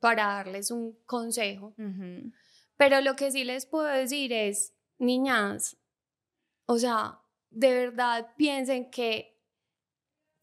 para 0.00 0.24
darles 0.26 0.72
un 0.72 0.98
consejo. 1.06 1.72
Pero 2.76 3.00
lo 3.00 3.14
que 3.14 3.30
sí 3.30 3.44
les 3.44 3.64
puedo 3.64 3.86
decir 3.86 4.32
es, 4.32 4.74
niñas, 4.98 5.76
o 6.66 6.80
sea, 6.80 7.20
de 7.50 7.72
verdad 7.72 8.34
piensen 8.36 8.90
que 8.90 9.35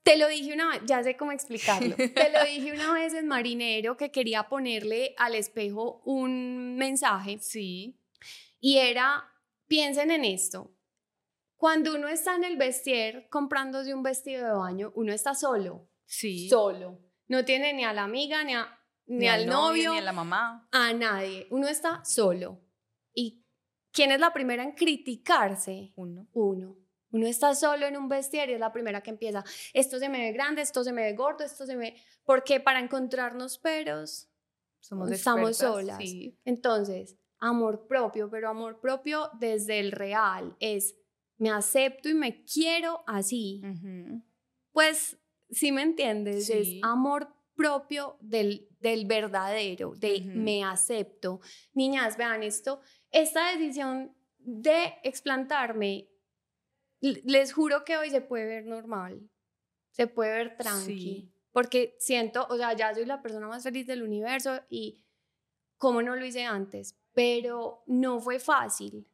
te 0.04 0.18
lo 0.18 0.28
dije 0.28 0.54
una 0.54 0.70
vez, 0.70 0.82
ya 0.86 1.02
sé 1.02 1.16
cómo 1.16 1.32
explicarlo. 1.32 1.96
Te 2.14 2.30
lo 2.32 2.44
dije 2.46 2.74
una 2.74 2.94
vez 2.94 3.14
en 3.14 3.28
Marinero 3.28 3.96
que 3.96 4.12
quería 4.12 4.50
ponerle 4.50 5.16
al 5.18 5.34
espejo 5.34 6.02
un 6.06 6.76
mensaje. 6.76 7.40
Sí. 7.40 7.98
Y 8.60 8.78
era, 8.78 9.24
piensen 9.68 10.12
en 10.12 10.26
esto. 10.26 10.76
Cuando 11.56 11.96
uno 11.96 12.10
está 12.10 12.36
en 12.36 12.44
el 12.44 12.58
vestier 12.58 13.30
comprándose 13.30 13.94
un 13.94 14.04
vestido 14.04 14.46
de 14.46 14.54
baño, 14.54 14.92
uno 14.96 15.14
está 15.14 15.34
solo. 15.34 15.90
Sí. 16.06 16.50
Solo. 16.50 17.00
No 17.28 17.46
tiene 17.46 17.72
ni 17.72 17.86
a 17.86 17.94
la 17.94 18.04
amiga, 18.04 18.44
ni, 18.44 18.54
ni, 19.06 19.28
al, 19.30 19.48
novio, 19.48 19.94
ni 19.94 20.00
a 20.00 20.02
la 20.02 20.12
mamá. 20.12 20.68
A 20.72 20.92
nadie. 20.92 21.48
Uno 21.52 21.70
está 21.70 22.04
solo. 22.04 22.62
¿Y 23.14 23.46
quién 23.94 24.12
es 24.12 24.20
la 24.20 24.34
primera 24.34 24.64
en 24.64 24.74
criticarse? 24.74 25.94
Uno. 25.96 26.28
Uno. 26.34 26.83
Uno 27.14 27.28
está 27.28 27.56
solo 27.56 27.86
en 27.86 27.96
un 27.96 28.10
vestiario, 28.10 28.56
es 28.56 28.60
la 28.60 28.74
primera 28.74 29.02
que 29.02 29.12
empieza. 29.12 29.44
Esto 29.74 30.00
se 30.00 30.10
me 30.10 30.20
ve 30.20 30.32
grande, 30.34 30.62
esto 30.62 30.84
se 30.84 30.92
me 30.92 31.04
ve 31.04 31.14
gordo, 31.14 31.44
esto 31.46 31.66
se 31.66 31.76
me... 31.78 31.96
Porque 32.26 32.60
para 32.60 32.80
encontrarnos 32.80 33.58
peros, 33.60 34.28
Somos 34.82 35.10
estamos 35.12 35.56
solas. 35.58 35.98
sí. 36.00 36.38
Entonces, 36.44 37.16
amor 37.40 37.88
propio, 37.88 38.30
pero 38.30 38.50
amor 38.50 38.80
propio 38.82 39.30
desde 39.40 39.80
el 39.80 39.92
real 39.92 40.56
es 40.60 40.96
me 41.38 41.50
acepto 41.52 42.10
y 42.10 42.14
me 42.14 42.44
quiero 42.46 43.04
así. 43.08 43.62
Pues, 44.72 45.18
si 45.50 45.72
me 45.72 45.82
entiendes, 45.84 46.48
Sí. 46.48 46.54
es 46.54 46.68
amor 46.84 47.34
propio 47.56 48.18
del, 48.22 48.68
del 48.80 49.06
verdadero, 49.06 49.94
de 49.96 50.22
me 50.26 50.64
acepto. 50.64 51.42
Niñas, 51.74 52.18
vean 52.18 52.42
esto, 52.44 52.80
esta 53.12 53.52
decisión 53.52 54.16
de 54.40 54.96
explantarme, 55.04 56.10
les 57.12 57.54
juro 57.54 57.84
que 57.84 57.98
hoy 57.98 58.10
se 58.10 58.22
puede 58.22 58.46
ver 58.46 58.66
normal, 58.66 59.30
se 59.92 60.08
puede 60.08 60.32
ver 60.32 60.58
tranqui, 60.58 61.00
Sí. 61.00 61.34
porque 61.52 61.96
siento, 62.00 62.48
o 62.50 62.58
sea, 62.58 62.74
ya 62.74 62.94
soy 62.94 63.06
la 63.06 63.22
persona 63.22 63.48
más 63.48 63.64
feliz 63.64 63.86
del 63.88 64.04
universo 64.04 64.62
y 64.70 65.04
como 65.78 66.02
no 66.02 66.16
lo 66.16 66.26
hice 66.26 66.46
antes, 66.46 66.98
pero 67.14 67.84
no 67.88 68.20
fue 68.20 68.40
fácil 68.40 69.08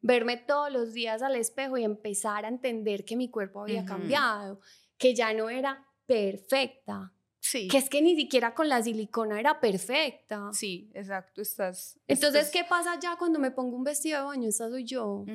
verme 0.00 0.36
todos 0.36 0.70
los 0.72 0.92
días 0.92 1.22
al 1.22 1.36
espejo 1.36 1.78
y 1.78 1.84
empezar 1.84 2.44
a 2.44 2.48
entender 2.48 3.04
que 3.04 3.16
mi 3.16 3.30
cuerpo 3.30 3.60
había 3.62 3.84
cambiado, 3.84 4.60
que 4.98 5.14
ya 5.14 5.32
no 5.32 5.48
era 5.48 5.86
perfecta, 6.06 7.12
Sí. 7.46 7.68
que 7.68 7.76
es 7.76 7.90
que 7.90 8.00
ni 8.00 8.16
siquiera 8.16 8.54
con 8.54 8.70
la 8.70 8.82
silicona 8.82 9.38
era 9.38 9.60
perfecta. 9.60 10.48
Sí, 10.54 10.90
exacto, 10.94 11.42
estás... 11.42 12.00
Entonces, 12.08 12.46
estás- 12.46 12.50
¿qué 12.52 12.64
pasa 12.66 12.98
ya 12.98 13.16
cuando 13.16 13.38
me 13.38 13.50
pongo 13.50 13.76
un 13.76 13.84
vestido 13.84 14.18
de 14.20 14.24
baño? 14.24 14.48
Esa 14.48 14.70
soy 14.70 14.84
yo, 14.84 15.26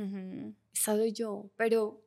esa 0.74 0.96
soy 0.96 1.12
yo, 1.14 1.52
pero 1.56 2.04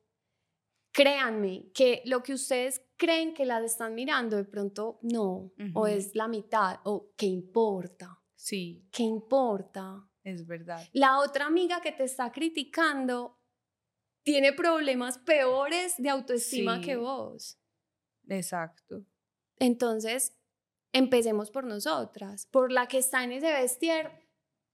créanme 0.91 1.71
que 1.73 2.03
lo 2.05 2.23
que 2.25 2.35
ustedes 2.35 2.83
creen 2.97 3.33
que 3.33 3.45
las 3.47 3.63
están 3.65 3.95
mirando, 3.95 4.37
de 4.37 4.45
pronto 4.45 4.99
no, 5.03 5.53
o 5.75 5.87
es 5.87 6.15
la 6.17 6.27
mitad, 6.27 6.81
o 6.85 7.13
qué 7.17 7.27
importa, 7.27 8.19
Sí, 8.35 8.85
qué 8.91 9.05
importa. 9.05 10.05
es 10.25 10.45
verdad. 10.49 10.85
La 10.93 11.21
otra 11.21 11.47
amiga 11.47 11.81
que 11.81 11.93
te 11.93 12.03
está 12.05 12.33
criticando 12.33 13.39
tiene 14.25 14.53
problemas 14.53 15.19
peores 15.19 15.95
de 15.97 16.09
autoestima 16.11 16.81
que 16.81 16.97
vos. 16.97 17.61
Exacto. 18.29 19.05
Entonces, 19.63 20.37
empecemos 20.93 21.51
por 21.53 21.63
nosotras, 21.65 22.47
por 22.47 22.73
la 22.73 22.89
que 22.89 22.99
está 22.99 23.23
en 23.23 23.33
ese 23.33 23.53
vestir, 23.53 24.11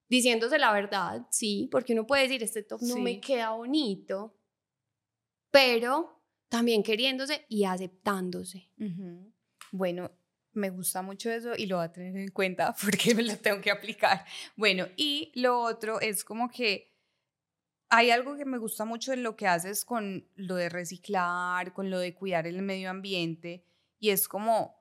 diciéndose 0.09 0.59
la 0.59 0.73
verdad, 0.73 1.27
sí, 1.31 1.69
porque 1.71 1.93
uno 1.93 2.07
puede 2.07 2.23
decir, 2.23 2.43
este 2.43 2.63
top 2.63 2.81
no 2.81 2.95
Sí. 2.95 3.01
me 3.03 3.21
queda 3.21 3.51
bonito, 3.51 4.35
pero 5.51 6.23
también 6.49 6.83
queriéndose 6.83 7.45
y 7.49 7.65
aceptándose. 7.65 8.71
Ujú. 8.79 9.33
Bueno, 9.73 10.11
me 10.53 10.71
gusta 10.71 11.03
mucho 11.03 11.31
eso 11.31 11.53
y 11.57 11.67
lo 11.67 11.77
voy 11.77 11.85
a 11.85 11.93
tener 11.93 12.17
en 12.17 12.29
cuenta 12.31 12.75
porque 12.83 13.15
me 13.15 13.23
lo 13.23 13.37
tengo 13.37 13.61
que 13.61 13.71
aplicar. 13.71 14.25
Bueno, 14.57 14.87
y 14.97 15.33
lo 15.35 15.61
otro 15.61 16.01
es 16.01 16.25
como 16.25 16.49
que 16.49 16.95
hay 17.91 18.11
algo 18.11 18.37
que 18.37 18.45
me 18.45 18.59
gusta 18.59 18.85
mucho 18.87 19.13
en 19.13 19.23
lo 19.23 19.37
que 19.37 19.47
haces 19.47 19.85
con 19.85 20.27
lo 20.35 20.55
de 20.57 20.69
reciclar, 20.71 21.73
con 21.73 21.91
lo 21.91 21.99
de 21.99 22.15
cuidar 22.15 22.47
el 22.47 22.63
medio 22.63 22.91
ambiente, 22.91 23.65
y 23.99 24.11
es 24.11 24.29
como 24.29 24.78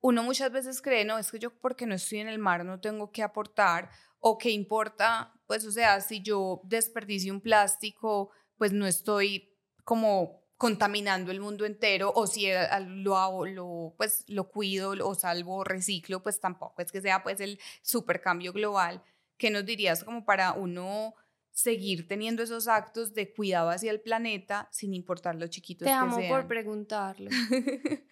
uno 0.00 0.22
muchas 0.22 0.52
veces 0.52 0.80
cree, 0.82 1.04
no, 1.04 1.18
es 1.18 1.30
que 1.30 1.38
yo 1.38 1.50
porque 1.58 1.86
no 1.86 1.94
estoy 1.94 2.20
en 2.20 2.28
el 2.28 2.38
mar 2.38 2.64
no 2.64 2.80
tengo 2.80 3.10
que 3.10 3.22
aportar, 3.22 3.90
o 4.20 4.38
qué 4.38 4.50
importa, 4.50 5.32
pues 5.46 5.64
o 5.64 5.70
sea, 5.72 6.00
si 6.00 6.22
yo 6.22 6.60
desperdicio 6.64 7.32
un 7.32 7.40
plástico, 7.40 8.30
pues 8.56 8.72
no 8.72 8.86
estoy 8.86 9.52
como 9.84 10.44
contaminando 10.56 11.30
el 11.30 11.40
mundo 11.40 11.66
entero, 11.66 12.12
o 12.14 12.26
si 12.26 12.50
a- 12.50 12.80
lo 12.80 13.16
hago, 13.18 13.46
lo, 13.46 13.94
pues 13.96 14.24
lo 14.28 14.48
cuido 14.48 14.94
o 15.06 15.14
salvo, 15.14 15.64
reciclo, 15.64 16.22
pues 16.22 16.40
tampoco 16.40 16.80
es 16.82 16.90
que 16.90 17.00
sea 17.02 17.22
pues 17.22 17.40
el 17.40 17.60
supercambio 17.82 18.52
global. 18.52 19.02
¿Qué 19.36 19.50
nos 19.50 19.66
dirías 19.66 20.02
como 20.02 20.24
para 20.24 20.52
uno 20.54 21.14
seguir 21.52 22.08
teniendo 22.08 22.42
esos 22.42 22.68
actos 22.68 23.12
de 23.14 23.32
cuidado 23.32 23.70
hacia 23.70 23.90
el 23.90 24.00
planeta 24.00 24.68
sin 24.72 24.94
importar 24.94 25.34
lo 25.36 25.46
chiquitos 25.46 25.84
Te 25.86 25.90
que 25.90 25.94
amo 25.96 26.20
por 26.28 26.46
preguntarlo. 26.46 27.30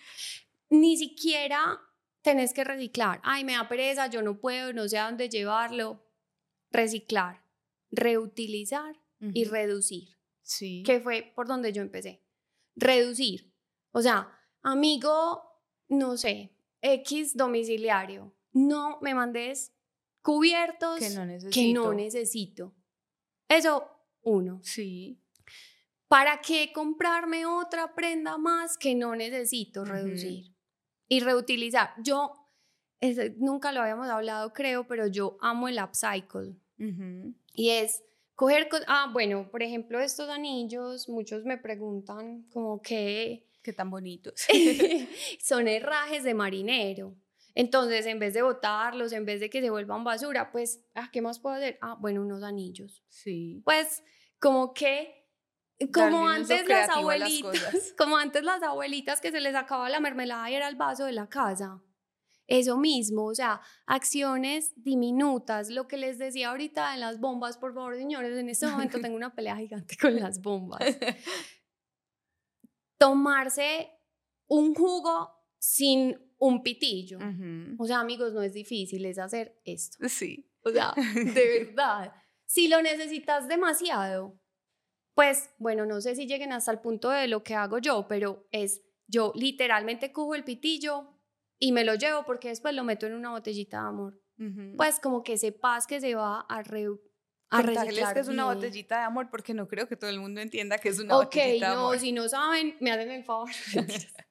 Ni 0.70 0.96
siquiera 0.96 1.80
tenés 2.22 2.52
que 2.52 2.64
reciclar. 2.64 3.20
Ay, 3.22 3.44
me 3.44 3.52
da 3.52 3.68
pereza, 3.68 4.06
yo 4.08 4.22
no 4.22 4.38
puedo, 4.40 4.72
no 4.72 4.88
sé 4.88 4.98
a 4.98 5.06
dónde 5.06 5.28
llevarlo. 5.28 6.04
Reciclar, 6.70 7.44
reutilizar 7.90 8.96
y 9.20 9.44
reducir. 9.44 10.14
Sí. 10.42 10.82
que 10.84 11.00
fue 11.00 11.32
por 11.34 11.46
donde 11.46 11.72
yo 11.72 11.80
empecé. 11.80 12.22
Reducir. 12.76 13.54
O 13.92 14.02
sea, 14.02 14.28
amigo, 14.62 15.42
no 15.88 16.16
sé, 16.18 16.54
X 16.82 17.34
domiciliario, 17.36 18.34
no 18.52 18.98
me 19.00 19.14
mandes 19.14 19.72
cubiertos 20.20 20.98
que 20.98 21.10
no 21.10 21.24
necesito. 21.24 21.54
que 21.54 21.72
no 21.72 21.94
necesito. 21.94 22.74
Eso, 23.48 23.88
uno. 24.22 24.60
Sí. 24.62 25.18
¿Para 26.08 26.40
qué 26.40 26.72
comprarme 26.74 27.46
otra 27.46 27.94
prenda 27.94 28.36
más 28.36 28.76
que 28.76 28.94
no 28.94 29.16
necesito 29.16 29.84
reducir? 29.84 30.53
Y 31.14 31.20
reutilizar. 31.20 31.90
Yo, 32.02 32.32
ese- 33.00 33.34
nunca 33.38 33.72
lo 33.72 33.80
habíamos 33.80 34.08
hablado, 34.08 34.52
creo, 34.52 34.86
pero 34.86 35.06
yo 35.06 35.36
amo 35.40 35.68
el 35.68 35.78
upcycle. 35.82 36.56
Ujú. 36.78 37.34
Y 37.52 37.70
es 37.70 38.02
coger, 38.34 38.68
co- 38.68 38.78
ah, 38.86 39.10
bueno, 39.12 39.48
por 39.50 39.62
ejemplo, 39.62 40.00
estos 40.00 40.28
anillos, 40.28 41.08
muchos 41.08 41.44
me 41.44 41.58
preguntan 41.58 42.44
como 42.52 42.80
que 42.82 43.46
Qué 43.62 43.72
tan 43.72 43.88
bonitos. 43.90 44.44
son 45.40 45.68
herrajes 45.68 46.22
de 46.22 46.34
marinero. 46.34 47.14
Entonces, 47.54 48.04
en 48.06 48.18
vez 48.18 48.34
de 48.34 48.42
botarlos, 48.42 49.12
en 49.12 49.24
vez 49.24 49.40
de 49.40 49.48
que 49.48 49.62
se 49.62 49.70
vuelvan 49.70 50.04
basura, 50.04 50.50
pues, 50.50 50.82
ah, 50.94 51.08
¿qué 51.12 51.22
más 51.22 51.38
puedo 51.38 51.54
hacer? 51.56 51.78
Ah, 51.80 51.96
bueno, 51.98 52.20
unos 52.22 52.42
anillos. 52.42 53.02
sí. 53.08 53.62
Pues, 53.64 54.02
como 54.40 54.74
que, 54.74 55.23
como 55.92 56.22
un 56.22 56.24
uso 56.24 56.32
antes 56.32 56.68
las 56.68 56.88
las 56.88 56.96
abuelitas, 56.96 57.60
cosas. 57.60 57.94
como 57.98 58.16
antes 58.16 58.42
las 58.42 58.62
abuelitas 58.62 59.20
que 59.20 59.30
se 59.30 59.40
les 59.40 59.54
acababa 59.54 59.88
la 59.88 60.00
mermelada 60.00 60.50
y 60.50 60.54
era 60.54 60.68
el 60.68 60.76
vaso 60.76 61.04
de 61.04 61.12
la 61.12 61.28
casa. 61.28 61.80
Eso 62.46 62.76
mismo, 62.76 63.24
o 63.24 63.34
sea, 63.34 63.62
acciones 63.86 64.74
diminutas, 64.76 65.70
lo 65.70 65.88
que 65.88 65.96
les 65.96 66.18
decía 66.18 66.50
ahorita 66.50 66.92
de 66.92 66.98
las 66.98 67.18
bombas, 67.18 67.56
por 67.56 67.72
favor, 67.72 67.96
señores, 67.96 68.36
en 68.36 68.50
este 68.50 68.66
momento 68.66 68.98
tengo 69.00 69.16
una 69.16 69.34
pelea 69.34 69.56
gigante 69.56 69.96
con 69.96 70.14
las 70.16 70.42
bombas. 70.42 70.80
Tomarse 72.98 73.90
un 74.46 74.74
jugo 74.74 75.30
sin 75.58 76.18
un 76.38 76.62
pitillo. 76.62 77.18
Ujú. 77.18 77.82
O 77.82 77.86
sea, 77.86 78.00
amigos, 78.00 78.34
no 78.34 78.42
es 78.42 78.52
difícil, 78.52 79.04
es 79.06 79.18
hacer 79.18 79.58
esto. 79.64 80.06
Sí. 80.08 80.50
O 80.62 80.70
sea, 80.70 80.92
de 81.14 81.64
verdad. 81.64 82.12
Si 82.46 82.68
lo 82.68 82.82
necesitas 82.82 83.48
demasiado, 83.48 84.38
pues 85.14 85.50
bueno, 85.58 85.86
no 85.86 86.00
sé 86.00 86.14
si 86.16 86.26
lleguen 86.26 86.52
hasta 86.52 86.70
el 86.72 86.80
punto 86.80 87.10
de 87.10 87.28
lo 87.28 87.42
que 87.42 87.54
hago 87.54 87.78
yo, 87.78 88.06
pero 88.08 88.46
es 88.50 88.82
yo 89.06 89.32
literalmente 89.34 90.12
cojo 90.12 90.34
el 90.34 90.44
pitillo 90.44 91.08
y 91.58 91.72
me 91.72 91.84
lo 91.84 91.94
llevo 91.94 92.24
porque 92.24 92.48
después 92.48 92.74
lo 92.74 92.84
meto 92.84 93.06
en 93.06 93.14
una 93.14 93.30
botellita 93.30 93.80
de 93.82 93.86
amor. 93.88 94.20
Ujú. 94.38 94.76
Pues 94.76 94.98
como 94.98 95.22
que 95.22 95.36
sepas 95.38 95.86
que 95.86 96.00
se 96.00 96.14
va 96.14 96.40
a, 96.40 96.62
re, 96.62 96.86
a 97.50 97.62
reciclar 97.62 98.14
que 98.14 98.20
es 98.20 98.28
una 98.28 98.46
botellita 98.46 98.98
de 98.98 99.04
amor 99.04 99.28
porque 99.30 99.54
no 99.54 99.68
creo 99.68 99.86
que 99.86 99.96
todo 99.96 100.10
el 100.10 100.18
mundo 100.20 100.40
entienda 100.40 100.78
que 100.78 100.88
es 100.88 100.98
una 100.98 101.16
Ok, 101.18 101.24
botellita 101.26 101.68
de 101.70 101.74
no, 101.76 101.80
amor. 101.82 101.98
si 102.00 102.12
no 102.12 102.28
saben, 102.28 102.76
me 102.80 102.90
hacen 102.90 103.10
el 103.10 103.24
favor. 103.24 103.50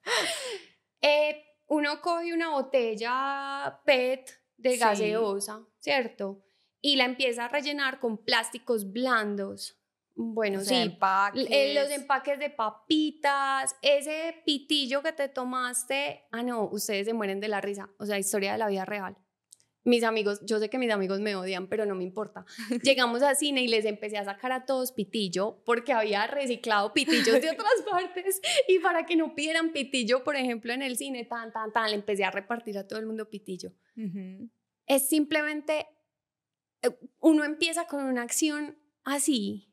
Eh, 1.01 1.43
uno 1.67 2.01
coge 2.01 2.33
una 2.33 2.49
botella 2.51 3.81
PET 3.85 4.29
de 4.57 4.71
Sí. 4.73 4.79
gaseosa, 4.79 5.65
¿cierto? 5.79 6.45
Y 6.81 6.95
la 6.95 7.05
empieza 7.05 7.45
a 7.45 7.47
rellenar 7.49 7.99
con 7.99 8.23
plásticos 8.23 8.91
blandos. 8.91 9.79
Bueno, 10.15 10.59
O 10.59 10.63
sea, 10.63 10.77
sí. 10.77 10.83
empaques. 10.91 11.49
Los 11.75 11.89
empaques 11.89 12.37
de 12.39 12.49
papitas, 12.49 13.75
ese 13.81 14.41
pitillo 14.45 15.01
que 15.01 15.11
te 15.11 15.27
tomaste, 15.27 16.25
ah 16.31 16.43
no, 16.43 16.69
ustedes 16.69 17.07
se 17.07 17.13
mueren 17.13 17.39
de 17.39 17.47
la 17.47 17.61
risa, 17.61 17.89
o 17.97 18.05
sea, 18.05 18.19
historia 18.19 18.51
de 18.51 18.59
la 18.59 18.67
vida 18.67 18.85
real. 18.85 19.17
Mis 19.85 20.03
amigos, 20.05 20.39
yo 20.45 20.59
sé 20.59 20.69
que 20.69 20.77
mis 20.77 20.91
amigos 20.91 21.19
me 21.19 21.35
odian, 21.35 21.67
pero 21.67 21.85
no 21.85 21.93
me 21.93 22.03
importa. 22.03 22.45
Llegamos 22.83 23.21
al 23.21 23.35
cine 23.35 23.63
y 23.63 23.67
les 23.67 23.83
empecé 23.83 24.17
a 24.17 24.23
sacar 24.23 24.53
a 24.53 24.65
todos 24.65 24.93
pitillo 24.93 25.61
porque 25.65 25.91
había 25.91 26.25
reciclado 26.27 26.93
pitillos 26.93 27.41
de 27.41 27.49
otras 27.49 27.81
partes 27.91 28.39
y 28.69 28.79
para 28.79 29.05
que 29.05 29.17
no 29.17 29.35
pidieran 29.35 29.73
pitillo, 29.73 30.23
por 30.23 30.37
ejemplo, 30.37 30.71
en 30.71 30.83
el 30.83 30.95
cine, 30.95 31.25
tan, 31.25 31.51
tan, 31.51 31.73
tan, 31.73 31.89
le 31.89 31.95
empecé 31.95 32.23
a 32.23 32.31
repartir 32.31 32.77
a 32.77 32.87
todo 32.87 32.99
el 32.99 33.07
mundo 33.07 33.29
pitillo. 33.29 33.73
Es 34.85 35.09
simplemente, 35.09 35.87
eh, 36.81 36.97
uno 37.19 37.43
empieza 37.43 37.85
con 37.85 38.05
una 38.05 38.21
acción 38.21 38.77
así 39.03 39.72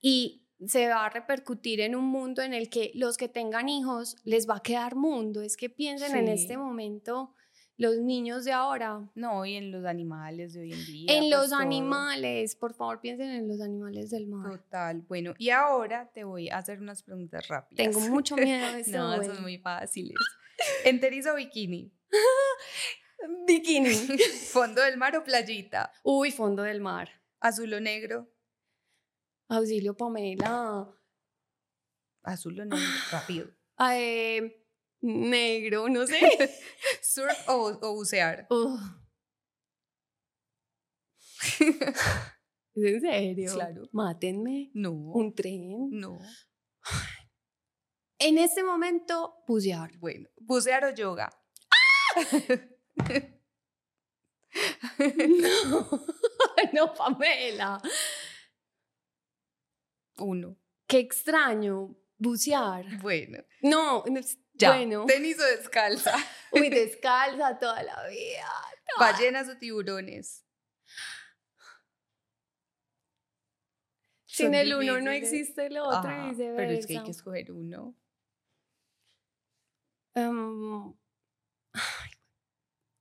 y 0.00 0.44
se 0.66 0.88
va 0.88 1.06
a 1.06 1.10
repercutir 1.10 1.80
en 1.80 1.94
un 1.94 2.04
mundo 2.04 2.42
en 2.42 2.52
el 2.52 2.68
que 2.68 2.90
los 2.94 3.16
que 3.16 3.28
tengan 3.28 3.68
hijos 3.68 4.16
les 4.24 4.48
va 4.48 4.56
a 4.56 4.62
quedar 4.62 4.96
mundo. 4.96 5.42
Es 5.42 5.56
que 5.56 5.70
piensen 5.70 6.16
en 6.16 6.28
este 6.28 6.56
momento, 6.56 7.34
los 7.76 7.96
niños 7.98 8.44
de 8.44 8.52
ahora. 8.52 9.08
No, 9.14 9.46
y 9.46 9.54
en 9.54 9.70
los 9.70 9.84
animales 9.84 10.52
de 10.52 10.62
hoy 10.62 10.72
en 10.72 10.84
día. 10.84 11.12
En 11.12 11.20
pues, 11.20 11.30
los 11.30 11.50
todo. 11.50 11.60
animales, 11.60 12.56
por 12.56 12.74
favor 12.74 13.00
piensen 13.00 13.30
en 13.30 13.48
los 13.48 13.60
animales 13.60 14.10
del 14.10 14.26
mar. 14.26 14.50
Total. 14.50 15.02
Bueno, 15.02 15.34
y 15.38 15.50
ahora 15.50 16.10
te 16.12 16.24
voy 16.24 16.48
a 16.48 16.58
hacer 16.58 16.80
unas 16.80 17.02
preguntas 17.02 17.46
rápidas. 17.46 17.86
Tengo 17.86 18.00
mucho 18.08 18.36
miedo 18.36 18.72
de 18.72 18.80
eso. 18.80 18.98
No, 18.98 19.22
son 19.22 19.40
muy 19.42 19.58
fáciles. 19.58 20.16
¿Enteris 20.84 21.26
o 21.28 21.36
bikini? 21.36 21.92
Bikini. 23.46 23.94
¿Fondo 24.50 24.82
del 24.82 24.96
mar 24.96 25.16
o 25.16 25.24
playita? 25.24 25.92
Uy, 26.02 26.30
fondo 26.30 26.64
del 26.64 26.80
mar. 26.80 27.08
¿Azul 27.40 27.72
o 27.74 27.80
negro? 27.80 28.28
Auxilio, 29.48 29.94
Pamela. 29.96 30.86
Azul 32.22 32.60
o 32.60 32.64
negro, 32.64 32.78
rápido. 33.10 33.50
Eh, 33.90 34.64
negro, 35.00 35.88
no 35.88 36.06
sé. 36.06 36.20
¿Surf 37.02 37.48
o, 37.48 37.78
o 37.80 37.94
bucear? 37.94 38.46
¿Es 42.74 42.84
en 42.84 43.00
serio? 43.00 43.54
Claro. 43.54 43.88
Mátenme. 43.92 44.70
No. 44.74 44.92
Un 44.92 45.34
tren. 45.34 45.88
No. 45.90 46.18
En 48.18 48.36
este 48.38 48.62
momento, 48.62 49.44
bucear. 49.46 49.96
Bueno, 49.98 50.28
¿bucear 50.36 50.84
o 50.84 50.90
yoga? 50.94 51.30
No, 54.98 55.88
no, 56.72 56.92
Pamela. 56.94 57.80
Uno. 60.18 60.56
Qué 60.86 60.98
extraño. 60.98 61.96
Bucear. 62.18 62.84
Bueno, 63.00 63.38
No, 63.62 64.04
ya. 64.54 64.70
bueno. 64.72 65.04
¿Tenis 65.06 65.38
o 65.38 65.44
descalza? 65.44 66.12
Uy, 66.52 66.68
descalza 66.68 67.58
toda 67.58 67.82
la 67.82 68.06
vida. 68.08 68.50
¿Ballenas 68.98 69.48
o 69.48 69.56
tiburones? 69.56 70.44
Sin 74.24 74.54
el 74.54 74.74
uno 74.74 75.00
no 75.00 75.10
existe 75.10 75.66
el 75.66 75.78
otro 75.78 76.10
Ah, 76.10 76.26
y 76.26 76.30
viceversa. 76.30 76.56
pero 76.56 76.72
es 76.72 76.86
que 76.86 76.96
hay 76.98 77.04
que 77.04 77.10
escoger 77.10 77.50
uno. 77.52 77.94
Em, 80.14 80.94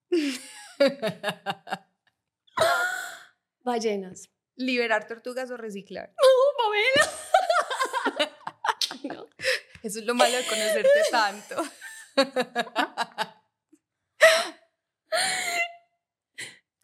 ballenas. 3.64 4.30
¿Liberar 4.56 5.08
tortugas 5.08 5.52
o 5.52 5.58
reciclar? 5.58 6.14
Pamela. 6.58 7.12
No. 9.16 9.28
Eso 9.84 10.00
es 10.00 10.06
lo 10.06 10.16
malo 10.16 10.36
de 10.36 10.46
conocerte 10.46 10.90
tanto. 11.12 11.64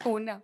Una. 0.05 0.43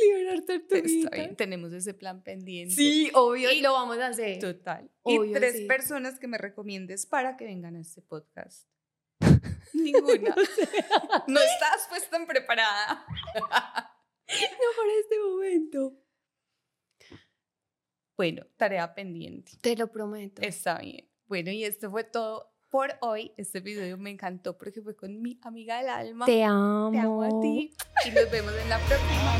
Liberar 0.00 0.34
Está 0.36 0.58
tortuguitas. 0.60 1.10
bien, 1.10 1.36
tenemos 1.36 1.72
ese 1.72 1.92
plan 1.94 2.22
pendiente. 2.22 2.74
Sí, 2.74 3.10
obvio, 3.14 3.50
Y- 3.50 3.60
lo 3.62 3.72
vamos 3.72 3.98
a 3.98 4.08
hacer. 4.08 4.38
Total. 4.38 4.88
Obvio, 5.02 5.24
y 5.24 5.32
tres 5.32 5.56
sí. 5.56 5.64
personas 5.66 6.18
que 6.20 6.28
me 6.28 6.38
recomiendes 6.38 7.06
para 7.06 7.36
que 7.36 7.44
vengan 7.46 7.74
a 7.76 7.80
este 7.80 8.02
podcast. 8.02 8.68
Ninguna. 9.72 10.34
no 11.26 11.40
estás 11.40 11.86
pues 11.88 12.08
tan 12.08 12.26
preparada. 12.26 13.04
No 13.40 14.68
para 14.76 14.92
este 15.00 15.18
momento. 15.18 15.92
Bueno, 18.18 18.42
tarea 18.56 18.94
pendiente. 18.96 19.52
Te 19.60 19.76
lo 19.76 19.92
prometo. 19.92 20.42
Está 20.42 20.80
bien. 20.80 21.08
Bueno, 21.28 21.52
y 21.52 21.62
esto 21.62 21.88
fue 21.88 22.02
todo 22.02 22.52
por 22.68 22.94
hoy. 23.00 23.30
Este 23.36 23.60
video 23.60 23.96
me 23.96 24.10
encantó 24.10 24.58
porque 24.58 24.82
fue 24.82 24.96
con 24.96 25.22
mi 25.22 25.38
amiga 25.42 25.78
del 25.78 25.88
alma. 25.88 26.26
Te 26.26 26.42
amo. 26.42 26.90
Te 26.90 26.98
amo 26.98 27.22
a 27.22 27.40
ti. 27.40 27.72
Y 28.04 28.10
nos 28.10 28.28
vemos 28.28 28.52
en 28.60 28.68
la 28.70 28.78
próxima. 28.80 29.38